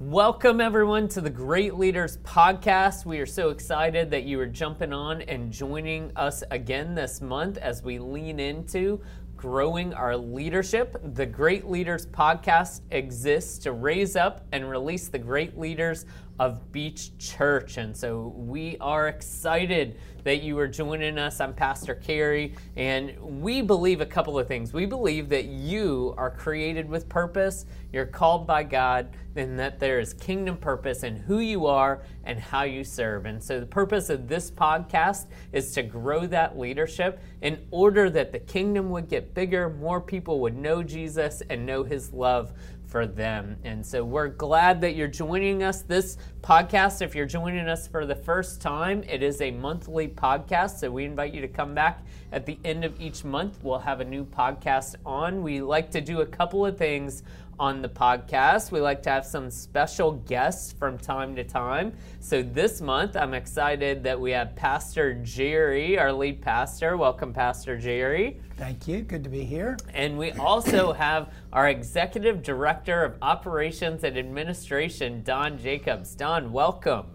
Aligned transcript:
Welcome, 0.00 0.60
everyone, 0.60 1.06
to 1.10 1.20
the 1.20 1.30
Great 1.30 1.76
Leaders 1.76 2.16
Podcast. 2.18 3.06
We 3.06 3.20
are 3.20 3.26
so 3.26 3.50
excited 3.50 4.10
that 4.10 4.24
you 4.24 4.40
are 4.40 4.46
jumping 4.46 4.92
on 4.92 5.22
and 5.22 5.52
joining 5.52 6.10
us 6.16 6.42
again 6.50 6.96
this 6.96 7.20
month 7.20 7.58
as 7.58 7.84
we 7.84 8.00
lean 8.00 8.40
into 8.40 9.00
growing 9.36 9.94
our 9.94 10.16
leadership. 10.16 10.96
The 11.14 11.24
Great 11.24 11.66
Leaders 11.66 12.06
Podcast 12.06 12.80
exists 12.90 13.58
to 13.60 13.70
raise 13.70 14.16
up 14.16 14.44
and 14.50 14.68
release 14.68 15.06
the 15.06 15.18
great 15.20 15.56
leaders 15.56 16.06
of 16.38 16.72
Beach 16.72 17.16
Church. 17.18 17.76
And 17.76 17.96
so 17.96 18.32
we 18.36 18.76
are 18.80 19.08
excited 19.08 19.98
that 20.24 20.42
you 20.42 20.58
are 20.58 20.66
joining 20.66 21.18
us. 21.18 21.38
I'm 21.38 21.52
Pastor 21.52 21.94
Carey, 21.94 22.54
and 22.76 23.14
we 23.20 23.60
believe 23.60 24.00
a 24.00 24.06
couple 24.06 24.38
of 24.38 24.48
things. 24.48 24.72
We 24.72 24.86
believe 24.86 25.28
that 25.28 25.44
you 25.44 26.14
are 26.16 26.30
created 26.30 26.88
with 26.88 27.08
purpose, 27.10 27.66
you're 27.92 28.06
called 28.06 28.46
by 28.46 28.62
God, 28.62 29.10
and 29.36 29.58
that 29.58 29.78
there 29.78 30.00
is 30.00 30.14
kingdom 30.14 30.56
purpose 30.56 31.02
in 31.02 31.16
who 31.16 31.40
you 31.40 31.66
are 31.66 32.02
and 32.24 32.38
how 32.38 32.62
you 32.62 32.84
serve. 32.84 33.26
And 33.26 33.42
so 33.42 33.60
the 33.60 33.66
purpose 33.66 34.08
of 34.08 34.26
this 34.26 34.50
podcast 34.50 35.26
is 35.52 35.72
to 35.72 35.82
grow 35.82 36.26
that 36.28 36.58
leadership 36.58 37.20
in 37.42 37.66
order 37.70 38.08
that 38.08 38.32
the 38.32 38.38
kingdom 38.38 38.88
would 38.90 39.10
get 39.10 39.34
bigger, 39.34 39.68
more 39.68 40.00
people 40.00 40.40
would 40.40 40.56
know 40.56 40.82
Jesus 40.82 41.42
and 41.50 41.66
know 41.66 41.82
his 41.84 42.14
love 42.14 42.54
for 42.94 43.08
them. 43.08 43.56
And 43.64 43.84
so 43.84 44.04
we're 44.04 44.28
glad 44.28 44.80
that 44.82 44.94
you're 44.94 45.08
joining 45.08 45.64
us. 45.64 45.82
This 45.82 46.16
podcast, 46.42 47.02
if 47.02 47.12
you're 47.12 47.26
joining 47.26 47.66
us 47.66 47.88
for 47.88 48.06
the 48.06 48.14
first 48.14 48.62
time, 48.62 49.02
it 49.08 49.20
is 49.20 49.40
a 49.40 49.50
monthly 49.50 50.06
podcast. 50.06 50.78
So 50.78 50.92
we 50.92 51.04
invite 51.04 51.34
you 51.34 51.40
to 51.40 51.48
come 51.48 51.74
back 51.74 52.06
at 52.30 52.46
the 52.46 52.56
end 52.64 52.84
of 52.84 53.00
each 53.00 53.24
month. 53.24 53.58
We'll 53.64 53.80
have 53.80 53.98
a 53.98 54.04
new 54.04 54.24
podcast 54.24 54.94
on. 55.04 55.42
We 55.42 55.60
like 55.60 55.90
to 55.90 56.00
do 56.00 56.20
a 56.20 56.26
couple 56.26 56.64
of 56.64 56.78
things 56.78 57.24
on 57.58 57.82
the 57.82 57.88
podcast. 57.88 58.70
We 58.70 58.80
like 58.80 59.02
to 59.04 59.10
have 59.10 59.24
some 59.24 59.50
special 59.50 60.12
guests 60.12 60.72
from 60.72 60.98
time 60.98 61.36
to 61.36 61.44
time. 61.44 61.92
So 62.20 62.42
this 62.42 62.80
month, 62.80 63.16
I'm 63.16 63.34
excited 63.34 64.02
that 64.04 64.20
we 64.20 64.30
have 64.32 64.56
Pastor 64.56 65.14
Jerry, 65.14 65.98
our 65.98 66.12
lead 66.12 66.40
pastor. 66.42 66.96
Welcome, 66.96 67.32
Pastor 67.32 67.78
Jerry. 67.78 68.40
Thank 68.56 68.86
you. 68.86 69.02
Good 69.02 69.24
to 69.24 69.30
be 69.30 69.44
here. 69.44 69.76
And 69.92 70.16
we 70.16 70.32
also 70.32 70.92
have 70.92 71.32
our 71.52 71.68
Executive 71.68 72.42
Director 72.42 73.04
of 73.04 73.16
Operations 73.20 74.04
and 74.04 74.16
Administration, 74.16 75.22
Don 75.22 75.58
Jacobs. 75.58 76.14
Don, 76.14 76.52
welcome. 76.52 77.06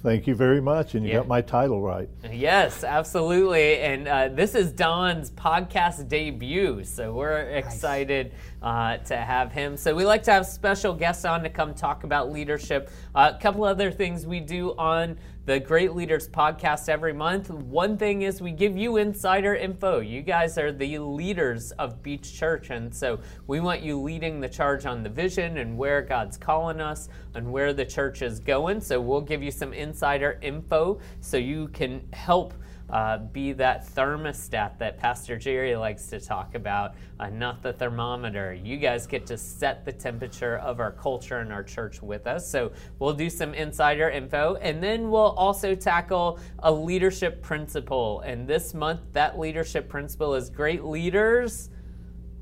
Thank 0.00 0.28
you 0.28 0.36
very 0.36 0.60
much, 0.60 0.94
and 0.94 1.04
you 1.04 1.10
yeah. 1.10 1.18
got 1.18 1.26
my 1.26 1.40
title 1.40 1.82
right. 1.82 2.08
Yes, 2.30 2.84
absolutely. 2.84 3.78
And 3.78 4.06
uh, 4.06 4.28
this 4.28 4.54
is 4.54 4.70
Don's 4.70 5.32
podcast 5.32 6.06
debut, 6.08 6.84
so 6.84 7.12
we're 7.12 7.40
excited 7.40 8.32
nice. 8.62 9.02
uh, 9.02 9.04
to 9.06 9.16
have 9.16 9.50
him. 9.50 9.76
So 9.76 9.96
we 9.96 10.04
like 10.04 10.22
to 10.24 10.30
have 10.30 10.46
special 10.46 10.94
guests 10.94 11.24
on 11.24 11.42
to 11.42 11.50
come 11.50 11.74
talk 11.74 12.04
about 12.04 12.30
leadership. 12.30 12.90
Uh, 13.12 13.32
a 13.34 13.42
couple 13.42 13.64
other 13.64 13.90
things 13.90 14.24
we 14.24 14.38
do 14.38 14.72
on 14.78 15.18
the 15.48 15.58
Great 15.58 15.94
Leaders 15.94 16.28
podcast 16.28 16.90
every 16.90 17.14
month. 17.14 17.48
One 17.48 17.96
thing 17.96 18.20
is 18.20 18.42
we 18.42 18.50
give 18.50 18.76
you 18.76 18.98
insider 18.98 19.54
info. 19.54 20.00
You 20.00 20.20
guys 20.20 20.58
are 20.58 20.72
the 20.72 20.98
leaders 20.98 21.70
of 21.78 22.02
Beach 22.02 22.34
Church, 22.38 22.68
and 22.68 22.94
so 22.94 23.18
we 23.46 23.58
want 23.58 23.80
you 23.80 23.98
leading 23.98 24.40
the 24.40 24.48
charge 24.50 24.84
on 24.84 25.02
the 25.02 25.08
vision 25.08 25.56
and 25.56 25.78
where 25.78 26.02
God's 26.02 26.36
calling 26.36 26.82
us 26.82 27.08
and 27.34 27.50
where 27.50 27.72
the 27.72 27.86
church 27.86 28.20
is 28.20 28.40
going. 28.40 28.82
So 28.82 29.00
we'll 29.00 29.22
give 29.22 29.42
you 29.42 29.50
some 29.50 29.72
insider 29.72 30.38
info 30.42 31.00
so 31.22 31.38
you 31.38 31.68
can 31.68 32.06
help 32.12 32.52
uh, 32.90 33.18
be 33.18 33.52
that 33.52 33.86
thermostat 33.86 34.78
that 34.78 34.98
Pastor 34.98 35.36
Jerry 35.36 35.76
likes 35.76 36.06
to 36.06 36.20
talk 36.20 36.54
about, 36.54 36.94
uh, 37.20 37.28
not 37.28 37.62
the 37.62 37.72
thermometer. 37.72 38.54
You 38.54 38.76
guys 38.76 39.06
get 39.06 39.26
to 39.26 39.36
set 39.36 39.84
the 39.84 39.92
temperature 39.92 40.58
of 40.58 40.80
our 40.80 40.92
culture 40.92 41.38
and 41.38 41.52
our 41.52 41.62
church 41.62 42.02
with 42.02 42.26
us. 42.26 42.50
So 42.50 42.72
we'll 42.98 43.14
do 43.14 43.28
some 43.28 43.54
insider 43.54 44.08
info, 44.08 44.56
and 44.56 44.82
then 44.82 45.10
we'll 45.10 45.20
also 45.32 45.74
tackle 45.74 46.38
a 46.60 46.72
leadership 46.72 47.42
principle. 47.42 48.20
And 48.20 48.46
this 48.46 48.74
month, 48.74 49.00
that 49.12 49.38
leadership 49.38 49.88
principle 49.88 50.34
is 50.34 50.50
great 50.50 50.84
leaders 50.84 51.70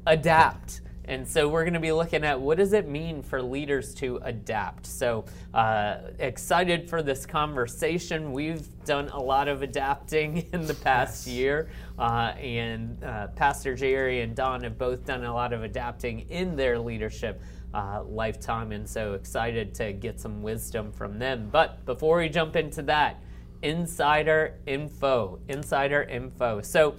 adapt. 0.06 0.80
And 1.08 1.26
so 1.26 1.48
we're 1.48 1.62
going 1.62 1.74
to 1.74 1.80
be 1.80 1.92
looking 1.92 2.24
at 2.24 2.40
what 2.40 2.58
does 2.58 2.72
it 2.72 2.88
mean 2.88 3.22
for 3.22 3.40
leaders 3.40 3.94
to 3.96 4.18
adapt. 4.22 4.86
So 4.86 5.24
uh, 5.54 5.98
excited 6.18 6.90
for 6.90 7.02
this 7.02 7.24
conversation. 7.24 8.32
We've 8.32 8.66
done 8.84 9.08
a 9.08 9.20
lot 9.20 9.46
of 9.48 9.62
adapting 9.62 10.48
in 10.52 10.66
the 10.66 10.74
past 10.74 11.26
yes. 11.26 11.34
year, 11.34 11.70
uh, 11.98 12.34
and 12.40 13.02
uh, 13.04 13.28
Pastor 13.28 13.74
Jerry 13.74 14.22
and 14.22 14.34
Don 14.34 14.62
have 14.62 14.78
both 14.78 15.04
done 15.04 15.24
a 15.24 15.32
lot 15.32 15.52
of 15.52 15.62
adapting 15.62 16.20
in 16.30 16.56
their 16.56 16.78
leadership. 16.78 17.40
Uh, 17.74 18.02
lifetime, 18.04 18.72
and 18.72 18.88
so 18.88 19.12
excited 19.12 19.74
to 19.74 19.92
get 19.92 20.18
some 20.18 20.40
wisdom 20.40 20.90
from 20.92 21.18
them. 21.18 21.50
But 21.52 21.84
before 21.84 22.18
we 22.18 22.30
jump 22.30 22.56
into 22.56 22.80
that, 22.82 23.20
insider 23.60 24.54
info, 24.66 25.40
insider 25.48 26.02
info. 26.04 26.62
So, 26.62 26.94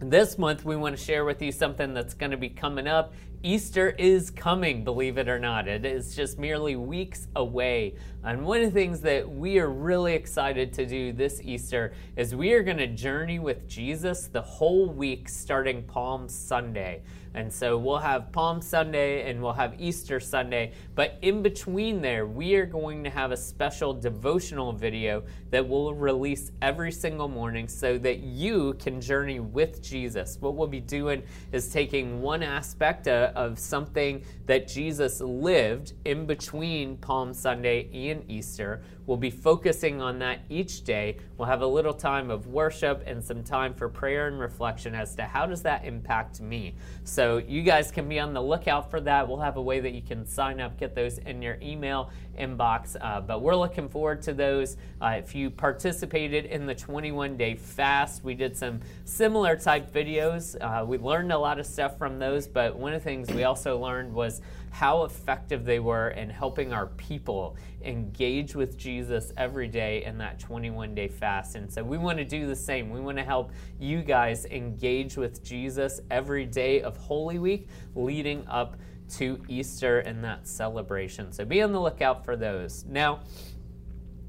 this 0.00 0.38
month, 0.38 0.64
we 0.64 0.76
want 0.76 0.96
to 0.96 1.02
share 1.02 1.24
with 1.24 1.40
you 1.40 1.52
something 1.52 1.94
that's 1.94 2.14
going 2.14 2.30
to 2.30 2.36
be 2.36 2.48
coming 2.48 2.86
up. 2.86 3.14
Easter 3.42 3.90
is 3.90 4.30
coming, 4.30 4.82
believe 4.82 5.18
it 5.18 5.28
or 5.28 5.38
not. 5.38 5.68
It 5.68 5.84
is 5.84 6.16
just 6.16 6.38
merely 6.38 6.76
weeks 6.76 7.28
away. 7.36 7.94
And 8.24 8.44
one 8.44 8.62
of 8.62 8.64
the 8.64 8.70
things 8.70 9.00
that 9.02 9.28
we 9.28 9.58
are 9.58 9.70
really 9.70 10.14
excited 10.14 10.72
to 10.74 10.86
do 10.86 11.12
this 11.12 11.40
Easter 11.44 11.92
is 12.16 12.34
we 12.34 12.52
are 12.54 12.62
going 12.62 12.78
to 12.78 12.88
journey 12.88 13.38
with 13.38 13.68
Jesus 13.68 14.26
the 14.26 14.42
whole 14.42 14.88
week 14.88 15.28
starting 15.28 15.82
Palm 15.84 16.28
Sunday. 16.28 17.02
And 17.34 17.52
so 17.52 17.76
we'll 17.76 17.98
have 17.98 18.32
Palm 18.32 18.62
Sunday 18.62 19.30
and 19.30 19.42
we'll 19.42 19.52
have 19.52 19.78
Easter 19.78 20.18
Sunday. 20.18 20.72
But 20.94 21.18
in 21.20 21.42
between 21.42 22.00
there, 22.00 22.26
we 22.26 22.54
are 22.54 22.64
going 22.64 23.04
to 23.04 23.10
have 23.10 23.30
a 23.30 23.36
special 23.36 23.92
devotional 23.92 24.72
video 24.72 25.22
that 25.50 25.68
we'll 25.68 25.92
release 25.92 26.50
every 26.62 26.90
single 26.90 27.28
morning 27.28 27.68
so 27.68 27.98
that 27.98 28.20
you 28.20 28.72
can 28.78 29.02
journey 29.02 29.40
with 29.40 29.82
Jesus. 29.82 30.38
What 30.40 30.54
we'll 30.54 30.66
be 30.66 30.80
doing 30.80 31.22
is 31.52 31.68
taking 31.68 32.22
one 32.22 32.42
aspect 32.42 33.06
of, 33.06 33.25
of 33.34 33.58
something 33.58 34.22
that 34.46 34.68
Jesus 34.68 35.20
lived 35.20 35.94
in 36.04 36.26
between 36.26 36.96
Palm 36.98 37.32
Sunday 37.32 37.88
and 38.10 38.30
Easter. 38.30 38.82
We'll 39.06 39.16
be 39.16 39.30
focusing 39.30 40.00
on 40.00 40.18
that 40.18 40.40
each 40.48 40.84
day. 40.84 41.18
We'll 41.38 41.48
have 41.48 41.62
a 41.62 41.66
little 41.66 41.94
time 41.94 42.30
of 42.30 42.48
worship 42.48 43.02
and 43.06 43.22
some 43.22 43.44
time 43.44 43.72
for 43.74 43.88
prayer 43.88 44.26
and 44.26 44.38
reflection 44.38 44.94
as 44.94 45.14
to 45.16 45.24
how 45.24 45.46
does 45.46 45.62
that 45.62 45.84
impact 45.84 46.40
me. 46.40 46.74
So 47.04 47.38
you 47.38 47.62
guys 47.62 47.90
can 47.90 48.08
be 48.08 48.18
on 48.18 48.34
the 48.34 48.42
lookout 48.42 48.90
for 48.90 49.00
that. 49.02 49.28
We'll 49.28 49.38
have 49.38 49.56
a 49.56 49.62
way 49.62 49.80
that 49.80 49.92
you 49.92 50.02
can 50.02 50.26
sign 50.26 50.60
up, 50.60 50.78
get 50.78 50.94
those 50.94 51.18
in 51.18 51.40
your 51.40 51.58
email 51.62 52.10
inbox. 52.38 52.96
Uh, 53.00 53.20
but 53.20 53.42
we're 53.42 53.56
looking 53.56 53.88
forward 53.88 54.22
to 54.22 54.34
those. 54.34 54.76
Uh, 55.00 55.14
if 55.18 55.34
you 55.34 55.50
participated 55.50 56.46
in 56.46 56.66
the 56.66 56.74
21 56.74 57.36
day 57.36 57.54
fast, 57.54 58.24
we 58.24 58.34
did 58.34 58.56
some 58.56 58.80
similar 59.04 59.56
type 59.56 59.92
videos. 59.92 60.56
Uh, 60.60 60.84
we 60.84 60.98
learned 60.98 61.32
a 61.32 61.38
lot 61.38 61.58
of 61.58 61.66
stuff 61.66 61.96
from 61.98 62.18
those, 62.18 62.46
but 62.46 62.76
one 62.76 62.92
of 62.92 63.02
the 63.02 63.04
things 63.04 63.30
we 63.30 63.44
also 63.44 63.78
learned 63.78 64.12
was 64.12 64.40
how 64.70 65.04
effective 65.04 65.64
they 65.64 65.78
were 65.78 66.10
in 66.10 66.28
helping 66.28 66.72
our 66.72 66.86
people 66.86 67.56
engage 67.86 68.54
with 68.54 68.76
Jesus 68.76 69.32
every 69.36 69.68
day 69.68 70.04
in 70.04 70.18
that 70.18 70.38
21 70.38 70.94
day 70.94 71.08
fast. 71.08 71.54
And 71.54 71.72
so 71.72 71.82
we 71.82 71.98
want 71.98 72.18
to 72.18 72.24
do 72.24 72.46
the 72.46 72.56
same. 72.56 72.90
We 72.90 73.00
want 73.00 73.18
to 73.18 73.24
help 73.24 73.52
you 73.78 74.02
guys 74.02 74.44
engage 74.46 75.16
with 75.16 75.42
Jesus 75.44 76.00
every 76.10 76.44
day 76.44 76.82
of 76.82 76.96
Holy 76.96 77.38
Week 77.38 77.68
leading 77.94 78.46
up 78.48 78.76
to 79.16 79.42
Easter 79.48 80.00
and 80.00 80.22
that 80.24 80.48
celebration. 80.48 81.32
So 81.32 81.44
be 81.44 81.62
on 81.62 81.72
the 81.72 81.80
lookout 81.80 82.24
for 82.24 82.36
those. 82.36 82.84
Now, 82.88 83.20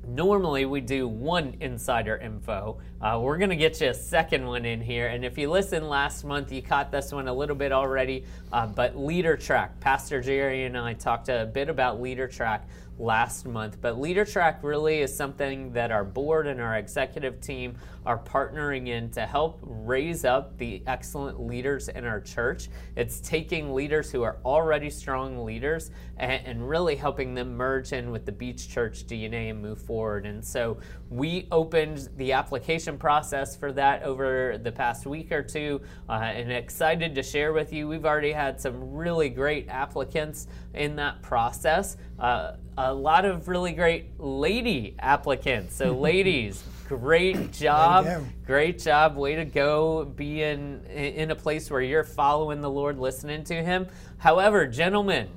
normally 0.07 0.66
we 0.66 0.81
do 0.81 1.07
one 1.07 1.56
insider 1.59 2.17
info. 2.17 2.79
Uh, 3.01 3.19
we're 3.22 3.38
going 3.38 3.50
to 3.50 3.56
get 3.56 3.79
you 3.81 3.90
a 3.90 3.94
second 3.94 4.46
one 4.46 4.66
in 4.66 4.81
here. 4.81 5.07
And 5.07 5.25
if 5.25 5.38
you 5.38 5.50
listened 5.50 5.88
last 5.90 6.23
month, 6.23 6.51
you 6.51 6.62
caught 6.62 6.91
this 6.91 7.12
one 7.12 7.28
a 7.28 7.34
little 7.34 7.56
bit 7.56 7.72
already. 7.72 8.23
Uh, 8.51 8.67
but 8.67 8.97
Leader 8.97 9.35
Track, 9.35 9.79
Pastor 9.79 10.22
Jerry 10.22 10.66
and 10.66 10.78
I 10.78 10.94
talked 10.94 11.29
a 11.29 11.50
bit 11.53 11.69
about 11.69 12.01
Leader 12.01 12.28
Track 12.28 12.67
last 12.99 13.46
month. 13.46 13.78
But 13.82 13.99
Leader 13.99 14.26
Track 14.26 14.59
really 14.64 15.02
is 15.02 15.16
something 15.16 15.73
that 15.73 15.91
our 15.91 16.03
board 16.03 16.47
and 16.47 16.59
our 16.59 16.78
executive 16.78 17.40
team 17.41 17.78
are 18.05 18.17
partnering 18.17 18.88
in 18.88 19.09
to 19.11 19.26
help 19.26 19.59
raise 19.61 20.23
up 20.23 20.58
the 20.58 20.82
excellent 20.88 21.41
leaders 21.41 21.90
in 21.90 22.05
our 22.05 22.22
church. 22.22 22.70
It's 22.96 23.20
taking 23.20 23.73
leaders 23.73 24.09
who 24.09 24.23
are 24.23 24.38
already 24.46 24.90
strong 24.90 25.44
leaders 25.44 25.91
and, 26.16 26.41
and 26.46 26.70
really 26.70 26.96
helping 26.96 27.34
them 27.34 27.55
merge 27.55 27.91
in 27.91 28.11
with 28.11 28.26
the 28.26 28.32
Beach 28.32 28.70
Church 28.70 29.05
DNA 29.05 29.49
and 29.49 29.61
move 29.61 29.79
forward. 29.82 30.26
And 30.26 30.44
so 30.44 30.78
we 31.09 31.47
opened 31.52 32.09
the 32.16 32.32
application 32.32 32.97
process 32.97 33.55
for 33.58 33.73
that 33.73 34.03
over 34.03 34.58
the 34.58 34.72
past 34.72 35.05
week 35.05 35.32
or 35.32 35.44
two 35.44 35.82
uh, 36.09 36.14
and 36.14 36.52
excited 36.52 37.14
to 37.16 37.23
share 37.23 37.52
with 37.52 37.73
you. 37.73 37.90
We've 37.90 38.05
already 38.05 38.32
had 38.32 38.59
some 38.61 38.94
really 38.94 39.29
great 39.29 39.67
applicants 39.67 40.47
in 40.73 40.96
that 40.96 41.22
process. 41.22 41.97
Uh, 42.19 42.53
a 42.78 42.93
lot 42.93 43.25
of 43.25 43.47
really 43.47 43.73
great 43.73 44.19
lady 44.19 44.96
applicants. 44.99 45.75
So, 45.75 45.91
ladies, 45.99 46.64
great 46.87 47.52
job. 47.52 48.08
Great 48.46 48.79
job. 48.79 49.16
Way 49.16 49.35
to 49.35 49.46
go 49.46 50.05
being 50.05 50.84
in 50.85 51.31
a 51.31 51.35
place 51.35 51.69
where 51.69 51.81
you're 51.81 52.03
following 52.03 52.61
the 52.61 52.69
Lord, 52.69 52.97
listening 52.97 53.43
to 53.46 53.55
Him. 53.55 53.87
However, 54.17 54.66
gentlemen, 54.66 55.29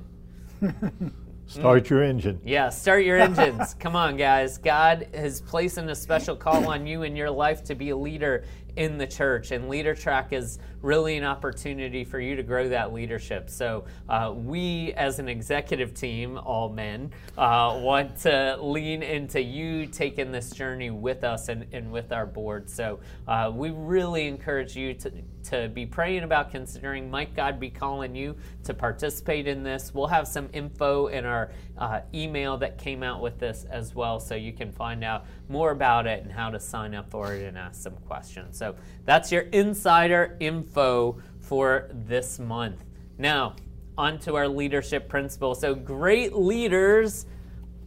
Start 1.51 1.89
your 1.89 2.01
engine. 2.01 2.39
Yeah, 2.45 2.69
start 2.69 3.03
your 3.03 3.17
engines. 3.19 3.73
Come 3.73 3.93
on, 3.93 4.15
guys. 4.15 4.57
God 4.57 5.07
has 5.13 5.41
placed 5.41 5.77
in 5.77 5.89
a 5.89 5.95
special 5.95 6.33
call 6.33 6.67
on 6.67 6.87
you 6.87 7.03
in 7.03 7.13
your 7.13 7.29
life 7.29 7.61
to 7.65 7.75
be 7.75 7.89
a 7.89 7.97
leader 7.97 8.45
in 8.75 8.97
the 8.97 9.07
church. 9.07 9.51
And 9.51 9.69
Leader 9.69 9.93
Track 9.95 10.33
is 10.33 10.59
really 10.81 11.17
an 11.17 11.23
opportunity 11.23 12.03
for 12.03 12.19
you 12.19 12.35
to 12.35 12.43
grow 12.43 12.69
that 12.69 12.93
leadership. 12.93 13.49
So, 13.49 13.85
uh, 14.09 14.33
we 14.35 14.93
as 14.93 15.19
an 15.19 15.27
executive 15.27 15.93
team, 15.93 16.37
all 16.37 16.69
men, 16.69 17.11
uh, 17.37 17.79
want 17.81 18.17
to 18.21 18.57
lean 18.61 19.03
into 19.03 19.41
you 19.41 19.85
taking 19.85 20.31
this 20.31 20.49
journey 20.51 20.89
with 20.89 21.23
us 21.23 21.49
and, 21.49 21.67
and 21.71 21.91
with 21.91 22.11
our 22.11 22.25
board. 22.25 22.69
So, 22.69 22.99
uh, 23.27 23.51
we 23.53 23.69
really 23.69 24.27
encourage 24.27 24.75
you 24.75 24.93
to, 24.95 25.11
to 25.45 25.69
be 25.69 25.85
praying 25.85 26.23
about 26.23 26.51
considering 26.51 27.09
might 27.09 27.35
God 27.35 27.59
be 27.59 27.69
calling 27.69 28.15
you 28.15 28.35
to 28.63 28.73
participate 28.73 29.47
in 29.47 29.63
this. 29.63 29.93
We'll 29.93 30.07
have 30.07 30.27
some 30.27 30.49
info 30.53 31.07
in 31.07 31.25
our 31.25 31.51
uh, 31.77 32.01
email 32.13 32.57
that 32.57 32.77
came 32.77 33.03
out 33.03 33.21
with 33.21 33.39
this 33.39 33.65
as 33.69 33.95
well, 33.95 34.19
so 34.19 34.35
you 34.35 34.53
can 34.53 34.71
find 34.71 35.03
out 35.03 35.25
more 35.49 35.71
about 35.71 36.07
it 36.07 36.23
and 36.23 36.31
how 36.31 36.49
to 36.49 36.59
sign 36.59 36.93
up 36.93 37.09
for 37.09 37.33
it 37.33 37.43
and 37.43 37.57
ask 37.57 37.81
some 37.81 37.95
questions. 38.07 38.57
So 38.57 38.75
that's 39.05 39.31
your 39.31 39.43
insider 39.43 40.37
info 40.39 41.21
for 41.39 41.89
this 41.91 42.39
month. 42.39 42.83
Now, 43.17 43.55
on 43.97 44.19
to 44.19 44.35
our 44.35 44.47
leadership 44.47 45.09
principle. 45.09 45.53
So, 45.53 45.75
great 45.75 46.33
leaders 46.33 47.25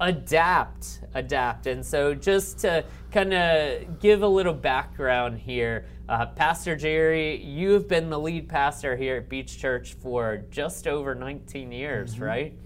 adapt, 0.00 1.00
adapt. 1.14 1.66
And 1.66 1.84
so, 1.84 2.14
just 2.14 2.58
to 2.60 2.84
kind 3.10 3.32
of 3.32 4.00
give 4.00 4.22
a 4.22 4.28
little 4.28 4.52
background 4.52 5.38
here, 5.38 5.86
uh, 6.08 6.26
Pastor 6.26 6.76
Jerry, 6.76 7.42
you 7.42 7.72
have 7.72 7.88
been 7.88 8.10
the 8.10 8.18
lead 8.18 8.48
pastor 8.48 8.96
here 8.96 9.16
at 9.16 9.28
Beach 9.28 9.58
Church 9.58 9.94
for 9.94 10.44
just 10.50 10.86
over 10.86 11.14
19 11.14 11.72
years, 11.72 12.14
mm-hmm. 12.14 12.24
right? 12.24 12.58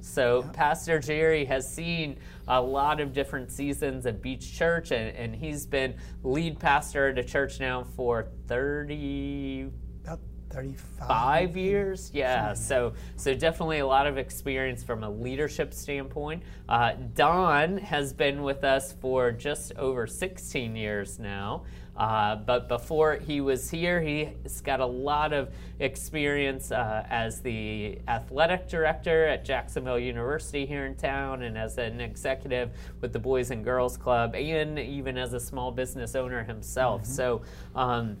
So, 0.00 0.44
yeah. 0.44 0.50
Pastor 0.52 0.98
Jerry 1.00 1.44
has 1.46 1.70
seen 1.72 2.18
a 2.46 2.60
lot 2.60 3.00
of 3.00 3.12
different 3.12 3.50
seasons 3.50 4.06
at 4.06 4.22
Beach 4.22 4.56
Church, 4.56 4.92
and, 4.92 5.14
and 5.16 5.34
he's 5.34 5.66
been 5.66 5.96
lead 6.22 6.60
pastor 6.60 7.08
at 7.08 7.18
a 7.18 7.24
church 7.24 7.58
now 7.58 7.82
for 7.82 8.28
30. 8.46 9.70
About 10.04 10.20
35 10.56 11.08
five 11.08 11.56
years? 11.56 12.10
yeah 12.14 12.54
so 12.54 12.92
so 13.16 13.34
definitely 13.34 13.78
a 13.78 13.86
lot 13.86 14.06
of 14.06 14.18
experience 14.18 14.82
from 14.82 15.04
a 15.04 15.10
leadership 15.10 15.72
standpoint. 15.72 16.42
Uh, 16.68 16.92
don 17.14 17.78
has 17.78 18.12
been 18.12 18.42
with 18.42 18.64
us 18.64 18.92
for 19.00 19.30
just 19.30 19.72
over 19.76 20.06
16 20.06 20.74
years 20.74 21.18
now. 21.18 21.62
Uh, 21.96 22.36
but 22.36 22.68
before 22.68 23.14
he 23.16 23.40
was 23.40 23.70
here, 23.70 24.02
he's 24.02 24.60
got 24.60 24.80
a 24.80 24.86
lot 24.86 25.32
of 25.32 25.48
experience 25.80 26.70
uh, 26.70 27.06
as 27.08 27.40
the 27.40 27.98
athletic 28.06 28.68
director 28.68 29.26
at 29.26 29.44
Jacksonville 29.44 29.98
University 29.98 30.66
here 30.66 30.84
in 30.84 30.94
town, 30.94 31.42
and 31.42 31.56
as 31.56 31.78
an 31.78 32.00
executive 32.00 32.70
with 33.00 33.14
the 33.14 33.18
Boys 33.18 33.50
and 33.50 33.64
Girls 33.64 33.96
Club, 33.96 34.34
and 34.34 34.78
even 34.78 35.16
as 35.16 35.32
a 35.32 35.40
small 35.40 35.72
business 35.72 36.14
owner 36.14 36.44
himself. 36.44 37.02
Mm-hmm. 37.02 37.12
So, 37.12 37.42
um, 37.74 38.18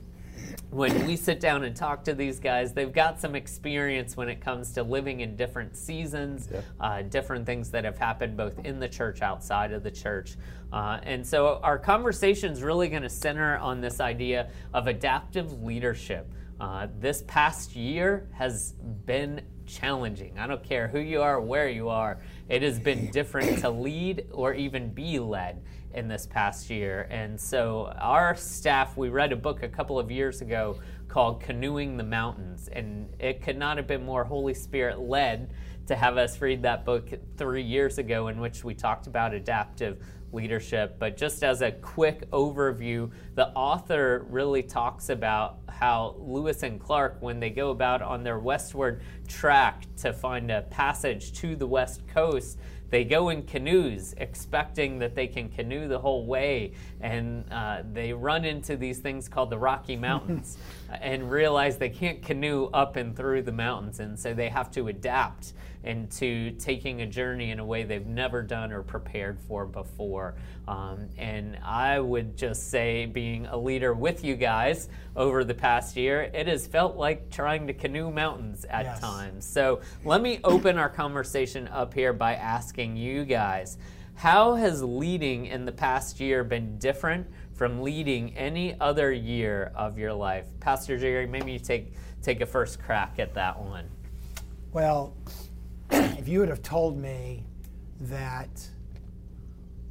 when 0.70 1.06
we 1.06 1.16
sit 1.16 1.40
down 1.40 1.64
and 1.64 1.74
talk 1.74 2.04
to 2.04 2.14
these 2.14 2.38
guys, 2.38 2.72
they've 2.72 2.92
got 2.92 3.20
some 3.20 3.34
experience 3.34 4.16
when 4.16 4.28
it 4.28 4.40
comes 4.40 4.72
to 4.72 4.82
living 4.82 5.20
in 5.20 5.36
different 5.36 5.76
seasons, 5.76 6.48
yeah. 6.52 6.60
uh, 6.80 7.02
different 7.02 7.46
things 7.46 7.70
that 7.70 7.84
have 7.84 7.98
happened 7.98 8.36
both 8.36 8.58
in 8.64 8.80
the 8.80 8.88
church, 8.88 9.22
outside 9.22 9.72
of 9.72 9.82
the 9.82 9.90
church. 9.90 10.36
Uh, 10.72 10.98
and 11.02 11.26
so 11.26 11.60
our 11.62 11.78
conversation 11.78 12.52
is 12.52 12.62
really 12.62 12.88
going 12.88 13.02
to 13.02 13.08
center 13.08 13.56
on 13.58 13.80
this 13.80 14.00
idea 14.00 14.50
of 14.74 14.86
adaptive 14.86 15.62
leadership. 15.62 16.30
Uh, 16.58 16.88
this 16.98 17.22
past 17.26 17.76
year 17.76 18.28
has 18.32 18.72
been 19.04 19.40
challenging. 19.66 20.38
I 20.38 20.46
don't 20.46 20.62
care 20.62 20.88
who 20.88 21.00
you 21.00 21.22
are, 21.22 21.40
where 21.40 21.68
you 21.68 21.88
are, 21.88 22.18
it 22.48 22.62
has 22.62 22.78
been 22.78 23.10
different 23.10 23.58
to 23.60 23.70
lead 23.70 24.26
or 24.32 24.54
even 24.54 24.90
be 24.90 25.18
led 25.18 25.62
in 25.96 26.08
this 26.08 26.26
past 26.26 26.70
year. 26.70 27.08
And 27.10 27.40
so, 27.40 27.92
our 27.98 28.36
staff, 28.36 28.96
we 28.96 29.08
read 29.08 29.32
a 29.32 29.36
book 29.36 29.62
a 29.62 29.68
couple 29.68 29.98
of 29.98 30.10
years 30.10 30.42
ago 30.42 30.78
called 31.08 31.40
Canoeing 31.40 31.96
the 31.96 32.04
Mountains, 32.04 32.68
and 32.68 33.08
it 33.18 33.42
could 33.42 33.56
not 33.56 33.78
have 33.78 33.86
been 33.86 34.04
more 34.04 34.24
Holy 34.24 34.54
Spirit 34.54 35.00
led 35.00 35.52
to 35.86 35.96
have 35.96 36.16
us 36.18 36.40
read 36.40 36.62
that 36.62 36.84
book 36.84 37.08
three 37.36 37.62
years 37.62 37.98
ago, 37.98 38.28
in 38.28 38.40
which 38.40 38.62
we 38.64 38.74
talked 38.74 39.06
about 39.06 39.32
adaptive 39.32 40.02
leadership. 40.32 40.98
But 40.98 41.16
just 41.16 41.42
as 41.42 41.62
a 41.62 41.72
quick 41.72 42.30
overview, 42.30 43.10
the 43.34 43.48
author 43.48 44.26
really 44.28 44.62
talks 44.62 45.08
about 45.08 45.58
how 45.68 46.16
Lewis 46.18 46.62
and 46.62 46.80
Clark, 46.80 47.18
when 47.20 47.40
they 47.40 47.50
go 47.50 47.70
about 47.70 48.02
on 48.02 48.22
their 48.22 48.38
westward 48.38 49.00
track 49.28 49.84
to 49.98 50.12
find 50.12 50.50
a 50.50 50.62
passage 50.62 51.32
to 51.34 51.56
the 51.56 51.66
west 51.66 52.06
coast, 52.08 52.58
they 52.90 53.04
go 53.04 53.30
in 53.30 53.42
canoes 53.42 54.14
expecting 54.18 54.98
that 54.98 55.14
they 55.14 55.26
can 55.26 55.48
canoe 55.48 55.88
the 55.88 55.98
whole 55.98 56.26
way 56.26 56.72
and 57.00 57.44
uh, 57.50 57.82
they 57.92 58.12
run 58.12 58.44
into 58.44 58.76
these 58.76 58.98
things 58.98 59.28
called 59.28 59.50
the 59.50 59.58
rocky 59.58 59.96
mountains 60.06 60.58
and 61.00 61.30
realize 61.30 61.76
they 61.76 61.88
can't 61.88 62.22
canoe 62.22 62.66
up 62.72 62.96
and 62.96 63.16
through 63.16 63.42
the 63.42 63.52
mountains 63.52 64.00
and 64.00 64.18
so 64.18 64.32
they 64.32 64.48
have 64.48 64.70
to 64.70 64.88
adapt 64.88 65.52
into 65.86 66.50
taking 66.52 67.02
a 67.02 67.06
journey 67.06 67.50
in 67.50 67.58
a 67.58 67.64
way 67.64 67.84
they've 67.84 68.06
never 68.06 68.42
done 68.42 68.72
or 68.72 68.82
prepared 68.82 69.38
for 69.40 69.64
before. 69.64 70.34
Um, 70.66 71.08
and 71.16 71.58
I 71.64 72.00
would 72.00 72.36
just 72.36 72.70
say, 72.70 73.06
being 73.06 73.46
a 73.46 73.56
leader 73.56 73.94
with 73.94 74.24
you 74.24 74.34
guys 74.34 74.88
over 75.14 75.44
the 75.44 75.54
past 75.54 75.96
year, 75.96 76.22
it 76.34 76.46
has 76.48 76.66
felt 76.66 76.96
like 76.96 77.30
trying 77.30 77.66
to 77.68 77.72
canoe 77.72 78.10
mountains 78.10 78.64
at 78.64 78.84
yes. 78.84 79.00
times. 79.00 79.46
So 79.46 79.80
let 80.04 80.20
me 80.20 80.40
open 80.44 80.76
our 80.78 80.88
conversation 80.88 81.68
up 81.68 81.94
here 81.94 82.12
by 82.12 82.34
asking 82.34 82.96
you 82.96 83.24
guys. 83.24 83.78
How 84.14 84.54
has 84.54 84.82
leading 84.82 85.46
in 85.46 85.66
the 85.66 85.72
past 85.72 86.20
year 86.20 86.42
been 86.42 86.78
different 86.78 87.26
from 87.52 87.82
leading 87.82 88.34
any 88.34 88.78
other 88.80 89.12
year 89.12 89.72
of 89.76 89.98
your 89.98 90.12
life? 90.12 90.46
Pastor 90.58 90.98
Jerry, 90.98 91.26
maybe 91.26 91.52
you 91.52 91.58
take 91.58 91.92
take 92.22 92.40
a 92.40 92.46
first 92.46 92.80
crack 92.80 93.18
at 93.18 93.34
that 93.34 93.58
one. 93.60 93.84
Well, 94.72 95.14
if 96.26 96.32
you 96.32 96.40
would 96.40 96.48
have 96.48 96.62
told 96.62 96.98
me 96.98 97.44
that 98.00 98.68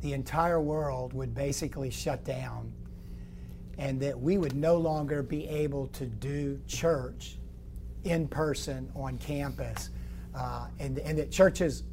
the 0.02 0.12
entire 0.12 0.60
world 0.60 1.14
would 1.14 1.34
basically 1.34 1.90
shut 1.90 2.26
down 2.26 2.74
and 3.78 4.02
that 4.02 4.20
we 4.20 4.38
would 4.38 4.54
no 4.54 4.76
longer 4.76 5.24
be 5.24 5.48
able 5.48 5.88
to 5.88 6.06
do 6.06 6.60
church 6.68 7.38
in 8.04 8.28
person 8.28 8.92
on 8.96 9.18
campus 9.18 9.92
uh, 10.36 10.68
and, 10.78 11.00
and 11.00 11.18
that 11.18 11.32
churches 11.32 11.84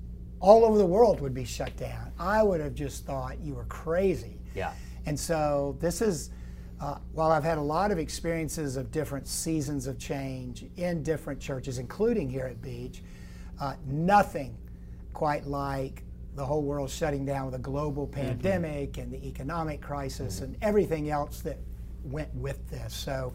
all 0.41 0.65
over 0.65 0.77
the 0.77 0.85
world 0.85 1.21
would 1.21 1.35
be 1.35 1.45
shut 1.45 1.77
down, 1.77 2.11
I 2.19 2.43
would 2.43 2.61
have 2.61 2.75
just 2.75 3.07
thought 3.07 3.39
you 3.39 3.55
were 3.55 3.67
crazy. 3.67 4.41
Yeah. 4.57 4.73
And 5.07 5.17
so 5.19 5.77
this 5.79 6.03
is, 6.03 6.31
uh, 6.81 6.97
while 7.13 7.31
I've 7.31 7.45
had 7.45 7.59
a 7.59 7.63
lot 7.63 7.93
of 7.93 7.99
experiences 8.01 8.77
of 8.77 8.91
different 8.91 9.29
seasons 9.29 9.87
of 9.87 10.01
change 10.01 10.65
in 10.79 11.05
different 11.05 11.39
churches, 11.39 11.79
including 11.79 12.29
here 12.29 12.47
at 12.47 12.61
Beach, 12.61 13.05
uh, 13.61 13.75
nothing 13.87 14.57
quite 15.13 15.47
like 15.47 16.05
the 16.35 16.45
whole 16.45 16.63
world 16.63 16.91
shutting 16.91 17.25
down 17.25 17.47
with 17.47 17.55
a 17.55 17.59
global 17.59 18.07
mm-hmm. 18.07 18.21
pandemic 18.21 18.93
mm-hmm. 18.93 19.03
and 19.03 19.13
the 19.13 19.27
economic 19.27 19.81
crisis 19.81 20.37
mm-hmm. 20.37 20.45
and 20.45 20.57
everything 20.63 21.11
else 21.11 21.41
that 21.41 21.59
went 22.05 22.33
with 22.35 22.69
this. 22.71 22.95
So 22.95 23.35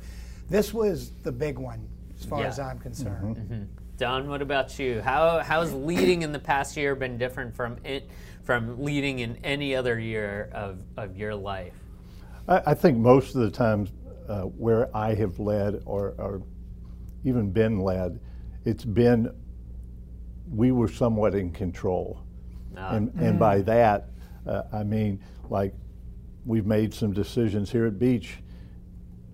this 0.50 0.74
was 0.74 1.12
the 1.24 1.32
big 1.32 1.58
one 1.58 1.88
as 2.18 2.26
far 2.26 2.42
yeah. 2.42 2.48
as 2.48 2.60
I'm 2.60 2.80
concerned. 2.80 3.38
Mm-hmm. 3.38 3.54
mm-hmm. 3.54 3.64
Don, 3.98 4.30
what 4.30 4.44
about 4.44 4.78
you? 4.78 5.02
How 5.02 5.40
how's 5.40 5.74
leading 5.74 6.22
in 6.22 6.32
the 6.32 6.38
past 6.38 6.78
year 6.78 6.94
been 6.94 7.18
different 7.18 7.56
from 7.56 7.78
it 7.84 8.08
from 8.44 8.84
leading 8.84 9.20
in 9.20 9.38
any 9.44 9.76
other 9.76 10.00
year 10.00 10.52
of, 10.54 10.84
of 10.98 11.18
your 11.18 11.34
life? 11.34 11.74
I, 12.48 12.62
I 12.68 12.74
think 12.76 13.00
most 13.00 13.34
of 13.36 13.42
the 13.42 13.50
times 13.50 13.90
uh, 14.30 14.44
where 14.44 14.96
I 14.96 15.16
have 15.16 15.40
led 15.40 15.82
or, 15.86 16.14
or 16.18 16.42
even 17.24 17.52
been 17.52 17.80
led, 17.80 18.20
it's 18.66 18.86
been 18.86 19.34
we 20.52 20.72
were 20.72 20.88
somewhat 20.88 21.36
in 21.36 21.52
control. 21.52 22.22
Ah. 22.78 22.96
And, 22.96 23.12
and 23.16 23.36
mm. 23.36 23.40
by 23.40 23.62
that, 23.62 24.10
uh, 24.46 24.64
I 24.72 24.84
mean, 24.84 25.20
like, 25.50 25.74
we've 26.46 26.66
made 26.66 26.94
some 26.94 27.12
decisions 27.12 27.72
here 27.72 27.86
at 27.86 28.00
Beach, 28.00 28.38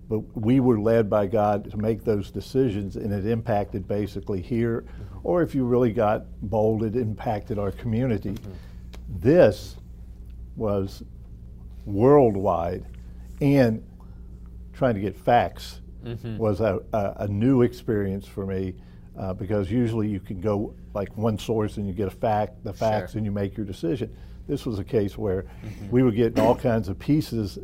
but 0.08 0.18
we 0.36 0.60
were 0.60 0.78
led 0.78 1.08
by 1.08 1.26
God 1.26 1.70
to 1.70 1.76
make 1.76 2.04
those 2.04 2.30
decisions, 2.30 2.96
and 2.96 3.12
it 3.12 3.26
impacted 3.26 3.86
basically 3.86 4.42
here, 4.42 4.82
mm-hmm. 4.82 5.18
or 5.22 5.42
if 5.42 5.54
you 5.54 5.64
really 5.64 5.92
got 5.92 6.26
bold, 6.42 6.82
it 6.82 6.96
impacted 6.96 7.58
our 7.58 7.70
community. 7.70 8.32
Mm-hmm. 8.32 8.50
This 9.20 9.76
was 10.56 11.02
worldwide, 11.86 12.84
and 13.40 13.82
trying 14.72 14.94
to 14.94 15.00
get 15.00 15.16
facts 15.16 15.80
mm-hmm. 16.04 16.36
was 16.36 16.60
a, 16.60 16.80
a, 16.92 17.14
a, 17.20 17.28
new 17.28 17.62
experience 17.62 18.26
for 18.26 18.44
me 18.46 18.74
uh, 19.18 19.32
because 19.34 19.70
usually 19.70 20.08
you 20.08 20.20
can 20.20 20.40
go 20.40 20.74
like 20.94 21.16
one 21.16 21.38
source 21.38 21.76
and 21.76 21.86
you 21.86 21.92
get 21.92 22.08
a 22.08 22.10
fact, 22.10 22.64
the 22.64 22.72
facts, 22.72 23.12
sure. 23.12 23.18
and 23.18 23.26
you 23.26 23.32
make 23.32 23.56
your 23.56 23.66
decision. 23.66 24.14
This 24.46 24.66
was 24.66 24.78
a 24.78 24.84
case 24.84 25.16
where 25.16 25.42
mm-hmm. 25.42 25.90
we 25.90 26.02
were 26.02 26.10
getting 26.10 26.42
all 26.42 26.54
kinds 26.54 26.88
of 26.88 26.98
pieces 26.98 27.58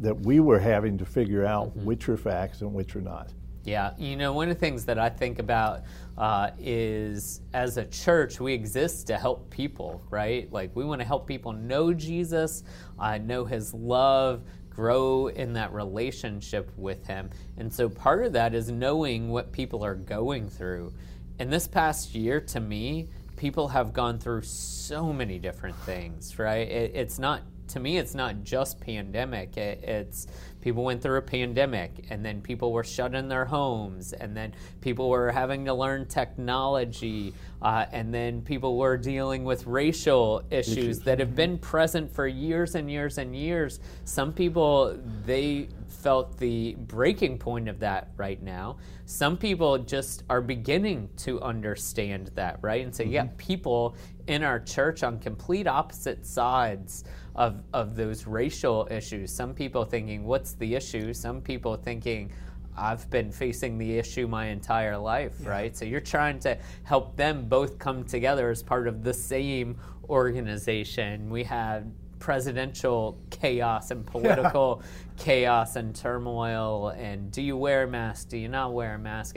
that 0.00 0.18
we 0.20 0.40
were 0.40 0.58
having 0.58 0.98
to 0.98 1.04
figure 1.04 1.44
out 1.44 1.68
mm-hmm. 1.68 1.84
which 1.84 2.08
are 2.08 2.16
facts 2.16 2.60
and 2.60 2.72
which 2.72 2.96
are 2.96 3.00
not. 3.00 3.32
Yeah, 3.64 3.94
you 3.98 4.16
know, 4.16 4.32
one 4.32 4.48
of 4.48 4.54
the 4.54 4.60
things 4.60 4.84
that 4.84 4.96
I 4.96 5.08
think 5.08 5.40
about 5.40 5.82
uh, 6.16 6.50
is 6.56 7.40
as 7.52 7.78
a 7.78 7.84
church, 7.86 8.38
we 8.38 8.52
exist 8.52 9.08
to 9.08 9.18
help 9.18 9.50
people, 9.50 10.00
right? 10.08 10.50
Like, 10.52 10.70
we 10.76 10.84
want 10.84 11.00
to 11.00 11.06
help 11.06 11.26
people 11.26 11.52
know 11.52 11.92
Jesus, 11.92 12.62
uh, 13.00 13.18
know 13.18 13.44
his 13.44 13.74
love, 13.74 14.44
grow 14.76 15.28
in 15.28 15.54
that 15.54 15.72
relationship 15.72 16.70
with 16.76 17.06
him. 17.06 17.30
And 17.56 17.72
so 17.72 17.88
part 17.88 18.26
of 18.26 18.34
that 18.34 18.54
is 18.54 18.70
knowing 18.70 19.30
what 19.30 19.50
people 19.50 19.82
are 19.82 19.94
going 19.94 20.50
through. 20.50 20.92
And 21.38 21.50
this 21.50 21.66
past 21.66 22.14
year, 22.14 22.42
to 22.42 22.60
me, 22.60 23.08
people 23.36 23.68
have 23.68 23.94
gone 23.94 24.18
through 24.18 24.42
so 24.42 25.14
many 25.14 25.38
different 25.38 25.76
things, 25.80 26.38
right? 26.38 26.68
It, 26.68 26.92
it's 26.94 27.18
not 27.18 27.40
to 27.68 27.80
me, 27.80 27.96
it's 27.96 28.14
not 28.14 28.44
just 28.44 28.78
pandemic. 28.80 29.56
It, 29.56 29.82
it's 29.82 30.26
people 30.66 30.82
went 30.82 31.00
through 31.00 31.18
a 31.18 31.22
pandemic, 31.22 32.06
and 32.10 32.24
then 32.24 32.40
people 32.40 32.72
were 32.72 32.82
shut 32.82 33.14
in 33.14 33.28
their 33.28 33.44
homes, 33.44 34.12
and 34.12 34.36
then 34.36 34.52
people 34.80 35.08
were 35.08 35.30
having 35.30 35.64
to 35.64 35.72
learn 35.72 36.04
technology, 36.06 37.32
uh, 37.62 37.86
and 37.92 38.12
then 38.12 38.42
people 38.42 38.76
were 38.76 38.96
dealing 38.96 39.44
with 39.44 39.64
racial 39.64 40.42
issues, 40.50 40.76
issues 40.76 40.98
that 40.98 41.20
have 41.20 41.36
been 41.36 41.56
present 41.56 42.12
for 42.12 42.26
years 42.26 42.74
and 42.74 42.90
years 42.90 43.18
and 43.18 43.36
years. 43.36 43.78
Some 44.04 44.32
people 44.32 44.98
they 45.24 45.68
felt 45.86 46.36
the 46.38 46.74
breaking 46.74 47.38
point 47.38 47.68
of 47.68 47.78
that 47.78 48.10
right 48.16 48.42
now. 48.42 48.78
Some 49.04 49.36
people 49.36 49.78
just 49.78 50.24
are 50.28 50.40
beginning 50.40 51.08
to 51.18 51.40
understand 51.42 52.32
that, 52.34 52.58
right? 52.60 52.84
And 52.84 52.92
so 52.92 53.04
you 53.04 53.12
got 53.12 53.26
mm-hmm. 53.26 53.36
people 53.36 53.94
in 54.26 54.42
our 54.42 54.58
church 54.58 55.04
on 55.04 55.20
complete 55.20 55.68
opposite 55.68 56.26
sides 56.26 57.04
of, 57.36 57.62
of 57.72 57.94
those 57.94 58.26
racial 58.26 58.88
issues. 58.90 59.32
Some 59.32 59.54
people 59.54 59.84
thinking, 59.84 60.24
what's 60.24 60.54
the 60.54 60.74
issue? 60.74 61.12
Some 61.12 61.40
people 61.40 61.76
thinking, 61.76 62.32
I've 62.76 63.08
been 63.10 63.30
facing 63.30 63.78
the 63.78 63.98
issue 63.98 64.26
my 64.26 64.46
entire 64.46 64.96
life, 64.96 65.34
yeah. 65.42 65.48
right? 65.48 65.76
So 65.76 65.84
you're 65.84 66.00
trying 66.00 66.38
to 66.40 66.58
help 66.82 67.16
them 67.16 67.48
both 67.48 67.78
come 67.78 68.04
together 68.04 68.50
as 68.50 68.62
part 68.62 68.88
of 68.88 69.02
the 69.04 69.14
same 69.14 69.78
organization. 70.08 71.30
We 71.30 71.44
had 71.44 71.92
presidential 72.18 73.18
chaos 73.30 73.90
and 73.90 74.06
political 74.06 74.82
yeah. 74.82 75.24
chaos 75.24 75.76
and 75.76 75.94
turmoil 75.94 76.88
and 76.96 77.30
do 77.30 77.42
you 77.42 77.56
wear 77.56 77.82
a 77.82 77.86
mask 77.86 78.30
do 78.30 78.38
you 78.38 78.48
not 78.48 78.72
wear 78.72 78.94
a 78.94 78.98
mask 78.98 79.36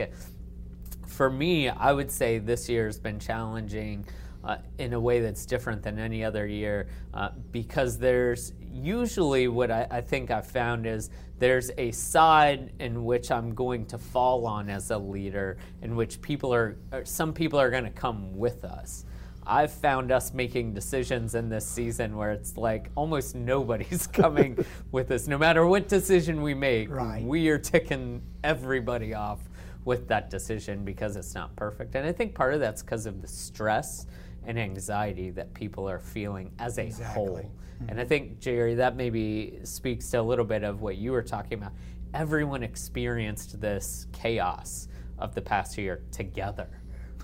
for 1.05 1.29
me 1.29 1.67
i 1.67 1.91
would 1.91 2.09
say 2.09 2.39
this 2.39 2.69
year 2.69 2.85
has 2.85 2.97
been 2.97 3.19
challenging 3.19 4.05
uh, 4.43 4.57
in 4.77 4.93
a 4.93 4.99
way 4.99 5.19
that's 5.19 5.45
different 5.45 5.81
than 5.83 5.99
any 5.99 6.23
other 6.23 6.47
year 6.47 6.87
uh, 7.13 7.29
because 7.51 7.97
there's 7.97 8.53
usually 8.71 9.47
what 9.47 9.71
I, 9.71 9.87
I, 9.89 10.01
think 10.01 10.31
I've 10.31 10.47
found 10.47 10.85
is 10.85 11.09
there's 11.39 11.71
a 11.77 11.91
side 11.91 12.71
in 12.79 13.03
which 13.03 13.31
I'm 13.31 13.53
going 13.53 13.85
to 13.87 13.97
fall 13.97 14.45
on 14.45 14.69
as 14.69 14.91
a 14.91 14.97
leader, 14.97 15.57
in 15.81 15.95
which 15.95 16.21
people 16.21 16.53
are, 16.53 16.77
some 17.03 17.33
people 17.33 17.59
are 17.59 17.69
going 17.69 17.83
to 17.83 17.89
come 17.89 18.37
with 18.37 18.63
us. 18.63 19.05
I've 19.45 19.71
found 19.71 20.11
us 20.11 20.33
making 20.33 20.73
decisions 20.73 21.33
in 21.33 21.49
this 21.49 21.67
season 21.67 22.15
where 22.15 22.31
it's 22.31 22.55
like 22.55 22.91
almost 22.95 23.35
nobody's 23.35 24.05
coming 24.13 24.63
with 24.91 25.11
us. 25.11 25.27
No 25.27 25.37
matter 25.37 25.65
what 25.65 25.87
decision 25.87 26.41
we 26.41 26.53
make, 26.53 26.89
right. 26.89 27.23
we 27.23 27.49
are 27.49 27.57
ticking 27.57 28.21
everybody 28.43 29.13
off 29.13 29.39
with 29.85 30.07
that 30.07 30.29
decision 30.29 30.85
because 30.85 31.15
it's 31.15 31.33
not 31.33 31.55
perfect. 31.55 31.95
And 31.95 32.05
I 32.05 32.11
think 32.11 32.35
part 32.35 32.53
of 32.53 32.59
that's 32.59 32.83
because 32.83 33.05
of 33.05 33.21
the 33.21 33.27
stress 33.27 34.05
and 34.49 34.57
anxiety 34.57 35.29
that 35.29 35.53
people 35.53 35.87
are 35.87 35.99
feeling 35.99 36.51
as 36.57 36.79
a 36.79 36.85
exactly. 36.85 37.13
whole. 37.13 37.37
Mm-hmm. 37.37 37.89
And 37.89 38.01
I 38.01 38.03
think, 38.03 38.39
Jerry, 38.39 38.73
that 38.75 38.95
maybe 38.95 39.59
speaks 39.63 40.09
to 40.09 40.19
a 40.19 40.23
little 40.23 40.43
bit 40.43 40.63
of 40.63 40.81
what 40.81 40.97
you 40.97 41.11
were 41.11 41.21
talking 41.21 41.59
about. 41.59 41.71
Everyone 42.15 42.63
experienced 42.63 43.61
this 43.61 44.07
chaos 44.11 44.87
of 45.19 45.35
the 45.35 45.41
past 45.41 45.77
year 45.77 46.01
together, 46.11 46.67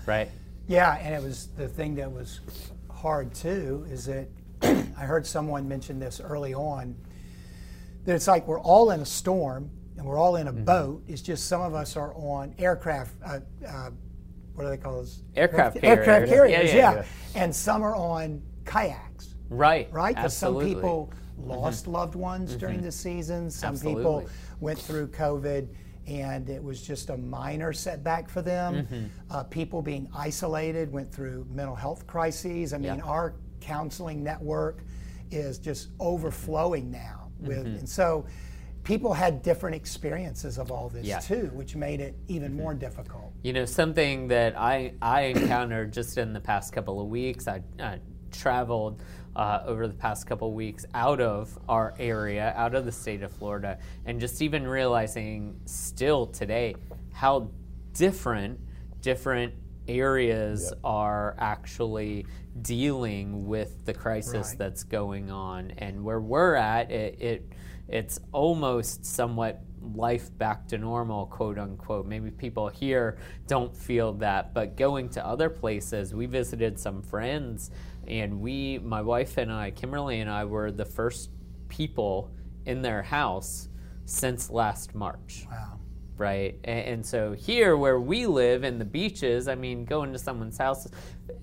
right? 0.06 0.30
Yeah, 0.68 0.96
and 0.98 1.16
it 1.16 1.22
was 1.22 1.48
the 1.56 1.66
thing 1.66 1.96
that 1.96 2.10
was 2.10 2.40
hard 2.88 3.34
too 3.34 3.84
is 3.90 4.06
that 4.06 4.28
I 4.62 5.04
heard 5.04 5.26
someone 5.26 5.66
mention 5.66 5.98
this 5.98 6.20
early 6.20 6.54
on 6.54 6.94
that 8.04 8.14
it's 8.14 8.28
like 8.28 8.46
we're 8.46 8.60
all 8.60 8.92
in 8.92 9.00
a 9.00 9.06
storm 9.06 9.68
and 9.96 10.06
we're 10.06 10.18
all 10.18 10.36
in 10.36 10.46
a 10.46 10.52
mm-hmm. 10.52 10.64
boat. 10.64 11.02
It's 11.08 11.22
just 11.22 11.48
some 11.48 11.60
of 11.60 11.74
us 11.74 11.96
are 11.96 12.14
on 12.14 12.54
aircraft, 12.56 13.14
uh, 13.24 13.40
uh, 13.66 13.90
what 14.56 14.64
do 14.64 14.70
they 14.70 14.76
call 14.78 14.96
those? 14.96 15.22
Aircraft 15.36 15.80
carriers. 15.80 15.98
Aircraft 15.98 16.28
carriers, 16.28 16.72
yeah, 16.72 16.76
yeah, 16.76 16.94
yeah. 16.94 17.42
And 17.42 17.54
some 17.54 17.82
are 17.82 17.94
on 17.94 18.42
kayaks. 18.64 19.34
Right. 19.48 19.88
Right? 19.92 20.16
Because 20.16 20.36
some 20.36 20.58
people 20.60 21.12
lost 21.38 21.84
mm-hmm. 21.84 21.92
loved 21.92 22.14
ones 22.14 22.50
mm-hmm. 22.50 22.58
during 22.58 22.80
the 22.82 22.90
season. 22.90 23.50
Some 23.50 23.74
Absolutely. 23.74 24.02
people 24.02 24.28
went 24.60 24.78
through 24.78 25.08
COVID 25.08 25.68
and 26.06 26.48
it 26.48 26.62
was 26.62 26.82
just 26.82 27.10
a 27.10 27.16
minor 27.16 27.72
setback 27.72 28.28
for 28.28 28.40
them. 28.40 28.74
Mm-hmm. 28.74 29.04
Uh, 29.30 29.42
people 29.44 29.82
being 29.82 30.08
isolated 30.14 30.90
went 30.90 31.12
through 31.12 31.46
mental 31.50 31.74
health 31.74 32.06
crises. 32.06 32.72
I 32.72 32.78
mean, 32.78 33.00
our 33.00 33.34
counseling 33.60 34.22
network 34.22 34.82
is 35.30 35.58
just 35.58 35.88
overflowing 35.98 36.90
now 36.90 37.28
with, 37.40 37.58
mm-hmm. 37.58 37.78
and 37.78 37.88
so 37.88 38.24
people 38.86 39.12
had 39.12 39.42
different 39.42 39.74
experiences 39.74 40.58
of 40.58 40.70
all 40.70 40.88
this 40.88 41.04
yeah. 41.04 41.18
too, 41.18 41.50
which 41.54 41.74
made 41.74 42.00
it 42.00 42.14
even 42.28 42.54
more 42.56 42.72
difficult. 42.72 43.32
You 43.42 43.52
know, 43.52 43.64
something 43.64 44.28
that 44.28 44.56
I 44.56 44.94
I 45.02 45.22
encountered 45.22 45.92
just 45.92 46.16
in 46.18 46.32
the 46.32 46.40
past 46.40 46.72
couple 46.72 47.00
of 47.00 47.08
weeks. 47.08 47.48
I, 47.48 47.62
I 47.80 47.98
traveled 48.30 49.02
uh, 49.34 49.64
over 49.66 49.88
the 49.88 49.94
past 49.94 50.28
couple 50.28 50.48
of 50.48 50.54
weeks 50.54 50.86
out 50.94 51.20
of 51.20 51.58
our 51.68 51.94
area, 51.98 52.54
out 52.56 52.76
of 52.76 52.84
the 52.84 52.92
state 52.92 53.22
of 53.22 53.32
Florida, 53.32 53.78
and 54.06 54.20
just 54.20 54.40
even 54.40 54.66
realizing 54.66 55.60
still 55.64 56.26
today 56.26 56.76
how 57.12 57.50
different 57.92 58.60
different 59.00 59.52
areas 59.88 60.68
yep. 60.70 60.80
are 60.84 61.34
actually 61.38 62.24
dealing 62.62 63.46
with 63.46 63.84
the 63.84 63.92
crisis 63.92 64.50
right. 64.50 64.58
that's 64.58 64.84
going 64.84 65.30
on 65.30 65.70
and 65.78 66.02
where 66.02 66.20
we're 66.20 66.54
at 66.54 66.90
it, 66.90 67.20
it 67.20 67.52
it's 67.88 68.18
almost 68.32 69.04
somewhat 69.04 69.62
life 69.94 70.36
back 70.38 70.66
to 70.68 70.78
normal, 70.78 71.26
quote 71.26 71.58
unquote. 71.58 72.06
Maybe 72.06 72.30
people 72.30 72.68
here 72.68 73.18
don't 73.46 73.76
feel 73.76 74.12
that, 74.14 74.52
but 74.54 74.76
going 74.76 75.08
to 75.10 75.24
other 75.24 75.48
places, 75.48 76.14
we 76.14 76.26
visited 76.26 76.78
some 76.78 77.02
friends, 77.02 77.70
and 78.06 78.40
we, 78.40 78.78
my 78.78 79.02
wife 79.02 79.36
and 79.36 79.52
I, 79.52 79.70
Kimberly 79.70 80.20
and 80.20 80.30
I, 80.30 80.44
were 80.44 80.72
the 80.72 80.84
first 80.84 81.30
people 81.68 82.30
in 82.64 82.82
their 82.82 83.02
house 83.02 83.68
since 84.04 84.50
last 84.50 84.94
March. 84.94 85.46
Wow. 85.50 85.80
Right. 86.16 86.58
And, 86.64 86.80
and 86.80 87.06
so 87.06 87.32
here, 87.32 87.76
where 87.76 88.00
we 88.00 88.26
live 88.26 88.64
in 88.64 88.78
the 88.78 88.84
beaches, 88.84 89.48
I 89.48 89.54
mean, 89.54 89.84
going 89.84 90.12
to 90.12 90.18
someone's 90.18 90.56
house, 90.56 90.88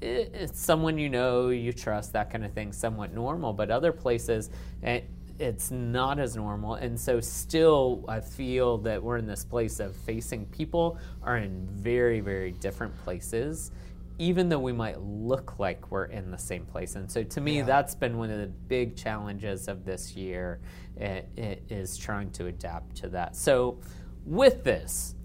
it's 0.01 0.59
someone 0.59 0.97
you 0.97 1.09
know, 1.09 1.49
you 1.49 1.71
trust, 1.71 2.13
that 2.13 2.31
kind 2.31 2.43
of 2.43 2.53
thing, 2.53 2.73
somewhat 2.73 3.13
normal. 3.13 3.53
But 3.53 3.69
other 3.69 3.91
places, 3.91 4.49
and 4.81 5.03
it's 5.39 5.71
not 5.71 6.19
as 6.19 6.35
normal. 6.35 6.75
And 6.75 6.99
so, 6.99 7.19
still, 7.19 8.05
I 8.07 8.19
feel 8.19 8.77
that 8.79 9.01
we're 9.01 9.17
in 9.17 9.25
this 9.25 9.43
place 9.43 9.79
of 9.79 9.95
facing 9.95 10.45
people 10.47 10.97
are 11.21 11.37
in 11.37 11.67
very, 11.71 12.19
very 12.19 12.51
different 12.51 12.95
places, 13.03 13.71
even 14.19 14.49
though 14.49 14.59
we 14.59 14.73
might 14.73 15.01
look 15.01 15.59
like 15.59 15.91
we're 15.91 16.05
in 16.05 16.29
the 16.29 16.37
same 16.37 16.65
place. 16.65 16.95
And 16.95 17.11
so, 17.11 17.23
to 17.23 17.41
me, 17.41 17.57
yeah. 17.57 17.65
that's 17.65 17.95
been 17.95 18.17
one 18.17 18.29
of 18.29 18.39
the 18.39 18.47
big 18.47 18.95
challenges 18.95 19.67
of 19.67 19.85
this 19.85 20.15
year 20.15 20.59
it, 20.97 21.27
it 21.35 21.63
is 21.69 21.97
trying 21.97 22.31
to 22.31 22.47
adapt 22.47 22.95
to 22.97 23.09
that. 23.09 23.35
So, 23.35 23.79
with 24.25 24.63
this, 24.63 25.15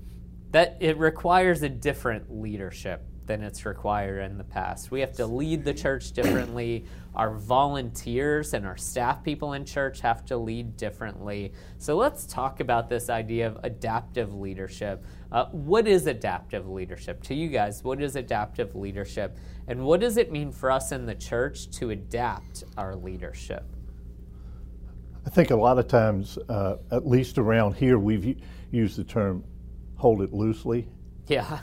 that 0.51 0.77
it 0.81 0.97
requires 0.97 1.63
a 1.63 1.69
different 1.69 2.41
leadership 2.41 3.05
than 3.29 3.43
it's 3.43 3.65
required 3.65 4.29
in 4.29 4.37
the 4.37 4.45
past. 4.45 4.91
We 4.91 5.01
have 5.01 5.13
to 5.17 5.27
lead 5.27 5.65
the 5.65 5.73
church 5.73 6.11
differently. 6.11 6.87
Our 7.15 7.31
volunteers 7.35 8.55
and 8.55 8.67
our 8.67 8.77
staff 8.77 9.23
people 9.23 9.53
in 9.53 9.65
church 9.65 10.01
have 10.01 10.25
to 10.27 10.37
lead 10.37 10.77
differently. 10.77 11.53
So 11.77 11.97
let's 11.97 12.27
talk 12.27 12.59
about 12.59 12.89
this 12.89 13.09
idea 13.09 13.47
of 13.47 13.59
adaptive 13.63 14.35
leadership. 14.35 15.05
Uh, 15.31 15.47
what 15.47 15.87
is 15.87 16.07
adaptive 16.07 16.69
leadership? 16.69 17.23
To 17.25 17.35
you 17.35 17.49
guys, 17.49 17.85
what 17.85 18.03
is 18.03 18.17
adaptive 18.17 18.75
leadership? 18.75 19.37
And 19.69 19.85
what 19.85 20.01
does 20.01 20.17
it 20.17 20.33
mean 20.33 20.51
for 20.51 20.71
us 20.71 20.91
in 20.91 21.07
the 21.07 21.15
church 21.15 21.71
to 21.73 21.91
adapt 21.91 22.65
our 22.77 22.97
leadership? 22.97 23.65
I 25.27 25.31
think 25.31 25.51
a 25.51 25.57
lot 25.57 25.79
of 25.79 25.87
times, 25.87 26.39
uh, 26.49 26.77
at 26.91 27.07
least 27.07 27.37
around 27.37 27.77
here, 27.77 27.99
we've 27.99 28.41
used 28.71 28.97
the 28.97 29.05
term 29.05 29.45
hold 29.97 30.23
it 30.23 30.33
loosely. 30.33 30.89
Yeah 31.27 31.59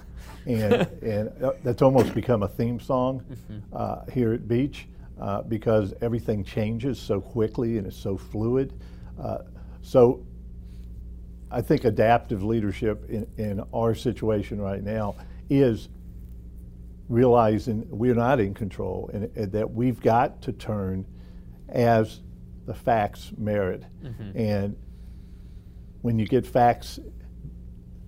and 0.45 0.73
and 1.01 1.43
uh, 1.43 1.53
that's 1.63 1.81
almost 1.81 2.13
become 2.13 2.43
a 2.43 2.47
theme 2.47 2.79
song 2.79 3.21
mm-hmm. 3.21 3.59
uh, 3.73 4.05
here 4.11 4.33
at 4.33 4.47
Beach 4.47 4.87
uh, 5.19 5.41
because 5.43 5.93
everything 6.01 6.43
changes 6.43 6.99
so 6.99 7.21
quickly 7.21 7.77
and 7.77 7.87
it's 7.87 7.97
so 7.97 8.17
fluid. 8.17 8.73
Uh, 9.19 9.39
so 9.81 10.25
I 11.51 11.61
think 11.61 11.85
adaptive 11.85 12.43
leadership 12.43 13.09
in, 13.09 13.27
in 13.37 13.63
our 13.73 13.95
situation 13.95 14.59
right 14.59 14.83
now 14.83 15.15
is 15.49 15.89
realizing 17.07 17.87
we're 17.89 18.15
not 18.15 18.39
in 18.39 18.53
control 18.53 19.09
and, 19.13 19.25
and 19.37 19.51
that 19.51 19.71
we've 19.71 20.01
got 20.01 20.41
to 20.41 20.51
turn 20.51 21.05
as 21.69 22.21
the 22.65 22.73
facts 22.73 23.31
merit. 23.37 23.83
Mm-hmm. 24.03 24.37
And 24.37 24.75
when 26.01 26.17
you 26.17 26.25
get 26.25 26.45
facts 26.45 26.99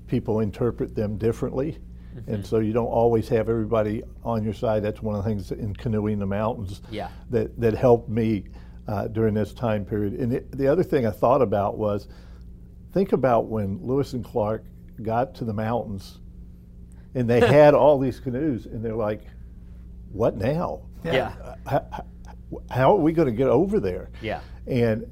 people 0.08 0.40
interpret 0.40 0.96
them 0.96 1.18
differently. 1.18 1.78
Mm-hmm. 2.18 2.34
And 2.34 2.46
so 2.46 2.60
you 2.60 2.74
don't 2.74 2.88
always 2.88 3.28
have 3.30 3.48
everybody 3.50 4.04
on 4.24 4.44
your 4.44 4.54
side. 4.54 4.84
That's 4.84 5.02
one 5.02 5.16
of 5.16 5.24
the 5.24 5.30
things 5.30 5.52
in 5.52 5.76
canoeing 5.76 6.20
the 6.20 6.26
mountains 6.26 6.82
Yeah. 6.90 7.10
that, 7.30 7.60
that 7.60 7.74
helped 7.76 8.10
me 8.10 8.46
uh, 8.88 9.08
during 9.08 9.34
this 9.34 9.54
time 9.54 9.86
period. 9.86 10.14
And 10.14 10.34
it, 10.34 10.58
the 10.58 10.68
other 10.68 10.84
thing 10.84 11.06
I 11.06 11.12
thought 11.12 11.42
about 11.42 11.78
was 11.78 12.08
think 12.94 13.12
about 13.14 13.48
when 13.48 13.80
Lewis 13.86 14.14
and 14.14 14.24
Clark 14.24 14.64
got 15.02 15.36
to 15.36 15.46
the 15.46 15.54
mountains 15.54 16.20
and 17.14 17.30
they 17.30 17.40
had 17.48 17.74
all 17.74 17.98
these 18.00 18.20
canoes, 18.20 18.66
and 18.66 18.84
they're 18.84 18.96
like, 18.96 19.22
what 20.12 20.38
now? 20.38 20.82
Yeah. 21.04 21.34
how, 21.66 22.06
how 22.70 22.92
are 22.96 23.00
we 23.00 23.12
going 23.12 23.28
to 23.28 23.34
get 23.34 23.48
over 23.48 23.80
there? 23.80 24.10
Yeah. 24.22 24.42
And 24.68 25.06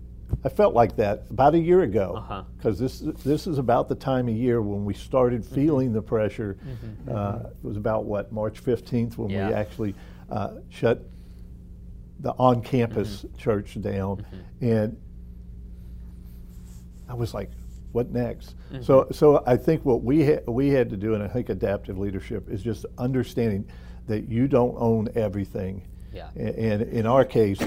I 0.44 0.50
felt 0.50 0.74
like 0.74 0.96
that 0.98 1.25
about 1.29 1.55
a 1.55 1.60
year 1.60 1.82
ago 1.82 2.13
Uh-huh. 2.17 2.44
because 2.58 2.77
this 2.79 3.00
this 3.24 3.48
is 3.48 3.58
about 3.58 3.89
the 3.89 3.96
time 3.96 4.27
of 4.27 4.36
year 4.36 4.62
when 4.62 4.86
we 4.86 4.94
started 4.94 5.41
Mm-hmm. 5.44 5.55
feeling 5.55 5.94
the 5.94 6.01
pressure. 6.01 6.58
Uh, 7.10 7.39
it 7.51 7.67
was 7.67 7.77
about 7.77 8.05
what 8.05 8.32
March 8.32 8.60
fifteenth 8.60 9.17
when 9.17 9.29
Yeah. 9.29 9.48
we 9.50 9.53
actually 9.53 9.96
uh, 10.29 10.51
shut 10.70 11.03
the 12.20 12.32
on-campus 12.38 13.24
Mm-hmm. 13.25 13.38
church 13.38 13.82
down, 13.82 14.25
and 14.62 14.98
I 17.08 17.13
was 17.13 17.34
like, 17.34 17.51
"What 17.91 18.12
next?" 18.12 18.55
Mm-hmm. 18.72 18.84
So, 18.84 19.08
so 19.12 19.44
I 19.46 19.58
think 19.58 19.86
what 19.86 20.03
we 20.03 20.25
ha- 20.25 20.41
we 20.48 20.70
had 20.70 20.89
to 20.91 20.98
do, 20.98 21.13
and 21.13 21.22
I 21.24 21.27
think 21.27 21.50
adaptive 21.50 21.98
leadership 21.98 22.50
is 22.50 22.62
just 22.63 22.86
understanding 22.98 23.65
that 24.08 24.27
you 24.29 24.48
don't 24.48 24.75
own 24.77 25.10
everything. 25.15 25.84
Yeah. 26.15 26.29
And 26.36 26.81
in 26.84 27.05
our 27.05 27.25
case, 27.25 27.60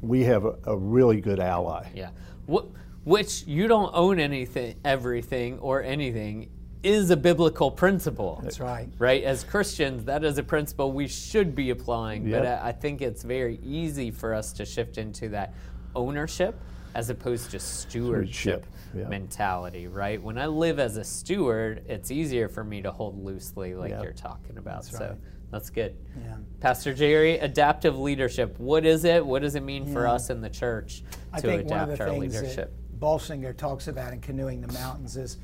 we 0.00 0.24
have 0.24 0.44
a, 0.44 0.56
a 0.64 0.76
really 0.76 1.20
good 1.20 1.38
ally. 1.40 1.88
Yeah. 1.94 2.10
Wh- 2.52 2.66
which 3.04 3.44
you 3.46 3.68
don't 3.68 3.90
own 3.94 4.18
anything, 4.18 4.76
everything, 4.84 5.58
or 5.60 5.82
anything 5.82 6.50
is 6.82 7.10
a 7.10 7.16
biblical 7.16 7.70
principle. 7.70 8.40
That's 8.42 8.60
right. 8.60 8.88
Right? 8.98 9.22
As 9.22 9.44
Christians, 9.44 10.04
that 10.04 10.24
is 10.24 10.36
a 10.38 10.42
principle 10.42 10.92
we 10.92 11.06
should 11.08 11.54
be 11.54 11.70
applying. 11.70 12.30
But 12.30 12.46
I, 12.46 12.68
I 12.68 12.72
think 12.72 13.00
it's 13.00 13.22
very 13.22 13.58
easy 13.62 14.10
for 14.10 14.34
us 14.34 14.52
to 14.54 14.66
shift 14.66 14.98
into 14.98 15.28
that 15.30 15.54
ownership 15.94 16.58
as 16.94 17.10
opposed 17.10 17.50
to 17.50 17.58
stewardship, 17.58 18.64
Stewardship, 18.64 18.66
yeah. 18.96 19.08
mentality, 19.08 19.86
right? 19.86 20.22
When 20.22 20.38
I 20.38 20.46
live 20.46 20.78
as 20.78 20.96
a 20.96 21.04
steward, 21.04 21.84
it's 21.88 22.10
easier 22.10 22.48
for 22.48 22.64
me 22.64 22.82
to 22.82 22.90
hold 22.90 23.22
loosely, 23.22 23.74
like 23.74 23.90
Yeah. 23.90 24.02
you're 24.02 24.12
talking 24.12 24.58
about. 24.58 24.82
That's 24.84 24.98
so 24.98 25.08
right. 25.08 25.18
that's 25.50 25.70
good. 25.70 25.96
Yeah. 26.22 26.36
Pastor 26.60 26.94
Jerry, 26.94 27.38
adaptive 27.38 27.98
leadership. 27.98 28.58
What 28.58 28.84
is 28.84 29.04
it? 29.04 29.24
What 29.24 29.42
does 29.42 29.54
it 29.54 29.62
mean 29.62 29.92
for 29.92 30.06
us 30.06 30.30
in 30.30 30.40
the 30.40 30.50
church 30.50 31.02
I 31.32 31.40
to 31.40 31.46
think 31.46 31.70
one 31.70 31.80
of 31.80 31.88
adapt 31.88 31.98
the 31.98 32.04
our 32.04 32.10
things 32.10 32.34
leadership? 32.34 32.74
that 32.76 33.00
Bolsinger 33.00 33.56
talks 33.56 33.88
about 33.88 34.12
in 34.12 34.20
Canoeing 34.20 34.60
the 34.60 34.72
Mountains 34.72 35.16
is 35.16 35.38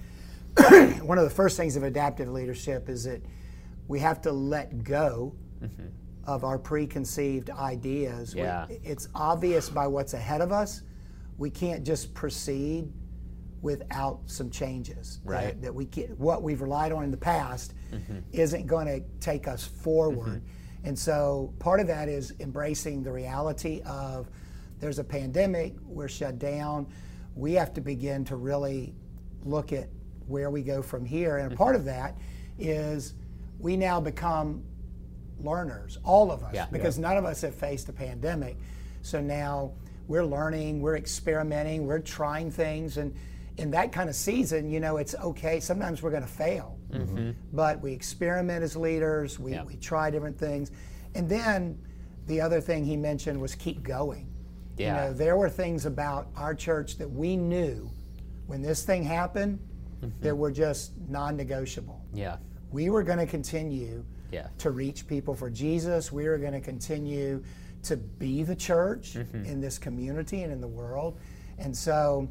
one 1.02 1.18
of 1.18 1.24
the 1.24 1.30
first 1.30 1.56
things 1.56 1.76
of 1.76 1.82
adaptive 1.82 2.28
leadership 2.28 2.88
is 2.88 3.04
that 3.04 3.22
we 3.88 3.98
have 3.98 4.20
to 4.22 4.32
let 4.32 4.82
go 4.84 5.34
mm-hmm. 5.62 5.86
of 6.24 6.44
our 6.44 6.58
preconceived 6.58 7.50
ideas. 7.50 8.34
We- 8.34 8.42
it's 8.84 9.08
obvious 9.14 9.68
by 9.68 9.86
what's 9.86 10.14
ahead 10.14 10.40
of 10.40 10.52
us. 10.52 10.82
We 11.38 11.50
can't 11.50 11.84
just 11.84 12.12
proceed 12.14 12.92
without 13.62 14.20
some 14.26 14.50
changes. 14.50 15.20
Right. 15.24 15.60
That, 15.60 15.74
we 15.74 15.86
can, 15.86 16.08
what 16.16 16.42
we've 16.42 16.60
relied 16.60 16.92
on 16.92 17.04
in 17.04 17.10
the 17.10 17.16
past 17.16 17.74
mm-hmm. 17.92 18.18
isn't 18.32 18.66
going 18.66 18.86
to 18.86 19.02
take 19.20 19.46
us 19.48 19.64
forward. 19.64 20.28
Mm-hmm. 20.42 20.88
And 20.88 20.98
so 20.98 21.52
part 21.58 21.80
of 21.80 21.86
that 21.88 22.08
is 22.08 22.32
embracing 22.40 23.02
the 23.02 23.12
reality 23.12 23.82
of 23.84 24.28
there's 24.78 24.98
a 24.98 25.04
pandemic, 25.04 25.74
we're 25.84 26.08
shut 26.08 26.38
down. 26.38 26.86
We 27.34 27.52
have 27.54 27.74
to 27.74 27.82
begin 27.82 28.24
to 28.26 28.36
really 28.36 28.94
look 29.44 29.72
at 29.72 29.88
where 30.26 30.50
we 30.50 30.62
go 30.62 30.80
from 30.80 31.04
here. 31.04 31.36
And 31.36 31.52
a 31.52 31.56
part 31.56 31.74
of 31.74 31.82
mm-hmm. 31.82 31.90
that 31.90 32.16
is 32.58 33.14
we 33.58 33.76
now 33.76 34.00
become 34.00 34.64
learners, 35.38 35.98
all 36.02 36.30
of 36.30 36.42
us, 36.42 36.54
Yeah. 36.54 36.66
because 36.72 36.98
none 36.98 37.16
of 37.16 37.24
us 37.24 37.42
have 37.42 37.54
faced 37.54 37.88
a 37.88 37.92
pandemic. 37.92 38.56
So 39.02 39.20
now 39.20 39.72
we're 40.08 40.24
learning, 40.24 40.80
we're 40.80 40.96
experimenting, 40.96 41.86
we're 41.86 42.00
trying 42.00 42.50
things, 42.50 42.96
and 42.96 43.14
in 43.60 43.70
that 43.72 43.92
kind 43.92 44.08
of 44.08 44.16
season, 44.16 44.70
you 44.70 44.80
know, 44.80 44.96
it's 44.96 45.14
okay. 45.16 45.60
Sometimes 45.60 46.02
we're 46.02 46.10
going 46.10 46.22
to 46.22 46.28
fail, 46.28 46.78
but 47.52 47.80
we 47.82 47.92
experiment 47.92 48.62
as 48.64 48.74
leaders. 48.74 49.38
We 49.38 49.52
Yeah. 49.52 49.64
we 49.64 49.76
try 49.76 50.10
different 50.10 50.38
things, 50.38 50.70
and 51.14 51.28
then 51.28 51.78
the 52.26 52.40
other 52.40 52.60
thing 52.60 52.84
he 52.84 52.96
mentioned 52.96 53.40
was 53.40 53.54
keep 53.54 53.82
going. 53.82 54.26
Yeah. 54.76 54.86
You 54.86 55.10
know, 55.10 55.12
there 55.16 55.36
were 55.36 55.50
things 55.50 55.84
about 55.84 56.28
our 56.36 56.54
church 56.54 56.96
that 56.98 57.10
we 57.10 57.36
knew 57.36 57.90
when 58.46 58.62
this 58.62 58.82
thing 58.84 59.02
happened 59.04 59.58
that 60.22 60.34
were 60.36 60.50
just 60.50 60.92
non-negotiable 61.10 62.00
Yeah. 62.14 62.36
we 62.72 62.88
were 62.88 63.02
going 63.02 63.18
to 63.18 63.26
continue 63.26 64.02
Yeah. 64.32 64.46
to 64.58 64.70
reach 64.70 65.06
people 65.06 65.34
for 65.34 65.50
Jesus. 65.50 66.10
We 66.10 66.26
were 66.26 66.38
going 66.38 66.54
to 66.54 66.60
continue 66.60 67.42
to 67.82 67.96
be 67.98 68.42
the 68.42 68.56
church 68.56 69.14
Mm-hmm. 69.14 69.44
in 69.44 69.60
this 69.60 69.78
community 69.78 70.42
and 70.44 70.50
in 70.52 70.60
the 70.62 70.68
world. 70.68 71.18
And 71.58 71.76
so 71.76 72.28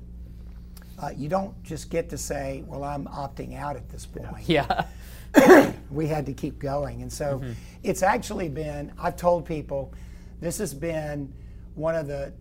uh, 1.02 1.10
you 1.16 1.30
don't 1.30 1.62
just 1.64 1.90
get 1.90 2.10
to 2.10 2.18
say, 2.18 2.64
well, 2.68 2.84
I'm 2.84 3.06
opting 3.06 3.56
out 3.58 3.76
at 3.76 3.90
this 3.90 4.06
point. 4.06 4.48
Yeah. 4.48 4.86
We 5.92 6.08
had 6.08 6.26
to 6.28 6.34
keep 6.34 6.60
going. 6.60 7.02
And 7.04 7.12
so 7.12 7.42
it's 7.84 8.02
actually 8.04 8.50
been, 8.50 8.92
I've 9.00 9.16
told 9.16 9.46
people, 9.46 9.94
this 10.40 10.58
has 10.58 10.74
been 10.74 11.32
one 11.76 11.96
of 11.96 12.08
the 12.08 12.34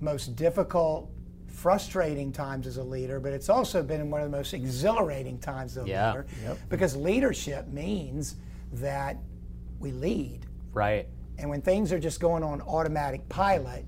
most 0.00 0.34
difficult, 0.36 1.10
frustrating 1.48 2.32
times 2.32 2.66
as 2.66 2.76
a 2.78 2.82
leader, 2.82 3.20
but 3.20 3.32
it's 3.32 3.48
also 3.48 3.82
been 3.82 4.10
one 4.10 4.22
of 4.22 4.30
the 4.30 4.36
most 4.36 4.52
exhilarating 4.54 5.38
times 5.38 5.76
as 5.76 5.84
a 5.84 5.88
Yeah. 5.88 6.08
leader. 6.12 6.26
Because 6.70 6.96
leadership 6.96 7.68
means 7.68 8.36
that 8.72 9.18
we 9.78 9.92
lead. 9.92 10.46
Right. 10.72 11.08
And 11.38 11.48
when 11.50 11.60
things 11.62 11.92
are 11.92 11.98
just 12.00 12.20
going 12.20 12.42
on 12.42 12.60
automatic 12.62 13.28
pilot, 13.28 13.84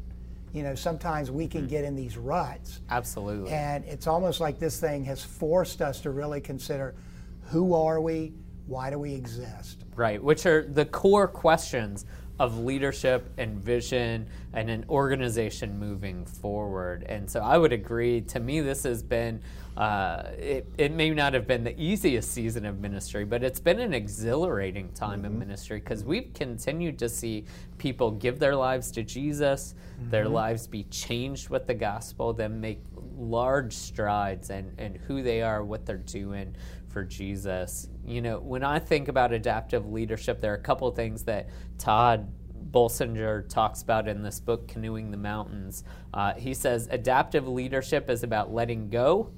you 0.54 0.62
know, 0.62 0.76
sometimes 0.76 1.30
we 1.30 1.48
can 1.48 1.62
hmm. 1.62 1.66
get 1.66 1.84
in 1.84 1.96
these 1.96 2.16
ruts. 2.16 2.80
Absolutely. 2.88 3.50
And 3.50 3.84
it's 3.84 4.06
almost 4.06 4.40
like 4.40 4.58
this 4.58 4.80
thing 4.80 5.04
has 5.04 5.22
forced 5.22 5.82
us 5.82 6.00
to 6.02 6.10
really 6.10 6.40
consider 6.40 6.94
who 7.42 7.74
are 7.74 8.00
we? 8.00 8.32
Why 8.66 8.88
do 8.88 8.98
we 8.98 9.12
exist? 9.12 9.84
Right, 9.96 10.22
which 10.22 10.46
are 10.46 10.62
the 10.62 10.86
core 10.86 11.28
questions 11.28 12.06
of 12.40 12.58
leadership 12.58 13.30
and 13.36 13.58
vision 13.58 14.26
and 14.52 14.70
an 14.70 14.84
organization 14.88 15.78
moving 15.78 16.24
forward. 16.24 17.04
And 17.08 17.30
so 17.30 17.40
I 17.40 17.58
would 17.58 17.72
agree. 17.72 18.22
To 18.22 18.40
me, 18.40 18.60
this 18.60 18.84
has 18.84 19.02
been, 19.02 19.40
uh, 19.76 20.30
it, 20.38 20.66
it 20.78 20.92
may 20.92 21.10
not 21.10 21.34
have 21.34 21.46
been 21.46 21.64
the 21.64 21.78
easiest 21.80 22.30
season 22.30 22.64
of 22.64 22.78
ministry, 22.78 23.24
but 23.24 23.42
it's 23.42 23.58
been 23.58 23.80
an 23.80 23.92
exhilarating 23.92 24.88
time 24.92 25.24
in 25.24 25.37
ministry 25.37 25.80
because 25.80 26.04
we've 26.04 26.32
continued 26.32 26.98
to 27.00 27.08
see 27.08 27.44
people 27.78 28.12
give 28.12 28.38
their 28.38 28.54
lives 28.54 28.92
to 28.92 29.02
Jesus, 29.02 29.74
their 30.10 30.28
lives 30.28 30.66
be 30.66 30.84
changed 30.84 31.48
with 31.48 31.66
the 31.66 31.74
gospel, 31.74 32.32
then 32.32 32.60
make 32.60 32.82
large 33.16 33.72
strides 33.72 34.50
in, 34.50 34.72
in 34.78 34.94
who 34.94 35.22
they 35.22 35.42
are, 35.42 35.64
what 35.64 35.84
they're 35.87 35.96
doing 35.96 36.54
for 36.88 37.02
Jesus. 37.02 37.88
You 38.06 38.22
know, 38.22 38.38
when 38.38 38.62
I 38.62 38.78
think 38.78 39.08
about 39.08 39.32
adaptive 39.32 39.90
leadership, 39.90 40.40
there 40.40 40.52
are 40.52 40.56
a 40.56 40.62
couple 40.62 40.87
of 40.87 40.94
things 40.94 41.24
that 41.24 41.48
Tod 41.78 42.30
Bolsinger 42.70 43.48
talks 43.48 43.82
about 43.82 44.08
in 44.08 44.22
this 44.22 44.40
book, 44.40 44.68
Canoeing 44.68 45.10
the 45.10 45.16
Mountains. 45.16 45.84
Uh, 46.12 46.34
he 46.34 46.54
says 46.54 46.88
adaptive 46.90 47.46
leadership 47.46 48.08
is 48.08 48.22
about 48.22 48.52
letting 48.52 48.88
go, 48.88 49.32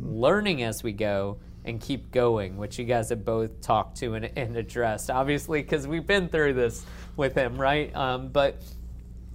learning 0.00 0.62
as 0.62 0.82
we 0.82 0.92
go, 0.92 1.38
and 1.64 1.80
keep 1.80 2.10
going, 2.10 2.56
which 2.56 2.78
you 2.78 2.84
guys 2.84 3.10
have 3.10 3.24
both 3.24 3.60
talked 3.60 3.98
to 3.98 4.14
and, 4.14 4.30
and 4.36 4.56
addressed, 4.56 5.10
obviously, 5.10 5.60
because 5.60 5.86
we've 5.86 6.06
been 6.06 6.28
through 6.28 6.54
this 6.54 6.84
with 7.16 7.34
him, 7.34 7.60
right? 7.60 7.94
Um, 7.94 8.28
but 8.28 8.62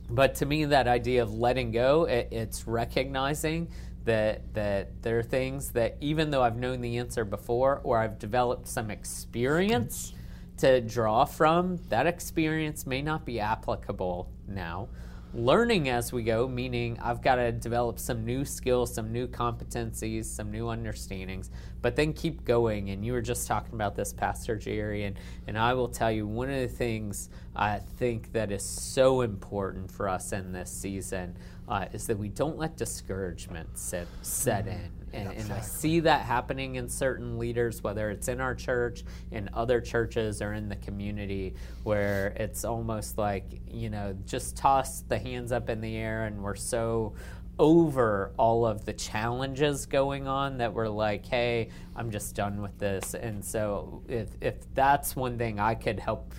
but 0.10 0.36
to 0.36 0.46
me, 0.46 0.66
that 0.66 0.88
idea 0.88 1.24
of 1.24 1.34
letting 1.34 1.72
go, 1.72 2.06
it, 2.06 2.30
it's 2.32 2.68
recognizing 2.68 3.70
that 4.06 4.54
that 4.54 5.02
there 5.02 5.20
are 5.20 5.24
things 5.24 5.72
that 5.72 5.98
even 6.02 6.32
though 6.32 6.42
I've 6.42 6.58
known 6.58 6.82
the 6.82 6.98
answer 6.98 7.24
before 7.24 7.82
or 7.84 8.00
I've 8.00 8.20
developed 8.20 8.68
some 8.68 8.90
experience 8.90 10.14
to 10.58 10.82
draw 10.82 11.26
from, 11.26 11.80
that 11.90 12.08
experience 12.08 12.86
may 12.86 13.02
not 13.02 13.26
be 13.26 13.40
applicable 13.40 14.30
now. 14.48 14.90
Learning 15.36 15.90
as 15.90 16.14
we 16.14 16.22
go, 16.22 16.48
meaning 16.48 17.00
I've 17.02 17.24
got 17.24 17.36
to 17.36 17.52
develop 17.52 17.98
some 17.98 18.24
new 18.24 18.46
skills, 18.46 18.94
some 18.94 19.12
new 19.12 19.26
competencies, 19.26 20.26
some 20.26 20.52
new 20.52 20.70
understandings, 20.70 21.50
but 21.82 21.96
then 21.96 22.14
keep 22.14 22.46
going. 22.46 22.92
And 22.92 23.04
you 23.04 23.14
were 23.14 23.22
just 23.22 23.48
talking 23.48 23.74
about 23.74 23.96
this, 23.96 24.14
Pastor 24.14 24.56
Jerry, 24.56 25.06
and, 25.06 25.18
and 25.48 25.58
I 25.58 25.74
will 25.74 25.88
tell 25.88 26.12
you 26.12 26.28
one 26.28 26.52
of 26.52 26.60
the 26.60 26.68
things 26.68 27.30
I 27.56 27.80
think 27.80 28.32
that 28.34 28.52
is 28.52 28.64
so 28.64 29.22
important 29.22 29.90
for 29.90 30.08
us 30.08 30.34
in 30.34 30.52
this 30.52 30.70
season 30.70 31.36
uh, 31.68 31.86
is 31.94 32.06
that 32.06 32.20
we 32.20 32.30
don't 32.30 32.60
let 32.60 32.78
discouragement 32.78 33.76
set, 33.76 34.06
set 34.22 34.68
in. 34.68 35.03
And, 35.14 35.32
and 35.32 35.52
I 35.52 35.62
see 35.62 36.00
that 36.02 36.22
happening 36.22 36.76
in 36.76 36.90
certain 36.90 37.38
leaders, 37.38 37.84
whether 37.84 38.10
it's 38.10 38.28
in 38.28 38.42
our 38.42 38.56
church, 38.56 39.04
in 39.32 39.50
other 39.54 39.80
churches, 39.80 40.42
or 40.42 40.54
in 40.54 40.70
the 40.70 40.76
community, 40.78 41.54
where 41.84 42.34
it's 42.36 42.66
almost 42.66 43.18
like, 43.18 43.62
you 43.70 43.90
know, 43.90 44.18
just 44.26 44.58
toss 44.58 45.02
the 45.02 45.18
hands 45.18 45.52
up 45.52 45.70
in 45.70 45.82
the 45.82 45.96
air 45.96 46.26
and 46.26 46.42
we're 46.42 46.56
so 46.56 47.14
over 47.60 48.32
all 48.38 48.66
of 48.66 48.84
the 48.86 48.94
challenges 48.94 49.86
going 49.86 50.28
on 50.28 50.58
that 50.58 50.74
we're 50.74 50.88
like, 50.88 51.26
hey, 51.26 51.70
I'm 51.96 52.10
just 52.10 52.36
done 52.36 52.62
with 52.62 52.78
this. 52.80 53.14
And 53.14 53.46
so 53.46 54.02
if, 54.08 54.30
if 54.42 54.56
that's 54.74 55.16
one 55.16 55.38
thing 55.38 55.60
I 55.60 55.76
could 55.76 56.00
help 56.00 56.34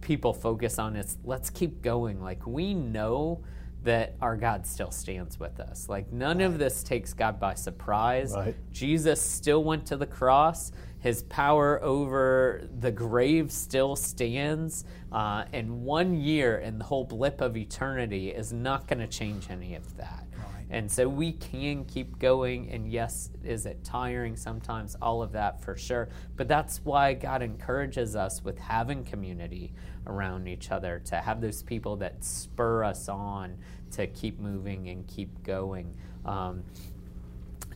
people 0.00 0.32
focus 0.32 0.78
on 0.78 0.96
is 0.96 1.18
let's 1.24 1.50
keep 1.50 1.82
going. 1.82 2.20
Like 2.20 2.46
we 2.46 2.74
know 2.74 3.44
that 3.84 4.14
our 4.20 4.36
God 4.36 4.66
still 4.66 4.90
stands 4.90 5.38
with 5.38 5.60
us. 5.60 5.88
Like 5.88 6.12
none 6.12 6.40
of 6.40 6.58
this 6.58 6.82
takes 6.82 7.14
God 7.14 7.38
by 7.38 7.54
surprise. 7.54 8.32
Right. 8.34 8.56
Jesus 8.72 9.20
still 9.20 9.64
went 9.64 9.86
to 9.86 9.96
the 9.96 10.06
cross. 10.06 10.72
His 11.00 11.22
power 11.24 11.82
over 11.82 12.68
the 12.80 12.90
grave 12.90 13.52
still 13.52 13.94
stands. 13.94 14.84
Uh, 15.12 15.44
and 15.52 15.84
one 15.84 16.20
year 16.20 16.58
in 16.58 16.78
the 16.78 16.84
whole 16.84 17.04
blip 17.04 17.40
of 17.40 17.56
eternity 17.56 18.30
is 18.30 18.52
not 18.52 18.88
going 18.88 18.98
to 18.98 19.06
change 19.06 19.48
any 19.48 19.74
of 19.74 19.96
that. 19.96 20.26
And 20.70 20.90
so 20.90 21.08
we 21.08 21.32
can 21.32 21.84
keep 21.84 22.18
going. 22.18 22.70
And 22.70 22.90
yes, 22.90 23.30
is 23.42 23.64
it 23.64 23.82
tiring 23.84 24.36
sometimes? 24.36 24.96
All 25.00 25.22
of 25.22 25.32
that 25.32 25.62
for 25.62 25.76
sure. 25.76 26.08
But 26.36 26.48
that's 26.48 26.84
why 26.84 27.14
God 27.14 27.42
encourages 27.42 28.14
us 28.14 28.44
with 28.44 28.58
having 28.58 29.04
community 29.04 29.72
around 30.06 30.48
each 30.48 30.70
other, 30.70 31.00
to 31.06 31.16
have 31.16 31.40
those 31.40 31.62
people 31.62 31.96
that 31.96 32.24
spur 32.24 32.84
us 32.84 33.08
on 33.08 33.56
to 33.92 34.06
keep 34.06 34.38
moving 34.38 34.88
and 34.88 35.06
keep 35.06 35.42
going. 35.42 35.94
Um, 36.24 36.64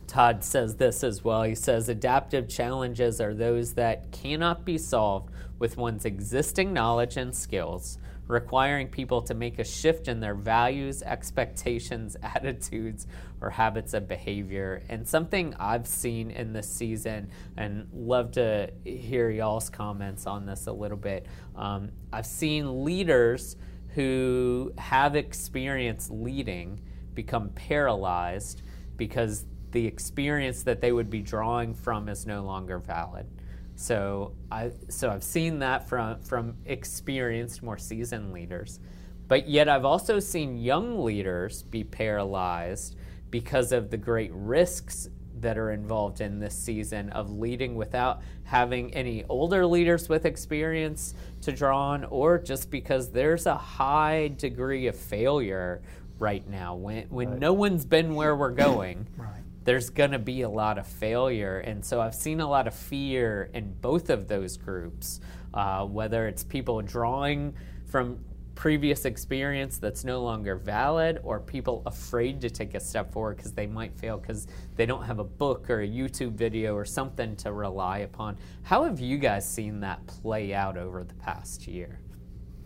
Tod 0.07 0.43
says 0.43 0.75
this 0.75 1.03
as 1.03 1.23
well. 1.23 1.43
He 1.43 1.55
says 1.55 1.89
adaptive 1.89 2.47
challenges 2.47 3.19
are 3.19 3.33
those 3.33 3.73
that 3.73 4.11
cannot 4.11 4.65
be 4.65 4.77
solved 4.77 5.31
with 5.59 5.77
one's 5.77 6.05
existing 6.05 6.73
knowledge 6.73 7.17
and 7.17 7.35
skills, 7.35 7.97
requiring 8.27 8.87
people 8.87 9.21
to 9.21 9.33
make 9.33 9.59
a 9.59 9.63
shift 9.63 10.07
in 10.07 10.19
their 10.19 10.35
values, 10.35 11.01
expectations, 11.01 12.15
attitudes, 12.23 13.07
or 13.41 13.49
habits 13.49 13.93
of 13.93 14.07
behavior. 14.07 14.81
And 14.89 15.07
something 15.07 15.55
I've 15.59 15.87
seen 15.87 16.31
in 16.31 16.53
this 16.53 16.69
season, 16.69 17.29
and 17.57 17.87
love 17.93 18.31
to 18.33 18.71
hear 18.85 19.29
y'all's 19.29 19.69
comments 19.69 20.25
on 20.25 20.45
this 20.45 20.67
a 20.67 20.73
little 20.73 20.97
bit. 20.97 21.25
Um, 21.55 21.91
I've 22.11 22.25
seen 22.25 22.83
leaders 22.83 23.57
who 23.89 24.73
have 24.77 25.15
experience 25.15 26.09
leading 26.09 26.79
become 27.13 27.49
paralyzed 27.49 28.61
because 28.97 29.45
the 29.71 29.85
experience 29.85 30.63
that 30.63 30.81
they 30.81 30.91
would 30.91 31.09
be 31.09 31.21
drawing 31.21 31.73
from 31.73 32.07
is 32.07 32.25
no 32.25 32.43
longer 32.43 32.79
valid. 32.79 33.27
So 33.75 34.33
I 34.51 34.71
so 34.89 35.09
I've 35.09 35.23
seen 35.23 35.59
that 35.59 35.87
from 35.87 36.19
from 36.21 36.55
experienced, 36.65 37.63
more 37.63 37.77
seasoned 37.77 38.33
leaders. 38.33 38.79
But 39.27 39.47
yet 39.47 39.69
I've 39.69 39.85
also 39.85 40.19
seen 40.19 40.57
young 40.57 41.03
leaders 41.03 41.63
be 41.63 41.83
paralyzed 41.83 42.95
because 43.31 43.71
of 43.71 43.89
the 43.89 43.97
great 43.97 44.31
risks 44.33 45.09
that 45.39 45.57
are 45.57 45.71
involved 45.71 46.21
in 46.21 46.39
this 46.39 46.57
season 46.57 47.09
of 47.09 47.31
leading 47.31 47.75
without 47.75 48.21
having 48.43 48.93
any 48.93 49.23
older 49.29 49.65
leaders 49.65 50.07
with 50.07 50.25
experience 50.25 51.15
to 51.41 51.51
draw 51.51 51.91
on, 51.91 52.05
or 52.05 52.37
just 52.37 52.69
because 52.69 53.11
there's 53.11 53.45
a 53.45 53.55
high 53.55 54.29
degree 54.37 54.87
of 54.87 54.95
failure 54.95 55.81
right 56.19 56.47
now 56.47 56.75
when 56.75 57.03
when 57.09 57.31
right. 57.31 57.39
no 57.39 57.53
one's 57.53 57.85
been 57.85 58.13
where 58.13 58.35
we're 58.35 58.51
going. 58.51 59.07
right 59.17 59.42
there's 59.63 59.89
going 59.89 60.11
to 60.11 60.19
be 60.19 60.41
a 60.41 60.49
lot 60.49 60.77
of 60.77 60.85
failure. 60.85 61.59
And 61.59 61.83
so 61.83 62.01
I've 62.01 62.15
seen 62.15 62.39
a 62.41 62.49
lot 62.49 62.67
of 62.67 62.73
fear 62.73 63.49
in 63.53 63.73
both 63.73 64.09
of 64.09 64.27
those 64.27 64.57
groups, 64.57 65.21
uh, 65.53 65.85
whether 65.85 66.27
it's 66.27 66.43
people 66.43 66.81
drawing 66.81 67.53
from 67.85 68.19
previous 68.55 69.05
experience 69.05 69.77
that's 69.77 70.03
no 70.03 70.21
longer 70.21 70.55
valid 70.55 71.19
or 71.23 71.39
people 71.39 71.81
afraid 71.85 72.39
to 72.41 72.49
take 72.49 72.75
a 72.75 72.79
step 72.79 73.11
forward 73.11 73.37
because 73.37 73.51
they 73.53 73.65
might 73.65 73.97
fail 73.97 74.17
because 74.17 74.47
they 74.75 74.85
don't 74.85 75.03
have 75.03 75.19
a 75.19 75.23
book 75.23 75.69
or 75.69 75.81
a 75.81 75.87
YouTube 75.87 76.33
video 76.33 76.75
or 76.75 76.85
something 76.85 77.35
to 77.35 77.51
rely 77.51 77.99
upon. 77.99 78.37
How 78.61 78.83
have 78.83 78.99
you 78.99 79.17
guys 79.17 79.49
seen 79.49 79.79
that 79.79 80.05
play 80.05 80.53
out 80.53 80.77
over 80.77 81.03
the 81.03 81.15
past 81.15 81.67
year? 81.67 81.99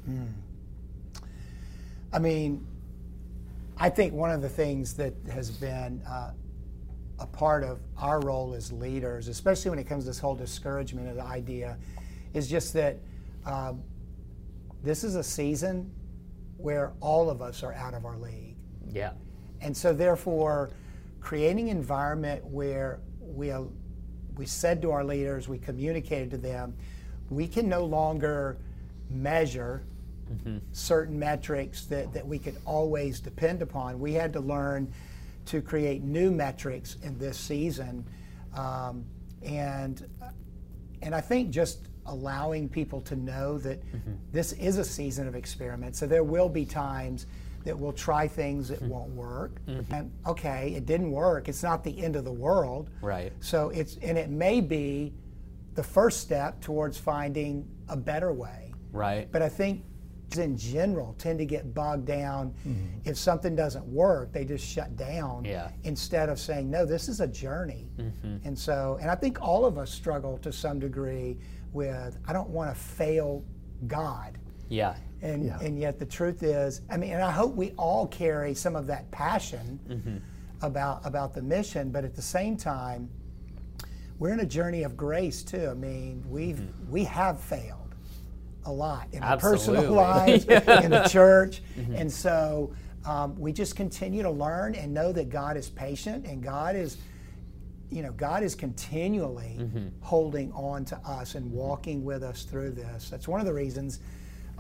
Hmm. 0.06 0.26
I 2.12 2.20
mean, 2.20 2.66
I 3.78 3.90
think 3.90 4.14
one 4.14 4.32
of 4.32 4.42
the 4.42 4.50
things 4.50 4.94
that 4.96 5.14
has 5.32 5.52
been 5.52 6.02
uh, 6.02 6.32
a 7.20 7.26
part 7.26 7.64
of 7.64 7.80
our 7.98 8.20
role 8.22 8.54
as 8.54 8.72
leaders, 8.72 9.28
especially 9.28 9.70
when 9.70 9.80
it 9.80 9.88
comes 9.88 10.04
to 10.04 10.10
this 10.10 10.20
whole 10.20 10.36
discouragement 10.36 11.10
of 11.10 11.16
the 11.16 11.24
idea, 11.24 11.78
is 12.34 12.48
just 12.48 12.74
that 12.74 12.98
um, 13.46 13.82
this 14.84 15.04
is 15.04 15.16
a 15.16 15.24
season 15.24 15.92
where 16.58 16.94
all 17.02 17.30
of 17.30 17.42
us 17.42 17.64
are 17.64 17.74
out 17.74 17.94
of 17.94 18.06
our 18.06 18.18
league. 18.18 18.56
Yeah. 18.92 19.12
And 19.62 19.76
so, 19.76 19.94
therefore, 19.94 20.70
creating 21.20 21.70
an 21.70 21.78
environment 21.78 22.46
where 22.46 23.00
we, 23.20 23.52
uh, 23.52 23.64
we 24.36 24.46
said 24.46 24.82
to 24.84 24.92
our 24.92 25.04
leaders, 25.04 25.48
we 25.48 25.58
communicated 25.58 26.30
to 26.32 26.38
them, 26.38 26.76
we 27.30 27.48
can 27.48 27.68
no 27.68 27.84
longer 27.84 28.58
measure 29.10 29.84
mm-hmm. 30.32 30.58
certain 30.72 31.18
metrics 31.18 31.86
that, 31.86 32.14
that 32.14 32.26
we 32.26 32.40
could 32.40 32.56
always 32.66 33.20
depend 33.20 33.62
upon. 33.62 34.00
We 34.00 34.14
had 34.14 34.34
to 34.34 34.40
learn 34.40 34.92
to 35.48 35.62
create 35.62 36.04
new 36.04 36.32
metrics 36.32 36.98
in 37.04 37.18
this 37.18 37.38
season. 37.38 38.06
Um, 38.54 39.06
and, 39.44 40.08
and 41.02 41.16
I 41.16 41.22
think 41.22 41.52
just 41.52 41.88
allowing 42.06 42.70
people 42.70 43.02
to 43.02 43.16
know 43.16 43.58
that 43.60 43.86
mm-hmm. 43.86 44.14
this 44.32 44.54
is 44.54 44.78
a 44.78 44.84
season 44.84 45.28
of 45.28 45.36
experiment. 45.36 45.96
So 45.96 46.08
there 46.08 46.24
will 46.24 46.50
be 46.50 46.66
times 46.66 47.28
that 47.64 47.78
we'll 47.78 47.92
try 47.92 48.28
things 48.28 48.70
that 48.70 48.80
mm-hmm. 48.80 48.90
won't 48.90 49.12
work. 49.12 49.60
Mm-hmm. 49.66 49.94
And 49.94 50.12
okay, 50.26 50.74
it 50.76 50.86
didn't 50.86 51.12
work. 51.12 51.50
It's 51.50 51.64
not 51.64 51.84
the 51.84 52.02
end 52.02 52.16
of 52.16 52.24
the 52.24 52.32
world. 52.32 52.90
Right. 53.02 53.34
So 53.42 53.70
it's 53.70 53.98
and 53.98 54.18
it 54.18 54.30
may 54.30 54.62
be 54.62 55.14
the 55.76 55.84
first 55.84 56.22
step 56.22 56.62
towards 56.62 56.98
finding 56.98 57.68
a 57.90 57.98
better 57.98 58.32
way. 58.32 58.74
Right. 58.92 59.30
But 59.32 59.42
I 59.42 59.50
think 59.50 59.84
in 60.36 60.58
general 60.58 61.16
tend 61.18 61.40
to 61.40 61.46
get 61.46 61.74
bogged 61.74 62.06
down. 62.06 62.54
Mm-hmm. 62.68 63.10
If 63.10 63.18
something 63.18 63.56
doesn't 63.56 63.86
work, 63.86 64.34
they 64.34 64.44
just 64.44 64.68
shut 64.68 64.96
down 64.98 65.46
yeah. 65.46 65.70
instead 65.84 66.28
of 66.28 66.38
saying, 66.40 66.70
no, 66.70 66.86
this 66.86 67.08
is 67.08 67.22
a 67.22 67.28
journey. 67.28 67.88
Mm-hmm. 67.98 68.46
And 68.46 68.58
so, 68.58 68.98
and 69.02 69.10
I 69.10 69.16
think 69.16 69.42
all 69.42 69.66
of 69.66 69.78
us 69.78 69.90
struggle 69.90 70.38
to 70.40 70.52
some 70.52 70.80
degree 70.80 71.38
with, 71.72 72.18
I 72.28 72.34
don't 72.34 72.50
want 72.50 72.74
to 72.74 72.80
fail 72.80 73.46
God. 73.88 74.38
Yeah. 74.68 74.96
And, 75.22 75.46
yeah. 75.46 75.60
and 75.62 75.80
yet 75.80 75.98
the 75.98 76.06
truth 76.06 76.44
is, 76.44 76.82
I 76.90 76.98
mean, 76.98 77.14
and 77.14 77.24
I 77.24 77.32
hope 77.32 77.56
we 77.56 77.72
all 77.72 78.06
carry 78.08 78.54
some 78.54 78.76
of 78.76 78.86
that 78.88 79.10
passion 79.12 79.80
mm-hmm. 79.88 80.18
about, 80.62 81.06
about 81.06 81.34
the 81.34 81.42
mission, 81.42 81.90
but 81.90 82.04
at 82.04 82.16
the 82.16 82.22
same 82.22 82.58
time, 82.58 83.10
we're 84.20 84.34
in 84.34 84.42
a 84.42 84.46
journey 84.46 84.84
of 84.84 84.98
grace 84.98 85.44
too. 85.44 85.70
I 85.70 85.74
mean, 85.74 86.24
we've, 86.28 86.58
mm-hmm. 86.58 86.92
we 86.92 87.04
have 87.06 87.40
failed 87.40 87.87
a 88.68 88.72
lot 88.72 89.08
in 89.14 89.24
our 89.24 89.38
personal 89.38 89.92
lives, 89.92 90.46
yeah. 90.50 90.82
in 90.82 90.92
the 90.92 91.08
church. 91.08 91.62
Mm-hmm. 91.78 91.96
And 91.96 92.12
so 92.12 92.74
um, 93.06 93.40
we 93.40 93.54
just 93.54 93.76
continue 93.76 94.22
to 94.22 94.30
learn 94.30 94.76
and 94.76 94.94
know 94.94 95.12
that 95.14 95.30
God 95.30 95.58
is 95.58 95.70
patient 95.70 96.26
and 96.26 96.44
God 96.44 96.76
is, 96.76 96.98
you 97.90 98.04
know, 98.04 98.12
God 98.12 98.44
is 98.44 98.54
continually 98.54 99.58
mm-hmm. 99.60 99.88
holding 100.02 100.52
on 100.52 100.84
to 100.86 100.98
us 100.98 101.36
and 101.36 101.50
walking 101.52 102.04
with 102.04 102.22
us 102.22 102.44
through 102.44 102.72
this. 102.72 103.10
That's 103.10 103.28
one 103.28 103.40
of 103.40 103.46
the 103.46 103.54
reasons 103.54 104.02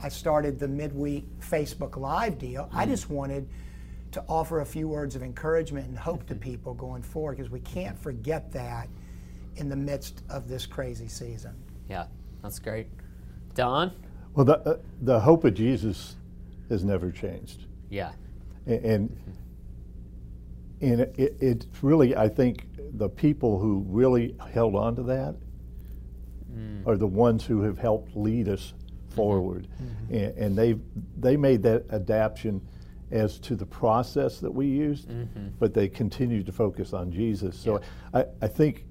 I 0.01 0.09
started 0.09 0.57
the 0.57 0.67
midweek 0.67 1.25
Facebook 1.41 1.97
Live 1.97 2.37
deal. 2.37 2.63
Mm-hmm. 2.63 2.77
I 2.77 2.85
just 2.85 3.09
wanted 3.09 3.49
to 4.13 4.23
offer 4.29 4.61
a 4.61 4.65
few 4.65 4.87
words 4.87 5.17
of 5.17 5.23
encouragement 5.23 5.87
and 5.89 5.97
hope 5.97 6.25
to 6.27 6.33
mm-hmm. 6.33 6.43
people 6.43 6.73
going 6.73 7.03
forward 7.03 7.35
because 7.35 7.51
we 7.51 7.59
can't 7.59 7.99
forget 7.99 8.53
that 8.53 8.87
in 9.57 9.67
the 9.67 9.75
midst 9.75 10.23
of 10.29 10.47
this 10.47 10.65
crazy 10.65 11.09
season. 11.09 11.53
Yeah, 11.89 12.05
that's 12.41 12.59
great. 12.59 12.87
Don? 13.57 13.91
Well, 14.33 14.45
the, 14.45 14.59
uh, 14.59 14.77
the 15.01 15.19
hope 15.19 15.43
of 15.43 15.53
Jesus 15.53 16.15
has 16.69 16.83
never 16.85 17.11
changed. 17.11 17.65
Yeah. 17.89 18.11
And, 18.65 19.15
and 20.79 21.01
it, 21.01 21.35
it's 21.39 21.65
really, 21.81 22.15
I 22.15 22.29
think, 22.29 22.67
the 22.97 23.09
people 23.09 23.59
who 23.59 23.83
really 23.87 24.35
held 24.53 24.75
on 24.75 24.95
to 24.95 25.03
that 25.03 25.35
mm. 26.51 26.87
are 26.87 26.97
the 26.97 27.07
ones 27.07 27.45
who 27.45 27.61
have 27.63 27.77
helped 27.77 28.15
lead 28.15 28.47
us 28.47 28.73
forward. 29.09 29.67
Mm-hmm. 29.81 30.13
And, 30.13 30.37
and 30.37 30.57
they 30.57 30.75
they 31.17 31.35
made 31.35 31.63
that 31.63 31.85
adaptation 31.91 32.61
as 33.09 33.39
to 33.39 33.55
the 33.55 33.65
process 33.65 34.39
that 34.39 34.51
we 34.51 34.67
used, 34.67 35.09
mm-hmm. 35.09 35.47
but 35.59 35.73
they 35.73 35.87
continued 35.87 36.45
to 36.45 36.51
focus 36.51 36.93
on 36.93 37.11
Jesus. 37.11 37.57
So 37.57 37.79
yeah. 38.13 38.21
I, 38.41 38.45
I 38.45 38.47
think 38.47 38.85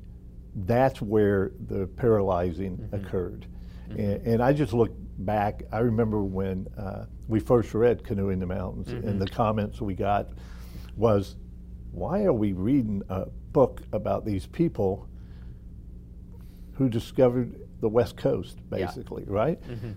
that's 0.64 1.02
where 1.02 1.52
the 1.68 1.86
paralyzing 1.86 2.78
mm-hmm. 2.78 2.94
occurred. 2.96 3.46
Mm-hmm. 3.88 4.00
And, 4.00 4.26
and, 4.26 4.42
I 4.42 4.52
just 4.52 4.72
look 4.72 4.90
back. 5.18 5.62
I 5.72 5.78
remember 5.78 6.22
when 6.22 6.66
uh, 6.76 7.06
we 7.28 7.40
first 7.40 7.74
read 7.74 8.04
Canoeing 8.04 8.38
the 8.38 8.46
Mountains, 8.46 8.88
mm-hmm. 8.88 9.08
and 9.08 9.20
the 9.20 9.28
comments 9.28 9.80
we 9.80 9.94
got 9.94 10.28
was, 10.96 11.36
"Why 11.92 12.24
are 12.24 12.32
we 12.32 12.52
reading 12.52 13.02
a 13.08 13.26
book 13.52 13.82
about 13.92 14.24
these 14.24 14.46
people 14.46 15.08
who 16.72 16.88
discovered 16.88 17.60
the 17.80 17.88
West 17.88 18.16
Coast, 18.16 18.58
basically, 18.70 19.24
yeah. 19.26 19.32
right?" 19.32 19.60
Mm-hmm. 19.62 19.92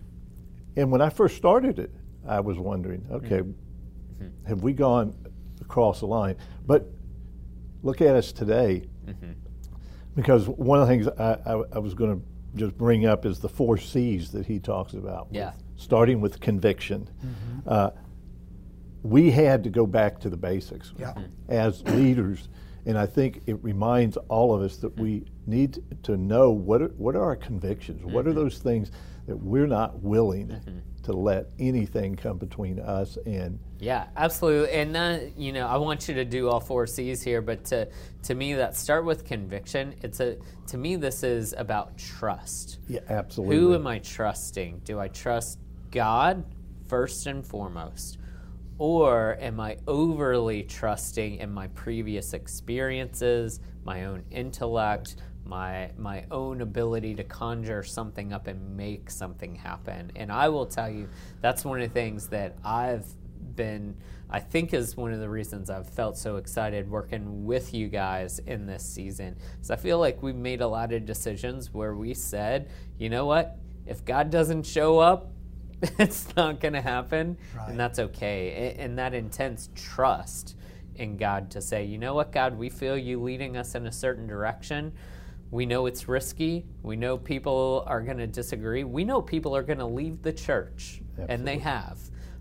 And 0.75 0.91
when 0.91 1.01
I 1.01 1.09
first 1.09 1.35
started 1.35 1.79
it, 1.79 1.91
I 2.27 2.39
was 2.39 2.57
wondering, 2.57 3.05
okay, 3.11 3.41
mm-hmm. 3.41 4.47
have 4.47 4.61
we 4.61 4.73
gone 4.73 5.15
across 5.61 5.99
the 5.99 6.07
line. 6.07 6.35
But 6.65 6.89
look 7.83 8.01
at 8.01 8.15
us 8.15 8.31
today, 8.31 8.87
mm-hmm. 9.05 9.31
because 10.15 10.47
one 10.47 10.79
of 10.79 10.87
the 10.87 10.93
things 10.93 11.07
I, 11.07 11.37
I, 11.45 11.63
I 11.73 11.79
was 11.79 11.93
going 11.93 12.19
to 12.19 12.25
just 12.55 12.77
bring 12.77 13.05
up 13.05 13.25
is 13.25 13.39
the 13.39 13.49
four 13.49 13.77
C's 13.77 14.31
that 14.31 14.45
he 14.45 14.59
talks 14.59 14.93
about. 14.93 15.27
Yeah. 15.31 15.47
With, 15.47 15.63
starting 15.77 16.21
with 16.21 16.39
conviction. 16.39 17.09
Mm-hmm. 17.23 17.69
Uh, 17.69 17.89
we 19.03 19.31
had 19.31 19.63
to 19.63 19.69
go 19.69 19.85
back 19.85 20.19
to 20.21 20.29
the 20.29 20.37
basics 20.37 20.93
yeah. 20.97 21.13
as 21.47 21.81
leaders. 21.83 22.49
And 22.85 22.97
I 22.97 23.05
think 23.05 23.41
it 23.45 23.63
reminds 23.63 24.17
all 24.29 24.53
of 24.53 24.61
us 24.61 24.77
that 24.77 24.97
we 24.97 25.25
need 25.45 25.79
to 26.03 26.17
know 26.17 26.51
what 26.51 26.81
are, 26.81 26.87
what 26.97 27.15
are 27.15 27.23
our 27.23 27.35
convictions? 27.35 28.01
Mm-hmm. 28.01 28.13
What 28.13 28.25
are 28.25 28.31
mm-hmm. 28.31 28.39
those 28.39 28.57
things 28.57 28.91
that 29.27 29.37
we're 29.37 29.67
not 29.67 30.01
willing 30.01 30.47
mm-hmm. 30.47 30.79
To 31.03 31.13
let 31.13 31.47
anything 31.59 32.15
come 32.15 32.37
between 32.37 32.79
us 32.79 33.17
and 33.25 33.59
yeah 33.79 34.07
absolutely. 34.15 34.71
And 34.71 34.95
uh, 34.95 35.19
you 35.37 35.51
know 35.51 35.67
i 35.67 35.77
want 35.77 36.07
you 36.07 36.13
to 36.15 36.25
do 36.25 36.49
all 36.49 36.59
four 36.59 36.85
c's 36.87 37.21
here 37.21 37.41
but 37.41 37.63
to 37.65 37.87
to 38.23 38.35
me 38.35 38.53
that 38.55 38.75
start 38.75 39.05
with 39.05 39.25
conviction. 39.25 39.95
It's 40.01 40.19
a 40.19 40.37
to 40.67 40.77
me 40.77 40.95
this 40.95 41.23
is 41.23 41.53
about 41.57 41.97
trust. 41.97 42.79
Yeah 42.87 42.99
absolutely. 43.09 43.55
Who 43.55 43.75
am 43.75 43.87
i 43.87 43.99
trusting? 43.99 44.81
Do 44.83 44.99
i 44.99 45.07
trust 45.07 45.59
god 45.91 46.43
first 46.87 47.27
and 47.27 47.45
foremost 47.45 48.19
or 48.79 49.37
am 49.41 49.59
I 49.59 49.77
overly 49.87 50.63
trusting 50.63 51.35
in 51.35 51.51
my 51.51 51.67
previous 51.67 52.33
experiences, 52.33 53.59
my 53.83 54.05
own 54.05 54.23
intellect, 54.31 55.17
my 55.49 55.91
my 55.97 56.25
own 56.31 56.61
ability 56.61 57.15
to 57.15 57.23
conjure 57.23 57.83
something 57.83 58.31
up 58.31 58.47
and 58.47 58.77
make 58.77 59.09
something 59.09 59.55
happen? 59.55 60.11
And 60.15 60.31
I 60.31 60.49
will 60.49 60.65
tell 60.65 60.89
you 60.89 61.09
that's 61.41 61.65
one 61.65 61.81
of 61.81 61.89
the 61.89 61.93
things 61.93 62.27
that 62.27 62.55
I've 62.63 63.05
been 63.55 63.95
I 64.31 64.39
think 64.39 64.73
is 64.73 64.95
one 64.95 65.11
of 65.11 65.19
the 65.19 65.29
reasons 65.29 65.71
I've 65.71 65.89
felt 65.89 66.15
so 66.15 66.35
excited 66.35 66.89
working 66.89 67.45
with 67.45 67.73
you 67.73 67.87
guys 67.87 68.37
in 68.39 68.67
this 68.67 68.85
season. 68.85 69.35
So 69.61 69.73
I 69.73 69.77
feel 69.77 69.97
like 69.97 70.21
we've 70.21 70.35
made 70.35 70.61
a 70.61 70.67
lot 70.67 70.93
of 70.93 71.05
decisions 71.05 71.73
where 71.73 71.95
we 71.95 72.13
said, 72.13 72.69
you 72.99 73.09
know 73.09 73.25
what? 73.25 73.57
If 73.87 74.05
God 74.05 74.29
doesn't 74.29 74.67
show 74.67 74.99
up, 74.99 75.31
it's 75.97 76.35
not 76.35 76.59
going 76.59 76.73
to 76.73 76.81
happen, 76.81 77.37
right. 77.55 77.69
and 77.69 77.79
that's 77.79 77.97
okay. 77.97 78.75
And 78.77 78.99
that 78.99 79.15
intense 79.15 79.69
trust 79.75 80.55
in 80.95 81.17
God 81.17 81.49
to 81.51 81.61
say, 81.61 81.85
you 81.85 81.97
know 81.97 82.13
what, 82.13 82.31
God, 82.31 82.57
we 82.57 82.69
feel 82.69 82.97
you 82.97 83.21
leading 83.21 83.57
us 83.57 83.73
in 83.73 83.87
a 83.87 83.91
certain 83.91 84.27
direction. 84.27 84.91
We 85.51 85.65
know 85.65 85.87
it's 85.87 86.07
risky. 86.07 86.65
We 86.83 86.95
know 86.95 87.17
people 87.17 87.83
are 87.87 88.01
going 88.01 88.17
to 88.17 88.27
disagree. 88.27 88.83
We 88.83 89.03
know 89.03 89.21
people 89.21 89.55
are 89.55 89.63
going 89.63 89.79
to 89.79 89.85
leave 89.85 90.21
the 90.21 90.33
church, 90.33 91.01
Absolutely. 91.11 91.35
and 91.35 91.47
they 91.47 91.57
have. 91.59 91.99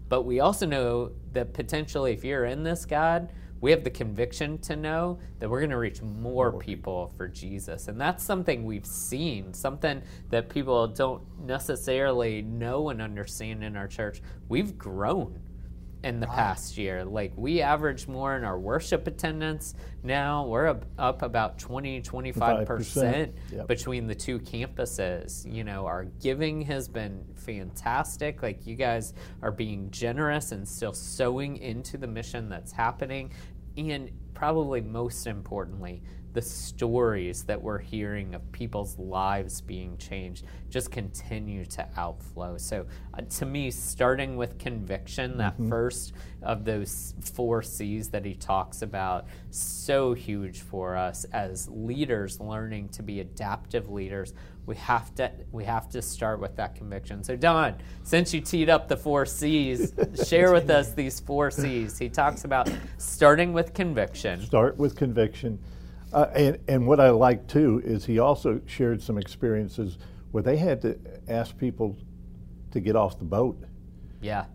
But 0.08 0.22
we 0.22 0.40
also 0.40 0.66
know 0.66 1.12
that 1.32 1.54
potentially, 1.54 2.12
if 2.12 2.24
you're 2.24 2.44
in 2.44 2.62
this, 2.62 2.84
God, 2.84 3.32
we 3.60 3.70
have 3.70 3.82
the 3.82 3.90
conviction 3.90 4.58
to 4.58 4.76
know 4.76 5.18
that 5.38 5.48
we're 5.48 5.60
going 5.60 5.70
to 5.70 5.78
reach 5.78 6.00
more 6.00 6.52
people 6.52 7.12
for 7.16 7.26
Jesus. 7.26 7.88
And 7.88 8.00
that's 8.00 8.24
something 8.24 8.64
we've 8.64 8.86
seen, 8.86 9.52
something 9.52 10.02
that 10.30 10.48
people 10.48 10.86
don't 10.86 11.22
necessarily 11.44 12.42
know 12.42 12.90
and 12.90 13.02
understand 13.02 13.64
in 13.64 13.76
our 13.76 13.88
church. 13.88 14.22
We've 14.48 14.78
grown 14.78 15.40
in 16.04 16.20
the 16.20 16.26
wow. 16.26 16.34
past 16.34 16.78
year. 16.78 17.04
Like 17.04 17.32
we 17.36 17.60
average 17.60 18.06
more 18.06 18.36
in 18.36 18.44
our 18.44 18.58
worship 18.58 19.06
attendance 19.06 19.74
now. 20.02 20.46
We're 20.46 20.68
up, 20.68 20.84
up 20.98 21.22
about 21.22 21.58
20, 21.58 22.02
25% 22.02 23.32
yep. 23.52 23.66
between 23.66 24.06
the 24.06 24.14
two 24.14 24.38
campuses. 24.38 25.50
You 25.52 25.64
know, 25.64 25.86
our 25.86 26.04
giving 26.04 26.62
has 26.62 26.88
been 26.88 27.24
fantastic. 27.34 28.42
Like 28.42 28.66
you 28.66 28.76
guys 28.76 29.14
are 29.42 29.50
being 29.50 29.90
generous 29.90 30.52
and 30.52 30.66
still 30.66 30.92
sowing 30.92 31.56
into 31.56 31.96
the 31.96 32.06
mission 32.06 32.48
that's 32.48 32.72
happening. 32.72 33.32
And 33.76 34.10
probably 34.34 34.80
most 34.80 35.26
importantly, 35.26 36.02
the 36.32 36.42
stories 36.42 37.44
that 37.44 37.60
we're 37.60 37.78
hearing 37.78 38.34
of 38.34 38.52
people's 38.52 38.98
lives 38.98 39.60
being 39.60 39.96
changed 39.96 40.44
just 40.70 40.90
continue 40.90 41.64
to 41.64 41.86
outflow. 41.96 42.56
So, 42.58 42.86
uh, 43.14 43.22
to 43.22 43.46
me, 43.46 43.70
starting 43.70 44.36
with 44.36 44.58
conviction, 44.58 45.38
that 45.38 45.54
mm-hmm. 45.54 45.68
first 45.68 46.12
of 46.42 46.64
those 46.64 47.14
four 47.34 47.62
C's 47.62 48.10
that 48.10 48.24
he 48.24 48.34
talks 48.34 48.82
about, 48.82 49.26
so 49.50 50.14
huge 50.14 50.60
for 50.60 50.96
us 50.96 51.24
as 51.32 51.68
leaders 51.68 52.40
learning 52.40 52.90
to 52.90 53.02
be 53.02 53.20
adaptive 53.20 53.88
leaders 53.88 54.34
we 54.68 54.76
have 54.76 55.14
to 55.14 55.32
we 55.50 55.64
have 55.64 55.88
to 55.88 56.02
start 56.02 56.38
with 56.40 56.54
that 56.56 56.74
conviction. 56.74 57.24
So 57.24 57.34
Don, 57.34 57.76
since 58.04 58.34
you 58.34 58.42
teed 58.42 58.68
up 58.68 58.86
the 58.86 58.96
four 58.96 59.24
C's, 59.24 59.94
share 60.28 60.52
with 60.52 60.68
us 60.68 60.92
these 60.92 61.18
four 61.18 61.50
C's. 61.50 61.98
He 61.98 62.10
talks 62.10 62.44
about 62.44 62.70
starting 62.98 63.54
with 63.54 63.72
conviction. 63.72 64.42
Start 64.42 64.76
with 64.76 64.94
conviction. 64.94 65.58
Uh, 66.12 66.26
and, 66.34 66.58
and 66.68 66.86
what 66.86 67.00
I 67.00 67.10
like 67.10 67.46
too 67.46 67.82
is 67.84 68.04
he 68.04 68.18
also 68.18 68.60
shared 68.66 69.02
some 69.02 69.18
experiences 69.18 69.98
where 70.30 70.42
they 70.42 70.56
had 70.56 70.80
to 70.82 70.98
ask 71.28 71.56
people 71.56 71.96
to 72.70 72.80
get 72.80 72.96
off 72.96 73.18
the 73.18 73.24
boat. 73.24 73.62
Yeah. 74.20 74.46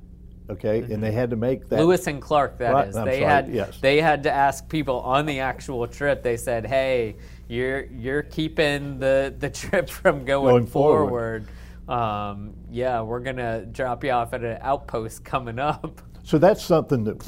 Okay, 0.49 0.81
mm-hmm. 0.81 0.91
and 0.91 1.03
they 1.03 1.11
had 1.11 1.29
to 1.29 1.35
make 1.35 1.69
that. 1.69 1.79
Lewis 1.79 2.05
and 2.07 2.21
Clark, 2.21 2.57
that 2.57 2.73
right, 2.73 2.87
is. 2.89 2.95
They 2.95 3.01
sorry, 3.01 3.19
had 3.19 3.53
yes. 3.53 3.79
they 3.79 4.01
had 4.01 4.23
to 4.23 4.31
ask 4.31 4.67
people 4.67 4.99
on 4.99 5.25
the 5.25 5.39
actual 5.39 5.87
trip. 5.87 6.21
They 6.21 6.35
said, 6.35 6.65
"Hey, 6.65 7.15
you're 7.47 7.85
you're 7.85 8.23
keeping 8.23 8.99
the 8.99 9.33
the 9.39 9.49
trip 9.49 9.89
from 10.01 10.25
going, 10.25 10.53
going 10.53 10.67
forward. 10.67 11.47
forward. 11.47 11.47
Um, 11.87 12.53
yeah, 12.69 13.01
we're 13.01 13.21
gonna 13.21 13.65
drop 13.65 14.03
you 14.03 14.11
off 14.11 14.33
at 14.33 14.43
an 14.43 14.57
outpost 14.61 15.23
coming 15.23 15.59
up. 15.59 16.01
So 16.23 16.37
that's 16.37 16.63
something 16.63 17.03
that 17.03 17.21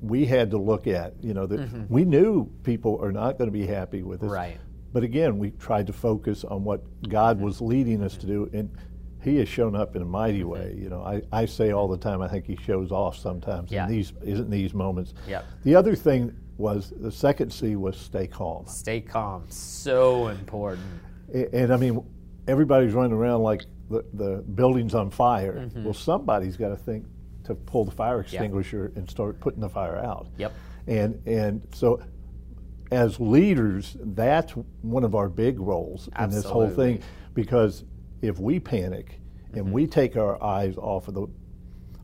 we 0.00 0.24
had 0.24 0.50
to 0.50 0.58
look 0.58 0.86
at. 0.86 1.12
You 1.22 1.34
know, 1.34 1.46
that 1.46 1.60
mm-hmm. 1.60 1.84
we 1.88 2.04
knew 2.04 2.46
people 2.62 2.98
are 3.02 3.12
not 3.12 3.38
going 3.38 3.48
to 3.48 3.52
be 3.52 3.66
happy 3.66 4.02
with 4.02 4.22
us. 4.22 4.30
Right. 4.30 4.58
But 4.92 5.02
again, 5.02 5.38
we 5.38 5.50
tried 5.52 5.86
to 5.88 5.92
focus 5.92 6.44
on 6.44 6.64
what 6.64 6.82
God 7.08 7.36
mm-hmm. 7.36 7.44
was 7.44 7.60
leading 7.60 8.02
us 8.02 8.16
to 8.16 8.26
do, 8.26 8.48
and 8.54 8.70
He 9.22 9.36
has 9.36 9.48
shown 9.48 9.76
up 9.76 9.96
in 9.96 10.02
a 10.02 10.06
mighty 10.06 10.40
mm-hmm. 10.40 10.48
way. 10.48 10.76
You 10.78 10.88
know, 10.88 11.02
I, 11.02 11.22
I 11.30 11.44
say 11.44 11.72
all 11.72 11.88
the 11.88 11.98
time, 11.98 12.22
I 12.22 12.28
think 12.28 12.46
He 12.46 12.56
shows 12.56 12.90
off 12.90 13.16
sometimes 13.16 13.70
yeah. 13.70 13.84
in 13.84 13.90
these 13.92 14.12
in 14.22 14.48
these 14.48 14.72
moments. 14.72 15.12
Yep. 15.28 15.44
The 15.64 15.74
other 15.74 15.94
thing 15.94 16.34
was 16.56 16.92
the 16.96 17.12
second 17.12 17.52
C 17.52 17.76
was 17.76 17.96
stay 17.96 18.26
calm. 18.26 18.64
Stay 18.66 19.00
calm, 19.00 19.44
so 19.48 20.28
important. 20.28 20.86
And, 21.32 21.54
and 21.54 21.72
I 21.72 21.76
mean, 21.76 22.02
everybody's 22.48 22.94
running 22.94 23.12
around 23.12 23.42
like 23.42 23.66
the, 23.90 24.04
the 24.14 24.38
building's 24.54 24.94
on 24.94 25.10
fire. 25.10 25.66
Mm-hmm. 25.66 25.84
Well, 25.84 25.94
somebody's 25.94 26.56
got 26.56 26.70
to 26.70 26.76
think 26.76 27.06
to 27.48 27.54
pull 27.54 27.84
the 27.84 27.90
fire 27.90 28.20
extinguisher 28.20 28.84
yep. 28.84 28.96
and 28.96 29.10
start 29.10 29.40
putting 29.40 29.60
the 29.60 29.68
fire 29.68 29.98
out. 29.98 30.28
Yep. 30.36 30.54
And 30.86 31.22
and 31.26 31.66
so 31.72 32.00
as 32.90 33.20
leaders, 33.20 33.96
that's 34.00 34.52
one 34.82 35.04
of 35.04 35.14
our 35.14 35.28
big 35.28 35.60
roles 35.60 36.08
Absolutely. 36.14 36.24
in 36.24 36.30
this 36.30 36.50
whole 36.50 36.70
thing 36.70 37.02
because 37.34 37.84
if 38.22 38.38
we 38.38 38.58
panic 38.58 39.20
and 39.52 39.64
mm-hmm. 39.64 39.72
we 39.72 39.86
take 39.86 40.16
our 40.16 40.42
eyes 40.42 40.76
off 40.76 41.08
of 41.08 41.14
the 41.14 41.26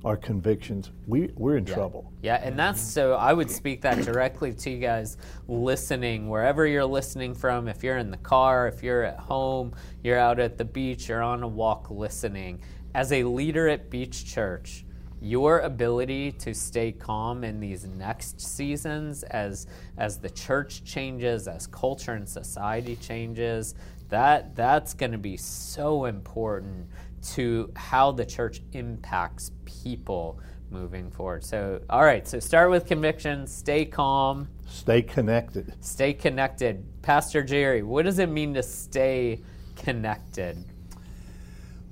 our 0.05 0.17
convictions, 0.19 0.91
we, 1.07 1.31
we're 1.35 1.57
in 1.57 1.67
yeah. 1.67 1.75
trouble. 1.75 2.13
Yeah, 2.23 2.35
and 2.43 2.59
that's 2.59 2.81
so 2.81 3.15
I 3.15 3.33
would 3.33 3.51
speak 3.51 3.81
that 3.83 4.03
directly 4.05 4.53
to 4.53 4.71
you 4.71 4.79
guys 4.79 5.17
listening, 5.49 6.29
wherever 6.29 6.67
you're 6.67 6.85
listening 6.85 7.35
from. 7.35 7.69
If 7.69 7.83
you're 7.83 7.97
in 7.97 8.11
the 8.11 8.19
car, 8.19 8.69
if 8.69 8.83
you're 8.83 9.03
at 9.03 9.19
home, 9.19 9.75
you're 10.03 10.19
out 10.19 10.39
at 10.39 10.59
the 10.59 10.65
beach, 10.65 11.09
you're 11.09 11.23
on 11.23 11.43
a 11.43 11.49
walk 11.49 11.91
listening. 11.91 12.61
As 12.95 13.13
a 13.13 13.25
leader 13.25 13.67
at 13.69 13.91
Beach 13.91 14.27
Church, 14.27 14.85
your 15.25 15.61
ability 15.61 16.33
to 16.33 16.53
stay 16.53 16.93
calm 16.93 17.45
in 17.45 17.59
these 17.59 17.87
next 17.87 18.41
seasons 18.41 19.23
as 19.25 19.67
as 19.97 20.19
the 20.19 20.29
church 20.31 20.85
changes 20.85 21.49
as 21.49 21.67
culture 21.67 22.13
and 22.13 22.29
society 22.29 22.95
changes 22.97 23.75
that 24.11 24.55
that's 24.55 24.93
going 24.93 25.13
to 25.13 25.19
be 25.19 25.37
so 25.37 26.05
important 26.05 26.87
to 27.23 27.73
how 27.75 28.13
the 28.13 28.25
church 28.25 28.61
impacts 28.73 29.51
people 29.65 30.39
moving 30.71 31.11
forward. 31.11 31.45
So, 31.45 31.81
all 31.89 32.05
right, 32.05 32.27
so 32.27 32.39
start 32.39 32.71
with 32.71 32.85
conviction, 32.87 33.47
stay 33.47 33.85
calm, 33.85 34.49
stay 34.67 35.03
connected. 35.03 35.73
Stay 35.81 36.13
connected. 36.13 36.85
Pastor 37.03 37.43
Jerry, 37.43 37.83
what 37.83 38.05
does 38.05 38.19
it 38.19 38.29
mean 38.29 38.55
to 38.55 38.63
stay 38.63 39.41
connected? 39.77 40.63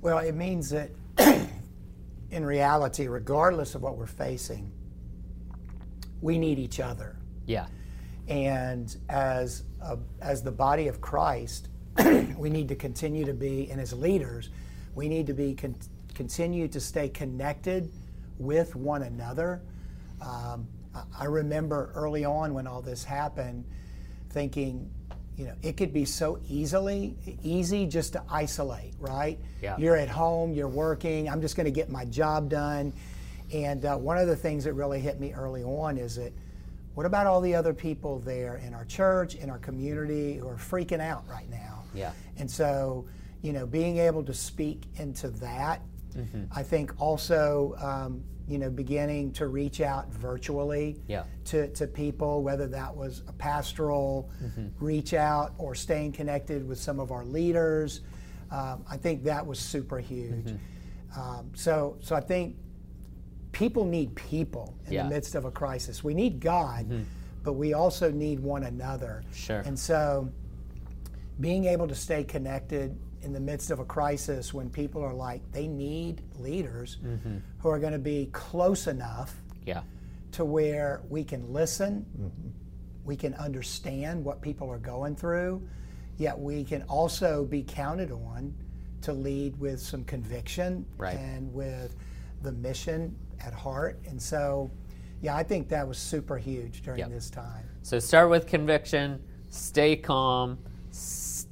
Well, 0.01 0.19
it 0.19 0.35
means 0.35 0.69
that 0.69 0.91
in 2.33 2.43
reality, 2.43 3.07
regardless 3.07 3.75
of 3.75 3.83
what 3.83 3.95
we're 3.95 4.07
facing, 4.07 4.71
we 6.19 6.39
need 6.39 6.57
each 6.57 6.79
other. 6.79 7.15
Yeah. 7.45 7.67
And 8.27 8.95
as 9.07 9.63
a, 9.81 9.99
as 10.19 10.41
the 10.41 10.51
body 10.51 10.87
of 10.87 10.99
Christ, 10.99 11.69
we 12.37 12.49
need 12.49 12.67
to 12.69 12.75
continue 12.75 13.23
to 13.25 13.33
be, 13.33 13.69
and 13.69 13.79
as 13.79 13.93
leaders, 13.93 14.49
we 14.95 15.07
need 15.07 15.27
to 15.27 15.33
be 15.33 15.53
con- 15.53 15.75
continue 16.15 16.67
to 16.69 16.79
stay 16.79 17.07
connected 17.07 17.91
with 18.39 18.75
one 18.75 19.03
another. 19.03 19.61
Um, 20.19 20.67
I 21.19 21.25
remember 21.25 21.91
early 21.93 22.25
on 22.25 22.55
when 22.55 22.65
all 22.65 22.81
this 22.81 23.03
happened, 23.03 23.63
thinking, 24.31 24.89
you 25.43 25.49
know, 25.49 25.55
it 25.61 25.75
could 25.75 25.91
be 25.91 26.05
so 26.05 26.39
easily 26.49 27.17
easy 27.43 27.85
just 27.85 28.13
to 28.13 28.23
isolate, 28.29 28.93
right? 28.97 29.37
Yeah. 29.61 29.75
You're 29.77 29.97
at 29.97 30.07
home, 30.07 30.53
you're 30.53 30.69
working. 30.69 31.29
I'm 31.29 31.41
just 31.41 31.57
going 31.57 31.65
to 31.65 31.71
get 31.71 31.89
my 31.89 32.05
job 32.05 32.47
done. 32.47 32.93
And 33.53 33.83
uh, 33.83 33.97
one 33.97 34.17
of 34.17 34.27
the 34.27 34.37
things 34.37 34.63
that 34.63 34.71
really 34.71 35.01
hit 35.01 35.19
me 35.19 35.33
early 35.33 35.61
on 35.61 35.97
is 35.97 36.15
that 36.15 36.31
what 36.93 37.05
about 37.05 37.27
all 37.27 37.41
the 37.41 37.53
other 37.53 37.73
people 37.73 38.19
there 38.19 38.55
in 38.65 38.73
our 38.73 38.85
church, 38.85 39.35
in 39.35 39.49
our 39.49 39.57
community 39.57 40.35
who 40.35 40.47
are 40.47 40.55
freaking 40.55 41.01
out 41.01 41.27
right 41.27 41.49
now? 41.49 41.83
Yeah. 41.93 42.13
And 42.37 42.49
so, 42.49 43.05
you 43.41 43.51
know, 43.51 43.65
being 43.65 43.97
able 43.97 44.23
to 44.23 44.33
speak 44.33 44.83
into 44.95 45.27
that, 45.29 45.81
I 46.55 46.63
think 46.63 46.93
also, 47.01 47.75
um, 47.81 48.23
you 48.47 48.57
know, 48.57 48.69
beginning 48.69 49.31
to 49.31 49.47
reach 49.47 49.79
out 49.81 50.11
virtually 50.11 50.97
Yeah. 51.07 51.23
to, 51.45 51.67
to 51.69 51.87
people, 51.87 52.43
whether 52.43 52.67
that 52.67 52.95
was 52.95 53.23
a 53.27 53.33
pastoral 53.33 54.29
reach 54.79 55.13
out 55.13 55.53
or 55.57 55.75
staying 55.75 56.11
connected 56.11 56.67
with 56.67 56.77
some 56.79 56.99
of 56.99 57.11
our 57.11 57.23
leaders. 57.25 58.01
Um, 58.51 58.83
I 58.89 58.97
think 58.97 59.23
that 59.23 59.45
was 59.45 59.59
super 59.59 59.97
huge. 59.99 60.53
Um, 61.17 61.51
so, 61.53 61.97
so 62.01 62.15
I 62.15 62.19
think 62.21 62.57
people 63.51 63.85
need 63.85 64.13
people 64.15 64.75
in 64.87 64.93
Yeah. 64.93 65.03
the 65.03 65.09
midst 65.09 65.35
of 65.35 65.45
a 65.45 65.51
crisis. 65.51 66.03
We 66.03 66.13
need 66.13 66.39
God, 66.39 67.05
but 67.43 67.53
we 67.53 67.73
also 67.73 68.11
need 68.11 68.39
one 68.39 68.63
another. 68.63 69.23
Sure. 69.33 69.59
And 69.59 69.77
so, 69.77 70.29
being 71.39 71.65
able 71.65 71.87
to 71.87 71.95
stay 71.95 72.23
connected 72.23 72.97
in 73.23 73.33
the 73.33 73.39
midst 73.39 73.71
of 73.71 73.79
a 73.79 73.85
crisis 73.85 74.53
when 74.53 74.69
people 74.69 75.01
are 75.01 75.13
like, 75.13 75.41
they 75.51 75.67
need 75.67 76.21
leaders 76.39 76.97
mm-hmm. 77.03 77.37
who 77.59 77.69
are 77.69 77.79
going 77.79 77.93
to 77.93 77.99
be 77.99 78.29
close 78.33 78.87
enough 78.87 79.41
Yeah. 79.65 79.81
to 80.33 80.45
where 80.45 81.01
we 81.09 81.23
can 81.23 81.51
listen, 81.51 82.05
mm-hmm. 82.19 82.49
we 83.05 83.15
can 83.15 83.33
understand 83.35 84.23
what 84.23 84.41
people 84.41 84.69
are 84.69 84.77
going 84.77 85.15
through, 85.15 85.65
yet 86.17 86.37
we 86.37 86.63
can 86.63 86.83
also 86.83 87.45
be 87.45 87.63
counted 87.63 88.11
on 88.11 88.53
to 89.01 89.13
lead 89.13 89.57
with 89.59 89.79
some 89.79 90.03
conviction 90.05 90.85
Right. 90.97 91.17
and 91.17 91.53
with 91.53 91.95
the 92.41 92.51
mission 92.51 93.15
at 93.39 93.53
heart. 93.53 93.99
And 94.07 94.21
so, 94.21 94.69
yeah, 95.21 95.35
I 95.35 95.43
think 95.43 95.69
that 95.69 95.87
was 95.87 95.97
super 95.97 96.37
huge 96.37 96.81
during 96.81 96.99
Yep. 96.99 97.09
this 97.09 97.29
time. 97.29 97.65
So 97.81 97.99
start 97.99 98.29
with 98.29 98.47
conviction, 98.47 99.21
stay 99.49 99.95
calm, 99.95 100.57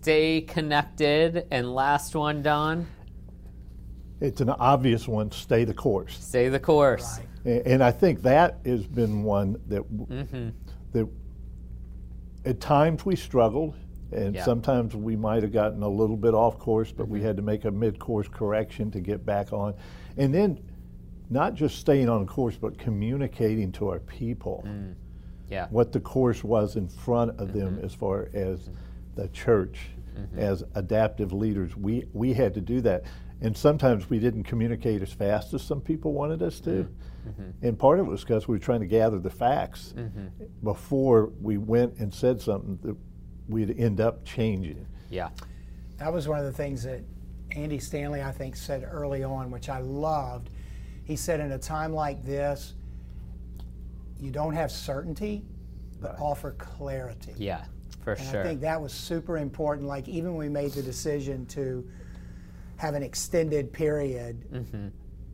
stay 0.05 0.41
connected, 0.41 1.45
and 1.51 1.75
last 1.75 2.15
one, 2.15 2.41
Don, 2.41 2.87
It's 4.19 4.41
an 4.41 4.49
obvious 4.49 5.07
one. 5.07 5.29
Stay 5.31 5.63
the 5.63 5.73
course. 5.75 6.17
stay 6.23 6.49
the 6.49 6.59
course. 6.59 7.19
Right. 7.43 7.61
And 7.65 7.83
I 7.83 7.91
think 7.91 8.21
that 8.23 8.59
has 8.65 8.85
been 8.87 9.23
one 9.23 9.59
that 9.67 9.83
Mm-hmm. 9.91 10.49
that 10.93 11.07
at 12.45 12.59
times 12.59 13.05
we 13.05 13.15
struggled, 13.15 13.75
and 14.11 14.33
Yeah. 14.35 14.43
sometimes 14.43 14.95
we 14.95 15.15
might 15.15 15.41
have 15.43 15.51
gotten 15.51 15.81
a 15.83 15.87
little 15.89 16.17
bit 16.17 16.33
off 16.33 16.57
course, 16.59 16.91
but 16.91 17.03
Mm-hmm. 17.03 17.13
we 17.13 17.21
had 17.21 17.35
to 17.37 17.43
make 17.43 17.65
a 17.65 17.71
mid-course 17.71 18.27
correction 18.27 18.89
to 18.91 18.99
get 18.99 19.23
back 19.25 19.53
on, 19.53 19.73
and 20.17 20.33
then 20.33 20.59
not 21.29 21.53
just 21.55 21.77
staying 21.77 22.09
on 22.09 22.25
course, 22.25 22.57
but 22.57 22.77
communicating 22.79 23.71
to 23.73 23.87
our 23.89 23.99
people 23.99 24.63
Yeah. 25.49 25.67
what 25.69 25.91
the 25.91 25.99
course 25.99 26.43
was 26.43 26.75
in 26.75 26.87
front 26.87 27.39
of 27.39 27.53
them 27.53 27.75
Mm-hmm. 27.75 27.85
as 27.85 27.93
far 27.93 28.29
as 28.33 28.69
the 29.15 29.27
church 29.29 29.77
as 30.37 30.63
adaptive 30.75 31.33
leaders 31.33 31.75
we 31.75 32.05
we 32.13 32.33
had 32.33 32.53
to 32.53 32.61
do 32.61 32.79
that 32.81 33.03
and 33.41 33.57
sometimes 33.57 34.07
we 34.09 34.19
didn't 34.19 34.43
communicate 34.43 35.01
as 35.01 35.11
fast 35.11 35.53
as 35.53 35.61
some 35.63 35.81
people 35.81 36.13
wanted 36.13 36.41
us 36.43 36.59
to 36.59 36.87
Mm-hmm. 37.27 37.67
and 37.67 37.77
part 37.77 37.99
of 37.99 38.07
it 38.07 38.09
was 38.09 38.21
because 38.21 38.47
we 38.47 38.55
were 38.55 38.59
trying 38.59 38.79
to 38.79 38.87
gather 38.87 39.19
the 39.19 39.29
facts 39.29 39.93
before 40.63 41.31
we 41.39 41.57
went 41.59 41.97
and 41.97 42.11
said 42.11 42.41
something 42.41 42.79
that 42.81 42.95
we'd 43.47 43.77
end 43.79 44.01
up 44.01 44.25
changing 44.25 44.87
Yeah. 45.11 45.29
That 45.99 46.11
was 46.11 46.27
one 46.27 46.39
of 46.39 46.45
the 46.45 46.51
things 46.51 46.81
that 46.81 47.01
Andy 47.51 47.77
Stanley, 47.77 48.23
I 48.23 48.31
think, 48.31 48.55
said 48.55 48.87
early 48.89 49.23
on, 49.23 49.51
which 49.51 49.69
I 49.69 49.79
loved. 49.81 50.49
He 51.03 51.15
said, 51.15 51.39
in 51.41 51.51
a 51.51 51.59
time 51.59 51.93
like 51.93 52.23
this, 52.23 52.73
you 54.19 54.31
don't 54.31 54.53
have 54.55 54.71
certainty, 54.71 55.43
but 55.99 56.19
offer 56.19 56.51
clarity. 56.57 57.33
Yeah. 57.37 57.65
For 58.01 58.13
And 58.13 58.27
sure. 58.29 58.41
I 58.41 58.43
think 58.43 58.61
that 58.61 58.81
was 58.81 58.93
super 58.93 59.37
important. 59.37 59.87
Like, 59.87 60.07
even 60.07 60.35
when 60.35 60.47
we 60.47 60.49
made 60.49 60.71
the 60.71 60.81
decision 60.83 61.45
to 61.47 61.87
have 62.77 62.95
an 62.95 63.03
extended 63.03 63.71
period, 63.71 64.43
Mm-hmm. 64.51 64.87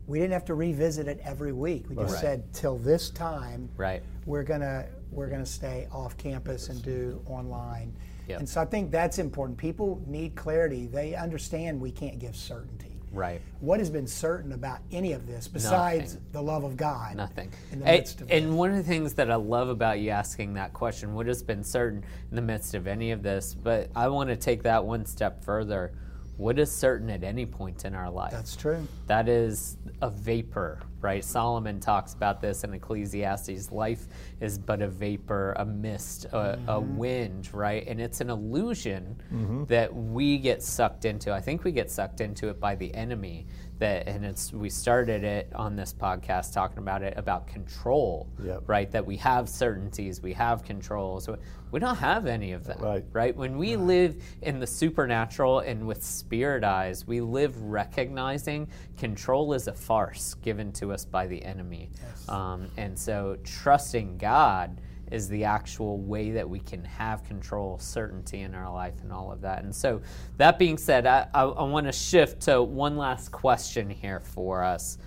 we 0.06 0.18
didn't 0.18 0.32
have 0.32 0.44
to 0.46 0.54
revisit 0.54 1.08
it 1.08 1.18
every 1.22 1.52
week. 1.52 1.88
We 1.88 1.96
just 1.96 2.14
Right. 2.14 2.20
said, 2.20 2.52
till 2.52 2.76
this 2.78 3.10
time, 3.10 3.68
right. 3.76 4.02
we're 4.26 4.42
gonna 4.44 4.86
we're 5.10 5.28
gonna 5.28 5.46
stay 5.46 5.88
off 5.90 6.18
campus 6.18 6.68
and 6.68 6.82
do 6.82 7.22
online. 7.26 7.94
Yep. 8.28 8.40
And 8.40 8.48
so 8.48 8.60
I 8.60 8.66
think 8.66 8.90
that's 8.90 9.18
important. 9.18 9.56
People 9.56 10.02
need 10.06 10.34
clarity. 10.36 10.86
They 10.86 11.14
understand 11.14 11.80
we 11.80 11.90
can't 11.90 12.18
give 12.18 12.36
certainty. 12.36 12.87
Right. 13.12 13.40
What 13.60 13.78
has 13.80 13.90
been 13.90 14.06
certain 14.06 14.52
about 14.52 14.80
any 14.92 15.12
of 15.12 15.26
this 15.26 15.48
besides 15.48 16.14
Nothing. 16.14 16.26
the 16.32 16.42
love 16.42 16.64
of 16.64 16.76
God? 16.76 17.16
Nothing. 17.16 17.50
In 17.72 17.80
the 17.80 17.86
And- 17.86 17.96
midst 17.98 18.20
of 18.20 18.30
and 18.30 18.46
this. 18.46 18.52
one 18.54 18.70
of 18.70 18.76
the 18.76 18.82
things 18.82 19.14
that 19.14 19.30
I 19.30 19.36
love 19.36 19.68
about 19.68 19.98
you 20.00 20.10
asking 20.10 20.54
that 20.54 20.72
question, 20.72 21.14
what 21.14 21.26
has 21.26 21.42
been 21.42 21.64
certain 21.64 22.04
in 22.30 22.36
the 22.36 22.42
midst 22.42 22.74
of 22.74 22.86
any 22.86 23.10
of 23.12 23.22
this, 23.22 23.54
but 23.54 23.90
I 23.96 24.08
want 24.08 24.30
to 24.30 24.36
take 24.36 24.62
that 24.64 24.84
one 24.84 25.06
step 25.06 25.42
further. 25.44 25.92
What 26.36 26.58
is 26.58 26.70
certain 26.70 27.10
at 27.10 27.24
any 27.24 27.46
point 27.46 27.84
in 27.84 27.94
our 27.96 28.10
life? 28.10 28.30
That's 28.30 28.54
true. 28.54 28.86
That 29.08 29.28
is 29.28 29.76
a 30.02 30.08
vapor, 30.10 30.78
right? 31.00 31.24
Solomon 31.24 31.80
talks 31.80 32.14
about 32.14 32.40
this 32.40 32.64
in 32.64 32.74
Ecclesiastes. 32.74 33.70
Life 33.70 34.06
is 34.40 34.58
but 34.58 34.82
a 34.82 34.88
vapor, 34.88 35.54
a 35.56 35.64
mist, 35.64 36.26
a, 36.26 36.36
a 36.36 36.56
mm-hmm. 36.56 36.96
wind, 36.96 37.54
right? 37.54 37.86
And 37.86 38.00
it's 38.00 38.20
an 38.20 38.30
illusion 38.30 39.20
mm-hmm. 39.32 39.64
that 39.64 39.94
we 39.94 40.38
get 40.38 40.62
sucked 40.62 41.04
into. 41.04 41.32
I 41.32 41.40
think 41.40 41.64
we 41.64 41.72
get 41.72 41.90
sucked 41.90 42.20
into 42.20 42.48
it 42.48 42.60
by 42.60 42.74
the 42.74 42.94
enemy. 42.94 43.46
That 43.78 44.08
and 44.08 44.24
it's 44.24 44.52
we 44.52 44.70
started 44.70 45.22
it 45.22 45.52
on 45.54 45.76
this 45.76 45.94
podcast 45.94 46.52
talking 46.52 46.78
about 46.78 47.04
it 47.04 47.14
about 47.16 47.46
control, 47.46 48.26
Yep. 48.42 48.64
right? 48.66 48.90
That 48.90 49.06
we 49.06 49.16
have 49.18 49.48
certainties, 49.48 50.20
we 50.20 50.32
have 50.32 50.64
controls. 50.64 51.28
We 51.70 51.78
don't 51.78 51.96
have 51.96 52.26
any 52.26 52.52
of 52.52 52.64
that, 52.64 52.80
Right. 52.80 53.04
right? 53.12 53.36
When 53.36 53.56
we 53.56 53.76
live 53.76 54.16
in 54.42 54.58
the 54.58 54.66
supernatural 54.66 55.60
and 55.60 55.86
with 55.86 56.02
spirit 56.02 56.64
eyes, 56.64 57.06
we 57.06 57.20
live 57.20 57.60
recognizing 57.62 58.68
control 58.96 59.52
is 59.52 59.68
a 59.68 59.74
farce 59.74 60.34
given 60.34 60.72
to 60.72 60.87
us 60.92 61.04
by 61.04 61.26
the 61.26 61.42
enemy. 61.44 61.90
Um, 62.28 62.68
and 62.76 62.98
so 62.98 63.36
trusting 63.44 64.18
God 64.18 64.80
is 65.10 65.28
the 65.28 65.44
actual 65.44 65.98
way 65.98 66.32
that 66.32 66.48
we 66.48 66.60
can 66.60 66.84
have 66.84 67.24
control, 67.24 67.78
certainty 67.78 68.40
in 68.40 68.54
our 68.54 68.72
life, 68.72 68.94
and 69.02 69.12
all 69.12 69.32
of 69.32 69.40
that. 69.40 69.64
And 69.64 69.74
so, 69.74 70.02
that 70.36 70.58
being 70.58 70.76
said, 70.76 71.06
I, 71.06 71.26
I, 71.32 71.44
I 71.44 71.62
want 71.64 71.86
to 71.86 71.92
shift 71.92 72.42
to 72.42 72.62
one 72.62 72.96
last 72.96 73.30
question 73.30 73.88
here 73.88 74.20
for 74.20 74.62
us. 74.62 74.98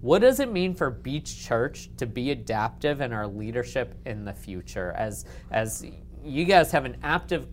What 0.00 0.20
does 0.20 0.40
it 0.40 0.50
mean 0.50 0.74
for 0.74 0.90
Beach 0.90 1.46
Church 1.46 1.88
to 1.96 2.06
be 2.06 2.30
adaptive 2.30 3.00
in 3.00 3.12
our 3.12 3.26
leadership 3.26 3.94
in 4.04 4.24
the 4.24 4.34
future? 4.34 4.92
As 4.96 5.24
as 5.50 5.86
you 6.22 6.44
guys 6.44 6.70
have 6.72 6.84
an 6.84 6.96
active 7.02 7.46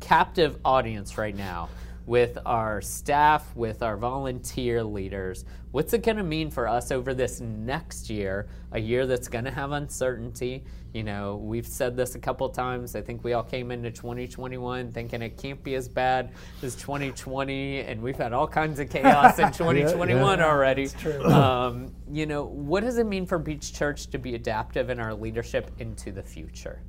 captive 0.00 0.58
audience 0.64 1.18
right 1.18 1.36
now 1.36 1.68
with 2.06 2.38
our 2.46 2.80
staff, 2.80 3.54
with 3.54 3.82
our 3.82 3.96
volunteer 3.96 4.82
leaders. 4.82 5.44
What's 5.72 5.92
it 5.92 6.02
going 6.02 6.16
to 6.16 6.24
mean 6.24 6.50
for 6.50 6.66
us 6.66 6.90
over 6.90 7.14
this 7.14 7.40
next 7.40 8.10
year, 8.10 8.48
a 8.72 8.80
year 8.80 9.06
that's 9.06 9.28
going 9.28 9.44
to 9.44 9.52
have 9.52 9.70
uncertainty? 9.70 10.64
You 10.92 11.04
know, 11.04 11.36
we've 11.36 11.66
said 11.66 11.96
this 11.96 12.16
a 12.16 12.18
couple 12.18 12.48
times. 12.48 12.96
I 12.96 13.02
think 13.02 13.22
we 13.22 13.34
all 13.34 13.44
came 13.44 13.70
into 13.70 13.92
2021 13.92 14.90
thinking 14.90 15.22
it 15.22 15.36
can't 15.36 15.62
be 15.62 15.76
as 15.76 15.88
bad 15.88 16.32
as 16.64 16.74
2020, 16.74 17.82
and 17.82 18.02
we've 18.02 18.16
had 18.16 18.32
all 18.32 18.48
kinds 18.48 18.80
of 18.80 18.90
chaos 18.90 19.38
in 19.38 19.46
2021 19.52 20.40
already. 20.40 20.88
true. 20.88 21.24
Um, 21.24 21.94
you 22.10 22.26
know, 22.26 22.42
what 22.42 22.82
does 22.82 22.98
it 22.98 23.06
mean 23.06 23.24
for 23.24 23.38
Beach 23.38 23.72
Church 23.72 24.08
to 24.08 24.18
be 24.18 24.34
adaptive 24.34 24.90
in 24.90 24.98
our 24.98 25.14
leadership 25.14 25.70
into 25.78 26.10
the 26.10 26.22
future? 26.22 26.82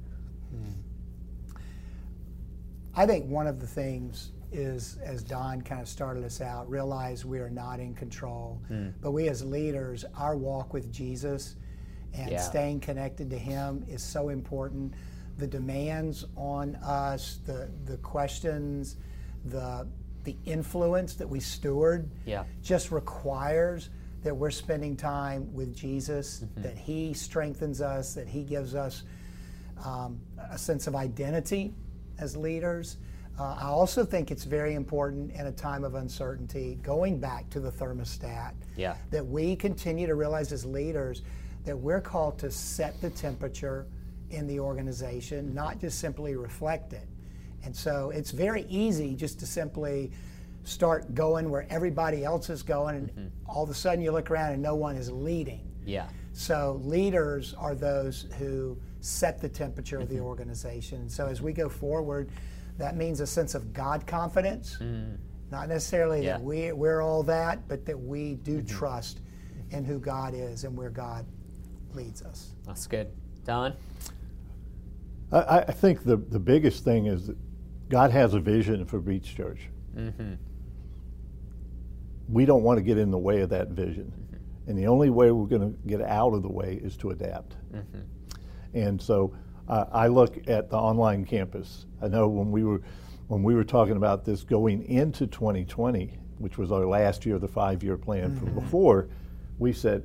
I 2.96 3.06
think 3.06 3.28
one 3.28 3.48
of 3.48 3.60
the 3.60 3.68
things 3.68 4.32
is, 4.52 4.98
as 5.04 5.24
Don 5.24 5.62
kind 5.62 5.82
of 5.82 5.88
started 5.88 6.24
us 6.24 6.42
out, 6.42 6.70
realize 6.70 7.26
we 7.26 7.40
are 7.40 7.50
not 7.50 7.80
in 7.80 7.94
control. 7.94 8.62
But 9.02 9.12
we 9.12 9.28
as 9.30 9.44
leaders, 9.44 10.06
our 10.16 10.36
walk 10.36 10.74
with 10.74 10.92
Jesus 10.92 11.56
and 12.14 12.32
Yeah. 12.32 12.42
staying 12.42 12.82
connected 12.82 13.30
to 13.30 13.38
Him 13.38 13.86
is 13.88 14.04
so 14.04 14.30
important. 14.30 14.94
The 15.38 15.48
demands 15.48 16.26
on 16.36 16.76
us, 16.76 17.40
the 17.46 17.70
the 17.86 17.98
questions, 17.98 18.98
the 19.46 19.88
the 20.24 20.36
influence 20.46 21.16
that 21.16 21.28
we 21.28 21.40
steward 21.40 22.10
Yeah. 22.26 22.44
just 22.62 22.92
requires 22.92 23.90
that 24.22 24.36
we're 24.38 24.52
spending 24.52 24.96
time 24.96 25.52
with 25.52 25.74
Jesus, 25.76 26.46
that 26.58 26.78
He 26.78 27.14
strengthens 27.14 27.82
us, 27.82 28.14
that 28.14 28.28
He 28.28 28.44
gives 28.44 28.76
us 28.76 29.04
um, 29.84 30.20
a 30.52 30.60
sense 30.60 30.86
of 30.86 30.96
identity 30.96 31.74
as 32.20 32.38
leaders. 32.38 32.98
Uh, 33.42 33.56
I 33.60 33.66
also 33.70 34.06
think 34.06 34.30
it's 34.30 34.44
very 34.44 34.76
important 34.76 35.32
in 35.32 35.48
a 35.48 35.52
time 35.52 35.84
of 35.84 35.96
uncertainty, 35.96 36.78
going 36.84 37.18
back 37.20 37.50
to 37.50 37.60
the 37.60 37.72
thermostat, 37.72 38.52
Yeah. 38.78 38.96
that 39.10 39.26
we 39.26 39.56
continue 39.56 40.06
to 40.06 40.14
realize 40.14 40.52
as 40.52 40.64
leaders 40.64 41.24
that 41.66 41.76
we're 41.76 42.02
called 42.02 42.38
to 42.40 42.52
set 42.52 43.02
the 43.02 43.10
temperature 43.10 43.88
in 44.30 44.46
the 44.46 44.60
organization, 44.60 45.56
not 45.56 45.80
just 45.80 45.98
simply 45.98 46.36
reflect 46.36 46.94
it. 46.94 47.08
And 47.64 47.76
so 47.76 48.12
it's 48.12 48.30
very 48.30 48.68
easy 48.70 49.16
just 49.16 49.40
to 49.40 49.48
simply 49.48 50.12
start 50.64 51.16
going 51.16 51.50
where 51.50 51.66
everybody 51.72 52.24
else 52.24 52.48
is 52.52 52.62
going, 52.62 52.96
and 52.96 53.32
all 53.48 53.64
of 53.64 53.72
a 53.72 53.74
sudden 53.74 54.04
you 54.04 54.12
look 54.12 54.30
around 54.30 54.54
and 54.54 54.62
no 54.62 54.76
one 54.76 54.96
is 54.96 55.10
leading. 55.12 55.68
Yeah. 55.84 56.10
So 56.34 56.80
leaders 56.84 57.56
are 57.56 57.74
those 57.74 58.28
who 58.38 58.78
set 59.00 59.42
the 59.42 59.50
temperature 59.50 60.00
of 60.00 60.10
the 60.10 60.20
organization. 60.20 61.02
And 61.02 61.12
so 61.12 61.26
as 61.26 61.42
we 61.42 61.54
go 61.54 61.70
forward, 61.70 62.30
that 62.82 62.98
means 62.98 63.20
a 63.20 63.28
sense 63.28 63.54
of 63.54 63.74
God 63.74 64.08
confidence. 64.08 64.78
Mm. 64.82 65.18
Not 65.52 65.70
necessarily 65.70 66.24
Yeah. 66.24 66.38
that 66.38 66.44
we, 66.44 66.72
we're 66.72 67.02
all 67.02 67.24
that, 67.24 67.68
but 67.68 67.86
that 67.86 68.00
we 68.00 68.36
do 68.36 68.58
mm-hmm. 68.58 68.78
trust 68.78 69.22
in 69.70 69.86
who 69.86 70.00
God 70.00 70.34
is 70.34 70.64
and 70.64 70.76
where 70.76 70.90
God 70.90 71.26
leads 71.94 72.24
us. 72.24 72.56
That's 72.66 72.88
good. 72.88 73.10
Don? 73.46 73.74
I, 75.32 75.38
I 75.38 75.60
I 75.60 75.72
think 75.72 76.04
the, 76.04 76.18
the 76.18 76.40
biggest 76.40 76.84
thing 76.84 77.06
is 77.06 77.28
that 77.28 77.38
God 77.90 78.12
has 78.12 78.34
a 78.34 78.40
vision 78.40 78.86
for 78.86 79.00
Beach 79.00 79.36
Church. 79.36 79.70
Mm-hmm. 79.96 80.34
We 82.30 82.46
don't 82.46 82.64
want 82.64 82.78
to 82.78 82.82
get 82.82 82.98
in 82.98 83.12
the 83.12 83.18
way 83.20 83.42
of 83.42 83.50
that 83.50 83.70
vision. 83.70 84.12
Mm-hmm. 84.12 84.70
And 84.70 84.80
the 84.80 84.88
only 84.88 85.10
way 85.10 85.32
we're 85.32 85.48
going 85.48 85.74
to 85.74 85.78
get 85.88 86.02
out 86.02 86.34
of 86.34 86.42
the 86.42 86.52
way 86.52 86.80
is 86.82 86.96
to 86.98 87.12
adapt. 87.12 87.56
And 88.74 89.02
so 89.02 89.34
uh, 89.68 89.86
I 89.92 90.08
look 90.08 90.48
at 90.48 90.70
the 90.70 90.78
online 90.78 91.26
campus. 91.26 91.86
I 92.02 92.08
know 92.08 92.28
when 92.28 92.52
we 92.52 92.64
were 92.64 92.82
when 93.28 93.44
we 93.44 93.56
were 93.56 93.64
talking 93.64 93.96
about 93.96 94.26
this 94.26 94.44
going 94.44 94.84
into 94.84 95.26
2020, 95.26 96.20
which 96.40 96.58
was 96.58 96.70
our 96.70 96.86
last 96.86 97.26
year 97.26 97.36
of 97.36 97.42
the 97.42 97.48
five-year 97.48 97.98
plan 97.98 98.36
from 98.38 98.54
before, 98.54 99.08
we 99.58 99.72
said 99.72 100.04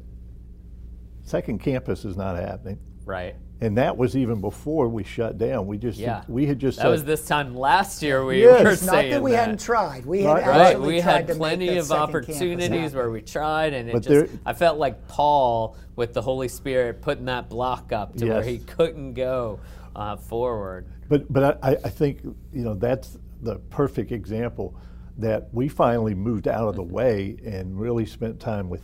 second 1.24 1.58
campus 1.58 2.04
is 2.04 2.16
not 2.16 2.36
happening. 2.36 2.78
Right. 3.04 3.34
And 3.60 3.78
that 3.78 3.96
was 3.96 4.14
even 4.16 4.42
before 4.42 4.86
we 4.88 5.02
shut 5.02 5.38
down. 5.38 5.66
We 5.66 5.78
just 5.78 5.98
Yeah. 5.98 6.22
we 6.28 6.44
had 6.46 6.58
just 6.58 6.76
That 6.76 6.82
said, 6.82 6.88
was 6.90 7.04
this 7.04 7.26
time 7.26 7.56
last 7.56 8.02
year 8.02 8.24
we 8.24 8.42
Yes. 8.42 8.62
were 8.64 8.70
It's 8.72 8.84
Not 8.84 8.92
saying 8.92 9.10
that 9.12 9.22
we 9.22 9.32
hadn't 9.32 9.60
tried. 9.60 10.04
We 10.04 10.22
had 10.22 10.28
Right. 10.34 10.46
Right, 10.46 10.60
actually 10.72 10.86
we 10.96 11.00
tried 11.00 11.12
had 11.12 11.26
to 11.28 11.34
plenty 11.36 11.78
of 11.78 11.90
opportunities 11.90 12.94
where 12.94 13.10
we 13.10 13.22
tried, 13.22 13.72
and 13.72 13.88
it 13.88 13.92
But 13.94 14.02
just 14.02 14.08
there- 14.10 14.40
I 14.44 14.52
felt 14.52 14.78
like 14.78 15.08
Paul 15.08 15.76
with 15.96 16.12
the 16.12 16.20
Holy 16.20 16.48
Spirit 16.48 17.00
putting 17.00 17.24
that 17.26 17.48
block 17.48 17.92
up 17.92 18.14
to 18.16 18.28
where 18.28 18.42
he 18.42 18.58
couldn't 18.58 19.14
go 19.14 19.58
uh, 19.94 20.16
forward. 20.16 20.86
But 21.08 21.32
but 21.32 21.58
I, 21.64 21.70
I 21.82 21.88
think 21.88 22.20
you 22.24 22.62
know 22.62 22.74
that's 22.74 23.16
the 23.40 23.56
perfect 23.70 24.12
example 24.12 24.74
that 25.16 25.48
we 25.52 25.68
finally 25.68 26.14
moved 26.14 26.46
out 26.46 26.68
of 26.68 26.76
the 26.76 26.82
way 26.82 27.36
and 27.46 27.80
really 27.80 28.04
spent 28.04 28.38
time 28.38 28.68
with 28.68 28.82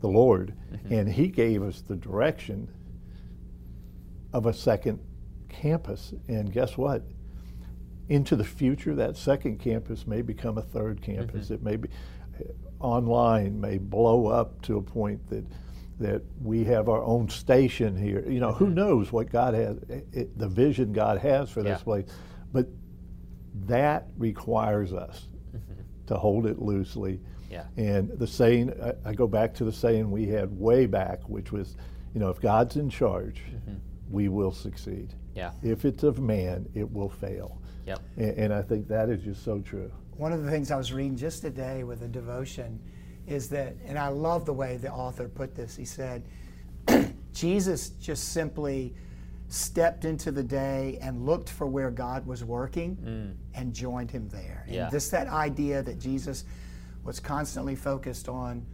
the 0.00 0.08
Lord, 0.08 0.52
and 0.90 1.08
He 1.08 1.28
gave 1.28 1.62
us 1.62 1.80
the 1.80 1.96
direction 1.96 2.68
of 4.32 4.46
a 4.46 4.52
second 4.52 4.98
campus. 5.48 6.14
And 6.28 6.52
guess 6.52 6.76
what? 6.76 7.02
Into 8.08 8.36
the 8.36 8.44
future, 8.44 8.94
that 8.96 9.16
second 9.16 9.58
campus 9.58 10.06
may 10.06 10.22
become 10.22 10.58
a 10.58 10.62
third 10.62 11.00
campus. 11.02 11.46
Mm-hmm. 11.46 11.54
It 11.54 11.62
may 11.62 11.76
be 11.76 11.88
online, 12.80 13.60
may 13.60 13.78
blow 13.78 14.26
up 14.26 14.60
to 14.62 14.78
a 14.78 14.82
point 14.82 15.28
that 15.28 15.44
that 16.00 16.22
we 16.42 16.64
have 16.64 16.88
our 16.88 17.02
own 17.02 17.28
station 17.28 17.94
here. 17.94 18.24
You 18.26 18.40
know, 18.40 18.52
who 18.52 18.64
mm-hmm. 18.64 18.74
knows 18.74 19.12
what 19.12 19.30
God 19.30 19.52
has, 19.52 19.76
it, 20.12 20.36
the 20.38 20.48
vision 20.48 20.94
God 20.94 21.18
has 21.18 21.50
for 21.50 21.62
this 21.62 21.78
Yeah. 21.78 21.84
place, 21.84 22.06
but 22.52 22.66
that 23.66 24.06
requires 24.16 24.94
us 24.94 25.28
mm-hmm. 25.54 25.82
to 26.06 26.14
hold 26.16 26.46
it 26.46 26.58
loosely. 26.58 27.20
Yeah. 27.50 27.64
And 27.76 28.08
the 28.18 28.26
saying, 28.26 28.72
I, 28.82 29.10
I 29.10 29.12
go 29.12 29.26
back 29.26 29.52
to 29.56 29.64
the 29.64 29.72
saying 29.72 30.10
we 30.10 30.26
had 30.26 30.50
way 30.58 30.86
back, 30.86 31.28
which 31.28 31.52
was, 31.52 31.76
you 32.14 32.20
know, 32.20 32.30
if 32.30 32.40
God's 32.40 32.76
in 32.76 32.88
charge, 32.88 33.42
we 34.10 34.28
will 34.28 34.52
succeed. 34.52 35.14
Yeah. 35.34 35.52
If 35.62 35.84
it's 35.84 36.02
of 36.02 36.18
man, 36.18 36.68
it 36.74 36.90
will 36.90 37.08
fail. 37.08 37.60
Yep. 37.86 38.00
And, 38.16 38.38
and 38.38 38.52
I 38.52 38.62
think 38.62 38.88
that 38.88 39.08
is 39.08 39.22
just 39.22 39.44
so 39.44 39.60
true. 39.60 39.90
One 40.16 40.32
of 40.32 40.44
the 40.44 40.50
things 40.50 40.70
I 40.70 40.76
was 40.76 40.92
reading 40.92 41.16
just 41.16 41.42
today 41.42 41.84
with 41.84 42.02
a 42.02 42.08
devotion 42.08 42.78
is 43.26 43.48
that, 43.50 43.74
and 43.86 43.98
I 43.98 44.08
love 44.08 44.44
the 44.44 44.52
way 44.52 44.76
the 44.76 44.90
author 44.90 45.28
put 45.28 45.54
this. 45.54 45.76
He 45.76 45.84
said, 45.84 46.24
Jesus 47.32 47.90
just 47.90 48.32
simply 48.32 48.94
stepped 49.48 50.04
into 50.04 50.30
the 50.30 50.42
day 50.42 50.98
and 51.00 51.26
looked 51.26 51.48
for 51.48 51.66
where 51.66 51.90
God 51.90 52.26
was 52.26 52.44
working 52.44 52.96
mm. 52.96 53.58
and 53.58 53.74
joined 53.74 54.10
him 54.10 54.28
there. 54.28 54.64
And 54.66 54.74
Yeah. 54.74 54.90
just 54.90 55.10
that 55.10 55.28
idea 55.28 55.82
that 55.82 55.98
Jesus 55.98 56.44
was 57.02 57.18
constantly 57.18 57.74
focused 57.74 58.28
on 58.28 58.64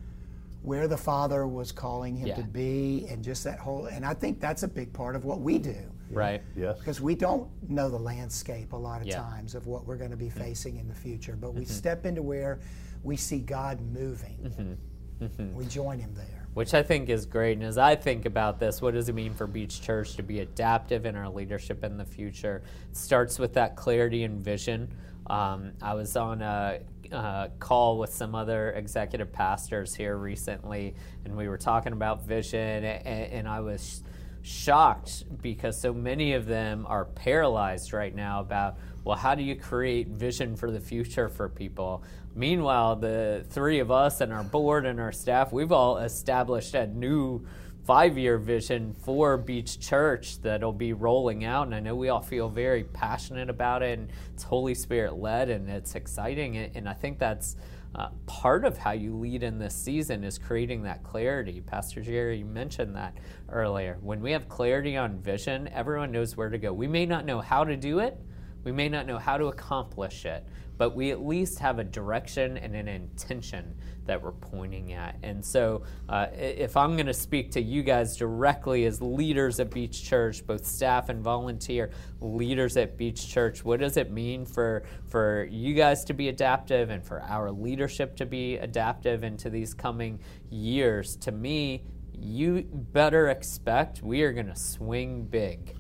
where 0.63 0.89
the 0.89 0.97
Father 0.97 1.47
was 1.47 1.71
calling 1.73 2.17
him 2.17 2.29
Yeah. 2.29 2.37
to 2.37 2.43
be 2.43 3.07
and 3.11 3.23
just 3.23 3.45
that 3.45 3.59
whole, 3.59 3.87
and 3.87 4.05
I 4.05 4.15
think 4.15 4.41
that's 4.41 4.63
a 4.63 4.69
big 4.69 4.93
part 4.93 5.15
of 5.17 5.25
what 5.25 5.41
we 5.41 5.59
do 5.59 5.77
Right. 6.11 6.43
Yes. 6.57 6.79
because 6.79 7.01
we 7.01 7.15
don't 7.15 7.49
know 7.69 7.89
the 7.89 7.99
landscape 7.99 8.73
a 8.73 8.77
lot 8.77 9.01
of 9.01 9.07
Yeah. 9.07 9.19
Mm-hmm. 9.19 9.31
times 9.31 9.55
of 9.55 9.67
what 9.67 9.87
we're 9.87 9.97
going 9.97 10.11
to 10.11 10.17
be 10.17 10.31
facing 10.31 10.77
in 10.77 10.89
the 10.89 10.95
future 10.95 11.37
but 11.41 11.55
we 11.55 11.65
step 11.65 12.05
into 12.07 12.23
where 12.23 12.59
we 13.05 13.17
see 13.17 13.39
god 13.41 13.81
moving 13.81 14.77
Mm-hmm. 15.21 15.55
we 15.57 15.65
join 15.67 15.99
him 15.99 16.13
there 16.15 16.47
which 16.55 16.73
I 16.73 16.83
think 16.83 17.11
is 17.11 17.27
great. 17.27 17.59
And 17.59 17.67
as 17.67 17.77
I 17.77 17.95
think 17.97 18.25
about 18.25 18.59
this, 18.59 18.81
what 18.81 18.95
does 18.95 19.11
it 19.11 19.15
mean 19.15 19.35
for 19.35 19.47
Beach 19.47 19.83
Church 19.83 20.15
to 20.17 20.23
be 20.23 20.41
adaptive 20.41 21.05
in 21.05 21.15
our 21.15 21.29
leadership 21.29 21.85
in 21.85 21.99
the 21.99 22.05
future? 22.07 22.63
It 22.91 22.97
starts 22.97 23.39
with 23.39 23.53
that 23.53 23.77
clarity 23.77 24.23
and 24.25 24.43
vision. 24.43 24.89
Um, 25.27 25.73
I 25.83 25.93
was 25.93 26.17
on 26.17 26.41
a, 26.41 26.79
uh 27.13 27.49
call 27.59 27.99
with 27.99 28.13
some 28.13 28.35
other 28.35 28.73
executive 28.73 29.33
pastors 29.33 29.95
here 29.95 30.17
recently, 30.17 30.95
and 31.25 31.37
we 31.37 31.49
were 31.49 31.59
talking 31.59 31.93
about 31.93 32.25
vision, 32.25 32.85
and, 32.85 33.07
and 33.07 33.49
I 33.49 33.61
was 33.61 34.03
shocked 34.47 35.25
because 35.43 35.81
so 35.81 35.93
many 35.93 36.35
of 36.35 36.47
them 36.47 36.87
are 36.89 37.05
paralyzed 37.05 37.93
right 37.93 38.15
now 38.15 38.39
about 38.39 38.79
well 39.05 39.17
how 39.17 39.35
do 39.35 39.43
you 39.43 39.57
create 39.57 40.07
vision 40.07 40.55
for 40.55 40.71
the 40.71 40.79
future 40.79 41.29
for 41.29 41.49
people? 41.49 42.05
Meanwhile 42.35 42.97
the 42.97 43.45
three 43.51 43.81
of 43.81 43.91
us 43.91 44.21
and 44.21 44.33
our 44.33 44.45
board 44.45 44.87
and 44.87 45.01
our 45.01 45.11
staff 45.11 45.53
we've 45.53 45.73
all 45.73 45.99
established 45.99 46.75
a 46.75 46.87
new 46.87 47.45
five-year 47.87 48.37
vision 48.37 48.93
for 49.05 49.37
beach 49.37 49.79
church 49.79 50.43
that'll 50.43 50.73
be 50.73 50.93
rolling 50.93 51.45
out 51.45 51.67
and 51.67 51.75
i 51.75 51.79
know 51.79 51.95
we 51.95 52.09
all 52.09 52.21
feel 52.21 52.49
very 52.49 52.83
passionate 52.83 53.49
about 53.49 53.81
it 53.81 53.97
and 53.97 54.11
it's 54.35 54.43
holy 54.43 54.75
spirit 54.75 55.15
led 55.15 55.49
and 55.49 55.71
it's 55.71 55.95
exciting 55.95 56.57
and, 56.57 56.89
i 56.89 56.93
think 56.93 57.17
that's 57.17 57.57
uh, 57.95 58.09
part 58.27 58.65
of 58.65 58.77
how 58.77 58.91
you 58.91 59.17
lead 59.17 59.43
in 59.43 59.59
this 59.59 59.75
season 59.75 60.23
is 60.23 60.37
creating 60.37 60.83
that 60.83 61.03
clarity. 61.03 61.63
Pastor 61.63 62.03
Jerry, 62.03 62.45
mentioned 62.45 62.95
that 62.95 63.17
earlier. 63.49 63.97
When 64.03 64.21
we 64.21 64.33
have 64.33 64.51
clarity 64.51 64.99
on 64.99 65.19
vision, 65.19 65.67
everyone 65.69 66.13
knows 66.13 66.37
where 66.37 66.51
to 66.51 66.59
go. 66.59 66.75
We 66.75 66.89
may 66.89 67.07
not 67.07 67.25
know 67.25 67.41
how 67.41 67.65
to 67.65 67.75
do 67.75 68.01
it, 68.01 68.19
we 68.67 68.73
may 68.73 68.89
not 68.89 69.07
know 69.07 69.17
how 69.17 69.39
to 69.39 69.47
accomplish 69.47 70.25
it, 70.25 70.45
but 70.77 70.97
we 70.97 71.13
at 71.13 71.25
least 71.25 71.61
have 71.61 71.79
a 71.79 71.85
direction 71.85 72.59
and 72.59 72.75
an 72.75 72.89
intention 72.89 73.73
that 74.07 74.21
we're 74.21 74.33
pointing 74.33 74.93
at. 74.93 75.17
And 75.23 75.45
so, 75.45 75.85
uh, 76.09 76.27
if 76.33 76.77
I'm 76.77 76.97
going 76.97 77.07
to 77.07 77.15
speak 77.15 77.53
to 77.53 77.63
you 77.63 77.85
guys 77.85 78.17
directly 78.17 78.85
as 78.87 79.01
leaders 79.01 79.61
at 79.61 79.71
Beach 79.71 80.03
Church, 80.03 80.45
both 80.45 80.67
staff 80.67 81.11
and 81.11 81.23
volunteer 81.23 81.91
leaders 82.21 82.77
at 82.77 82.97
Beach 82.97 83.29
Church, 83.29 83.65
what 83.65 83.79
does 83.79 83.97
it 83.97 84.11
mean 84.11 84.45
for 84.45 84.83
for 85.07 85.47
you 85.49 85.73
guys 85.73 86.05
to 86.07 86.13
be 86.13 86.29
adaptive 86.29 86.91
and 86.91 87.07
for 87.07 87.23
our 87.23 87.53
leadership 87.53 88.17
to 88.17 88.27
be 88.27 88.57
adaptive 88.57 89.23
into 89.23 89.49
these 89.49 89.75
coming 89.75 90.19
years? 90.51 91.15
To 91.19 91.31
me, 91.31 91.85
you 92.13 92.63
better 92.73 93.29
expect 93.29 94.03
we 94.03 94.23
are 94.23 94.33
going 94.33 94.49
to 94.49 94.57
swing 94.57 95.23
big 95.23 95.76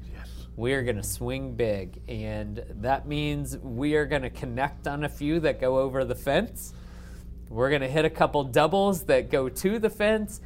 we 0.57 0.72
are 0.72 0.82
going 0.82 0.96
to 0.96 1.02
swing 1.02 1.54
big. 1.54 2.00
And 2.09 2.64
that 2.80 3.07
means 3.07 3.57
we 3.59 3.94
are 3.94 4.07
going 4.07 4.22
to 4.22 4.30
connect 4.30 4.86
on 4.86 5.04
a 5.04 5.09
few 5.09 5.38
that 5.40 5.61
go 5.61 5.78
over 5.78 6.04
the 6.04 6.14
fence. 6.14 6.72
We're 7.48 7.68
going 7.68 7.82
to 7.82 7.88
hit 7.88 8.04
a 8.04 8.11
couple 8.11 8.42
doubles 8.44 9.04
that 9.04 9.30
go 9.30 9.48
to 9.48 9.78
the 9.78 9.90
fence. 9.90 10.40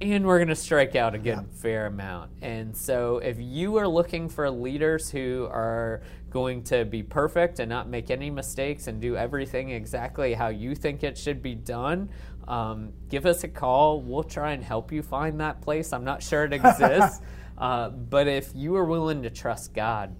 And 0.00 0.24
we're 0.24 0.38
going 0.38 0.48
to 0.48 0.56
strike 0.56 0.96
out 0.96 1.14
a 1.14 1.18
good 1.18 1.46
fair 1.52 1.84
amount. 1.84 2.30
And 2.40 2.74
so, 2.74 3.18
if 3.18 3.36
you 3.38 3.76
are 3.76 3.86
looking 3.86 4.30
for 4.30 4.48
leaders 4.50 5.10
who 5.10 5.46
are 5.50 6.00
going 6.30 6.62
to 6.62 6.86
be 6.86 7.02
perfect 7.02 7.58
and 7.58 7.68
not 7.68 7.86
make 7.86 8.10
any 8.10 8.30
mistakes 8.30 8.86
and 8.86 8.98
do 8.98 9.14
everything 9.14 9.68
exactly 9.72 10.32
how 10.32 10.48
you 10.48 10.74
think 10.74 11.04
it 11.04 11.18
should 11.18 11.42
be 11.42 11.54
done, 11.54 12.08
um, 12.48 12.94
give 13.10 13.26
us 13.26 13.44
a 13.44 13.48
call. 13.48 14.00
We'll 14.00 14.22
try 14.22 14.52
and 14.52 14.64
help 14.64 14.90
you 14.90 15.02
find 15.02 15.38
that 15.40 15.60
place. 15.60 15.92
I'm 15.92 16.04
not 16.04 16.22
sure 16.22 16.44
it 16.44 16.52
exists. 16.54 17.20
Uh, 17.60 17.90
but 17.90 18.26
if 18.26 18.50
you 18.54 18.74
are 18.74 18.84
willing 18.84 19.22
to 19.22 19.30
trust 19.30 19.74
God 19.74 20.16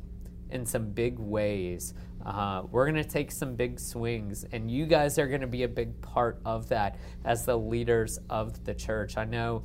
in 0.50 0.66
some 0.66 0.90
big 0.90 1.18
ways, 1.18 1.94
uh, 2.24 2.62
we're 2.70 2.84
going 2.84 3.02
to 3.02 3.08
take 3.08 3.32
some 3.32 3.56
big 3.56 3.80
swings, 3.80 4.44
and 4.52 4.70
you 4.70 4.84
guys 4.84 5.18
are 5.18 5.26
going 5.26 5.40
to 5.40 5.46
be 5.46 5.62
a 5.62 5.68
big 5.68 5.98
part 6.02 6.38
of 6.44 6.68
that 6.68 6.98
as 7.24 7.46
the 7.46 7.56
leaders 7.56 8.18
of 8.28 8.62
the 8.64 8.74
church. 8.74 9.16
I 9.16 9.24
know 9.24 9.62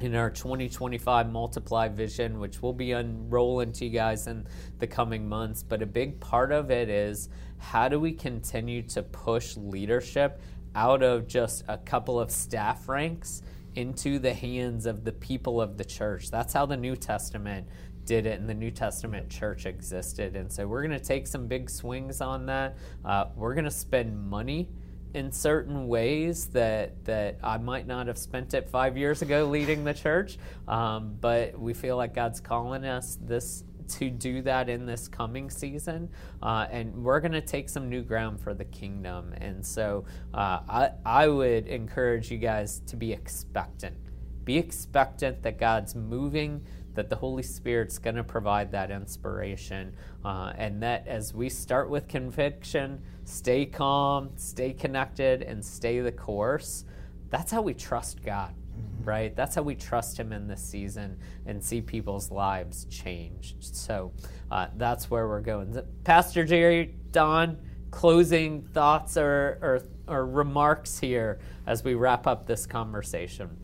in 0.00 0.14
our 0.14 0.28
2025 0.28 1.30
multiply 1.30 1.86
vision 1.86 2.40
which 2.40 2.60
we'll 2.60 2.72
be 2.72 2.90
unrolling 2.90 3.70
to 3.70 3.84
you 3.84 3.90
guys 3.90 4.26
in 4.26 4.44
the 4.80 4.86
coming 4.86 5.28
months 5.28 5.62
but 5.62 5.82
a 5.82 5.86
big 5.86 6.18
part 6.18 6.50
of 6.50 6.68
it 6.72 6.88
is 6.88 7.28
how 7.58 7.88
do 7.88 8.00
we 8.00 8.10
continue 8.10 8.82
to 8.82 9.04
push 9.04 9.56
leadership 9.56 10.40
out 10.74 11.02
of 11.04 11.28
just 11.28 11.62
a 11.68 11.78
couple 11.78 12.18
of 12.18 12.28
staff 12.30 12.88
ranks 12.88 13.42
into 13.74 14.18
the 14.18 14.34
hands 14.34 14.86
of 14.86 15.04
the 15.04 15.12
people 15.12 15.60
of 15.60 15.76
the 15.76 15.84
church. 15.84 16.30
That's 16.30 16.52
how 16.52 16.66
the 16.66 16.76
new 16.76 16.96
testament 16.96 17.66
did 18.04 18.26
it 18.26 18.38
and 18.38 18.48
the 18.48 18.54
new 18.54 18.70
testament 18.70 19.30
church 19.30 19.66
existed. 19.66 20.36
And 20.36 20.52
so 20.52 20.66
we're 20.66 20.82
going 20.86 20.98
to 20.98 21.04
take 21.04 21.26
some 21.26 21.46
big 21.46 21.70
swings 21.70 22.20
on 22.20 22.46
that. 22.46 22.76
Uh, 23.04 23.26
we're 23.34 23.54
going 23.54 23.64
to 23.64 23.70
spend 23.70 24.28
money 24.28 24.68
in 25.14 25.30
certain 25.30 25.86
ways 25.86 26.46
that 26.46 27.04
that 27.04 27.38
I 27.42 27.56
might 27.56 27.86
not 27.86 28.08
have 28.08 28.18
spent 28.18 28.52
it 28.52 28.68
five 28.68 28.96
years 28.96 29.22
ago 29.22 29.46
leading 29.46 29.84
the 29.84 29.94
church, 29.94 30.38
um, 30.66 31.16
but 31.20 31.58
we 31.58 31.72
feel 31.72 31.96
like 31.96 32.14
God's 32.14 32.40
calling 32.40 32.84
us 32.84 33.16
this 33.22 33.62
to 33.88 34.10
do 34.10 34.42
that 34.42 34.68
in 34.68 34.86
this 34.86 35.08
coming 35.08 35.50
season, 35.50 36.08
uh, 36.42 36.66
and 36.70 36.94
we're 37.04 37.20
going 37.20 37.32
to 37.32 37.40
take 37.40 37.68
some 37.68 37.88
new 37.88 38.02
ground 38.02 38.40
for 38.40 38.54
the 38.54 38.64
kingdom. 38.64 39.32
And 39.38 39.64
so, 39.64 40.04
uh, 40.32 40.60
I 40.68 40.90
I 41.04 41.28
would 41.28 41.66
encourage 41.66 42.30
you 42.30 42.38
guys 42.38 42.80
to 42.86 42.96
be 42.96 43.12
expectant. 43.12 43.96
Be 44.44 44.58
expectant 44.58 45.42
that 45.42 45.58
God's 45.58 45.94
moving 45.94 46.62
that 46.94 47.10
the 47.10 47.16
Holy 47.16 47.42
Spirit's 47.42 47.98
going 47.98 48.16
to 48.16 48.24
provide 48.24 48.72
that 48.72 48.90
inspiration. 48.90 49.94
Uh, 50.24 50.52
and 50.56 50.82
that 50.82 51.06
as 51.06 51.34
we 51.34 51.48
start 51.48 51.90
with 51.90 52.08
conviction, 52.08 53.02
stay 53.24 53.66
calm, 53.66 54.30
stay 54.36 54.72
connected, 54.72 55.42
and 55.42 55.64
stay 55.64 56.00
the 56.00 56.12
course, 56.12 56.84
that's 57.30 57.50
how 57.50 57.62
we 57.62 57.74
trust 57.74 58.22
God. 58.22 58.54
Right? 59.02 59.34
That's 59.34 59.54
how 59.54 59.62
we 59.62 59.74
trust 59.74 60.18
Him 60.18 60.32
in 60.32 60.46
this 60.46 60.62
season 60.62 61.18
and 61.46 61.62
see 61.62 61.80
people's 61.80 62.30
lives 62.30 62.86
change. 62.86 63.56
So 63.60 64.12
uh, 64.50 64.68
that's 64.76 65.10
where 65.10 65.28
we're 65.28 65.40
going. 65.40 65.78
Pastor 66.04 66.44
Jerry, 66.44 66.94
Don, 67.12 67.58
closing 67.90 68.62
thoughts 68.62 69.16
or, 69.16 69.58
or, 69.62 69.82
or 70.08 70.26
remarks 70.26 70.98
here 70.98 71.38
as 71.66 71.84
we 71.84 71.94
wrap 71.94 72.26
up 72.26 72.46
this 72.46 72.66
conversation. 72.66 73.56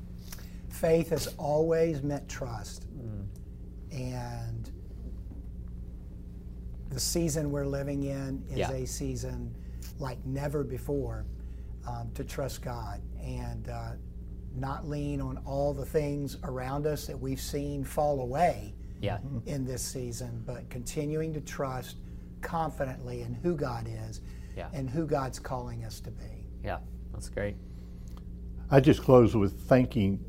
Faith 0.69 1.11
has 1.11 1.35
always 1.39 2.03
meant 2.03 2.29
trust 2.29 2.87
and 3.93 4.71
the 6.91 7.01
season 7.01 7.51
we're 7.51 7.67
living 7.67 8.05
in 8.05 8.43
is 8.51 8.59
yeah. 8.59 8.71
a 8.71 8.87
season 8.87 9.55
like 9.99 10.25
never 10.25 10.65
before 10.65 11.25
um, 11.87 12.11
to 12.15 12.25
trust 12.25 12.63
God 12.63 13.01
and 13.23 13.69
uh, 13.69 13.93
not 14.55 14.89
lean 14.89 15.21
on 15.21 15.39
all 15.47 15.73
the 15.73 15.85
things 15.85 16.37
around 16.45 16.87
us 16.87 17.07
that 17.07 17.19
we've 17.19 17.41
seen 17.41 17.85
fall 17.85 18.21
away 18.21 18.75
yeah. 19.01 19.19
in 19.47 19.65
this 19.65 19.83
season, 19.83 20.43
but 20.47 20.69
continuing 20.71 21.33
to 21.35 21.41
trust 21.41 21.97
confidently 22.41 23.23
in 23.23 23.35
who 23.35 23.55
God 23.55 23.87
is 24.09 24.21
yeah. 24.57 24.69
and 24.73 24.89
who 24.89 25.07
God's 25.07 25.39
calling 25.39 25.85
us 25.85 26.01
to 26.01 26.11
be. 26.11 26.47
Yeah, 26.65 26.79
that's 27.13 27.29
great. 27.29 27.57
I 28.71 28.81
just 28.81 29.03
close 29.03 29.35
with 29.35 29.61
thanking 29.63 30.25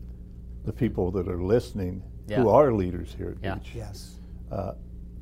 the 0.66 0.74
people 0.74 1.12
that 1.12 1.28
are 1.28 1.42
listening 1.42 2.04
yeah. 2.28 2.42
who 2.42 2.50
are 2.50 2.72
leaders 2.72 3.14
here 3.18 3.32
at 3.38 3.44
yeah. 3.44 3.56
Beach. 3.56 3.72
Yes. 3.76 4.20
Uh, 4.52 4.74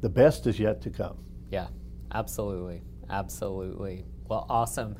the 0.02 0.10
best 0.10 0.48
is 0.48 0.60
yet 0.60 0.82
to 0.82 0.90
come. 0.90 1.18
Yeah, 1.52 1.68
absolutely. 2.14 2.82
Absolutely. 3.10 4.06
Well, 4.28 4.46
awesome. 4.50 4.96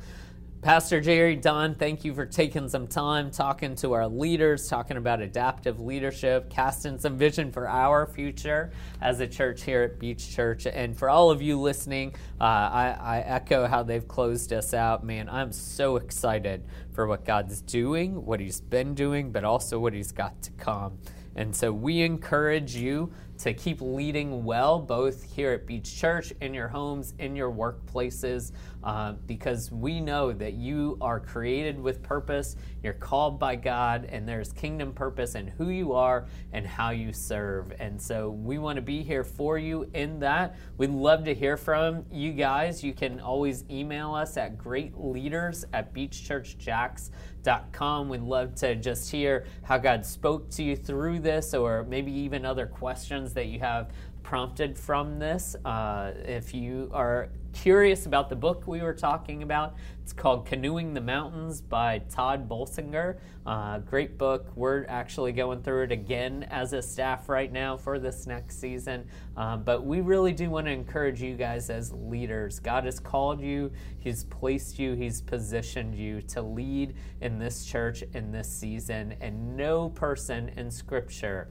Pastor 0.62 1.00
Jerry 1.00 1.36
Don, 1.36 1.74
thank 1.74 2.04
you 2.04 2.12
for 2.12 2.26
taking 2.26 2.68
some 2.68 2.86
time 2.86 3.30
talking 3.30 3.74
to 3.76 3.94
our 3.94 4.06
leaders, 4.06 4.68
talking 4.68 4.98
about 4.98 5.22
adaptive 5.22 5.80
leadership, 5.80 6.50
casting 6.50 6.98
some 6.98 7.16
vision 7.16 7.50
for 7.50 7.66
our 7.66 8.06
future 8.06 8.70
as 9.00 9.20
a 9.20 9.26
church 9.26 9.62
here 9.62 9.84
at 9.84 9.98
Beach 9.98 10.36
Church. 10.36 10.66
And 10.66 10.94
for 10.94 11.08
all 11.08 11.30
of 11.30 11.40
you 11.40 11.58
listening, 11.58 12.14
uh, 12.38 12.44
I, 12.44 12.96
I 13.00 13.18
echo 13.20 13.66
how 13.66 13.82
they've 13.82 14.06
closed 14.06 14.52
us 14.52 14.74
out. 14.74 15.02
Man, 15.02 15.30
I'm 15.30 15.50
so 15.50 15.96
excited 15.96 16.62
for 16.92 17.06
what 17.06 17.24
God's 17.24 17.62
doing, 17.62 18.26
what 18.26 18.38
He's 18.38 18.60
been 18.60 18.94
doing, 18.94 19.32
but 19.32 19.44
also 19.44 19.78
what 19.78 19.94
He's 19.94 20.12
got 20.12 20.42
to 20.42 20.50
come. 20.52 20.98
And 21.36 21.56
so 21.56 21.72
we 21.72 22.02
encourage 22.02 22.76
you 22.76 23.12
to 23.38 23.54
keep 23.54 23.80
leading 23.80 24.44
well, 24.44 24.78
both 24.78 25.22
here 25.22 25.52
at 25.52 25.66
Beach 25.66 25.96
Church, 25.96 26.32
in 26.42 26.52
your 26.52 26.68
homes, 26.68 27.14
in 27.18 27.34
your 27.34 27.50
workplaces, 27.50 28.52
uh, 28.82 29.12
because 29.26 29.70
we 29.70 30.00
know 30.00 30.32
that 30.32 30.54
you 30.54 30.96
are 31.00 31.20
created 31.20 31.78
with 31.78 32.02
purpose, 32.02 32.56
you're 32.82 32.94
called 32.94 33.38
by 33.38 33.54
God, 33.56 34.06
and 34.06 34.26
there's 34.26 34.52
kingdom 34.52 34.92
purpose 34.92 35.34
in 35.34 35.46
who 35.46 35.68
you 35.68 35.92
are 35.92 36.26
and 36.52 36.66
how 36.66 36.90
you 36.90 37.12
serve. 37.12 37.72
And 37.78 38.00
so 38.00 38.30
we 38.30 38.56
want 38.58 38.76
to 38.76 38.82
be 38.82 39.02
here 39.02 39.24
for 39.24 39.58
you 39.58 39.90
in 39.94 40.20
that. 40.20 40.56
We'd 40.78 40.90
love 40.90 41.24
to 41.24 41.34
hear 41.34 41.56
from 41.56 42.04
you 42.10 42.32
guys. 42.32 42.82
You 42.82 42.94
can 42.94 43.20
always 43.20 43.64
email 43.70 44.14
us 44.14 44.36
at 44.36 44.56
greatleaders 44.56 45.64
at 45.72 45.94
beachchurchjacks.com. 45.94 48.08
We'd 48.08 48.22
love 48.22 48.54
to 48.56 48.74
just 48.76 49.10
hear 49.10 49.46
how 49.62 49.78
God 49.78 50.06
spoke 50.06 50.50
to 50.50 50.62
you 50.62 50.76
through 50.76 51.20
this, 51.20 51.54
or 51.54 51.84
maybe 51.84 52.12
even 52.12 52.44
other 52.44 52.66
questions 52.66 53.32
that 53.34 53.46
you 53.46 53.60
have 53.60 53.90
prompted 54.22 54.78
from 54.78 55.18
this. 55.18 55.56
Uh, 55.64 56.12
if 56.24 56.54
you 56.54 56.90
are 56.92 57.28
curious 57.52 58.06
about 58.06 58.28
the 58.28 58.36
book 58.36 58.66
we 58.66 58.80
were 58.80 58.94
talking 58.94 59.42
about, 59.42 59.74
it's 60.02 60.12
called 60.12 60.46
Canoeing 60.46 60.94
the 60.94 61.00
Mountains 61.00 61.60
by 61.60 61.98
Tod 62.10 62.48
Bolsinger. 62.48 63.18
Uh, 63.46 63.78
great 63.78 64.18
book. 64.18 64.46
We're 64.54 64.84
actually 64.88 65.32
going 65.32 65.62
through 65.62 65.84
it 65.84 65.92
again 65.92 66.46
as 66.50 66.72
a 66.72 66.82
staff 66.82 67.28
right 67.28 67.50
now 67.50 67.76
for 67.76 67.98
this 67.98 68.26
next 68.26 68.60
season. 68.60 69.06
Um, 69.36 69.62
but 69.62 69.84
we 69.84 70.00
really 70.00 70.32
do 70.32 70.50
want 70.50 70.66
to 70.66 70.72
encourage 70.72 71.22
you 71.22 71.36
guys 71.36 71.70
as 71.70 71.92
leaders. 71.92 72.60
God 72.60 72.84
has 72.84 73.00
called 73.00 73.40
you, 73.40 73.72
He's 73.98 74.24
placed 74.24 74.78
you, 74.78 74.94
He's 74.94 75.20
positioned 75.20 75.94
you 75.94 76.22
to 76.22 76.42
lead 76.42 76.94
in 77.20 77.38
this 77.38 77.64
church 77.64 78.02
in 78.14 78.32
this 78.32 78.50
season. 78.50 79.14
And 79.20 79.56
no 79.56 79.88
person 79.90 80.50
in 80.56 80.70
Scripture 80.70 81.48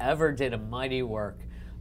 ever 0.00 0.32
did 0.32 0.54
a 0.54 0.58
mighty 0.58 1.02
work 1.02 1.40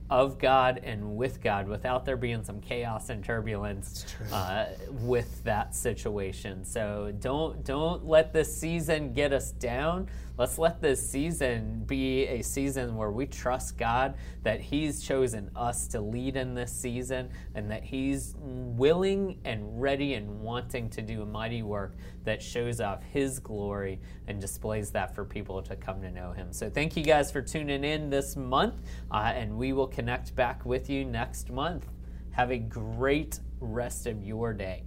of 0.10 0.40
God 0.40 0.80
and 0.84 1.18
with 1.18 1.42
God 1.42 1.68
without 1.68 2.06
there 2.06 2.18
being 2.18 2.44
some 2.44 2.62
chaos 2.62 3.10
and 3.10 3.24
turbulence 3.24 4.06
uh, 4.32 4.68
with 4.90 5.44
that 5.44 5.76
situation. 5.76 6.64
So 6.64 7.14
don't 7.20 7.64
don't 7.66 8.06
let 8.06 8.32
this 8.34 8.56
season 8.56 9.14
get 9.14 9.34
us 9.34 9.52
down. 9.52 10.08
Let's 10.38 10.60
let 10.60 10.80
this 10.80 11.10
season 11.10 11.84
be 11.88 12.28
a 12.28 12.44
season 12.44 12.96
where 12.96 13.10
we 13.10 13.26
trust 13.26 13.76
God 13.76 14.14
that 14.44 14.62
He's 14.62 15.02
chosen 15.02 15.50
us 15.56 15.88
to 15.88 16.00
lead 16.00 16.36
in 16.36 16.54
this 16.54 16.72
season 16.72 17.30
and 17.56 17.72
that 17.72 17.84
He's 17.84 18.36
willing 18.38 19.40
and 19.46 19.82
ready 19.82 20.14
and 20.14 20.42
wanting 20.42 20.92
to 20.92 21.02
do 21.02 21.24
a 21.24 21.26
mighty 21.26 21.64
work 21.64 21.96
that 22.24 22.40
shows 22.40 22.80
off 22.80 23.02
His 23.02 23.40
glory 23.40 24.00
and 24.28 24.40
displays 24.40 24.92
that 24.92 25.16
for 25.16 25.26
people 25.26 25.60
to 25.64 25.76
come 25.76 26.02
to 26.02 26.12
know 26.12 26.34
Him. 26.34 26.54
So 26.54 26.70
thank 26.70 26.96
you 26.96 27.04
guys 27.04 27.32
for 27.32 27.42
tuning 27.42 27.84
in 27.84 28.12
this 28.12 28.36
month, 28.36 28.76
uh, 29.10 29.34
and 29.34 29.58
we 29.58 29.74
will 29.74 29.88
connect 29.88 30.36
back 30.36 30.64
with 30.68 30.88
you 30.88 31.04
next 31.04 31.50
month. 31.50 31.88
Have 32.30 32.52
a 32.52 32.60
great 32.60 33.40
rest 33.60 34.06
of 34.06 34.24
your 34.24 34.54
day. 34.54 34.87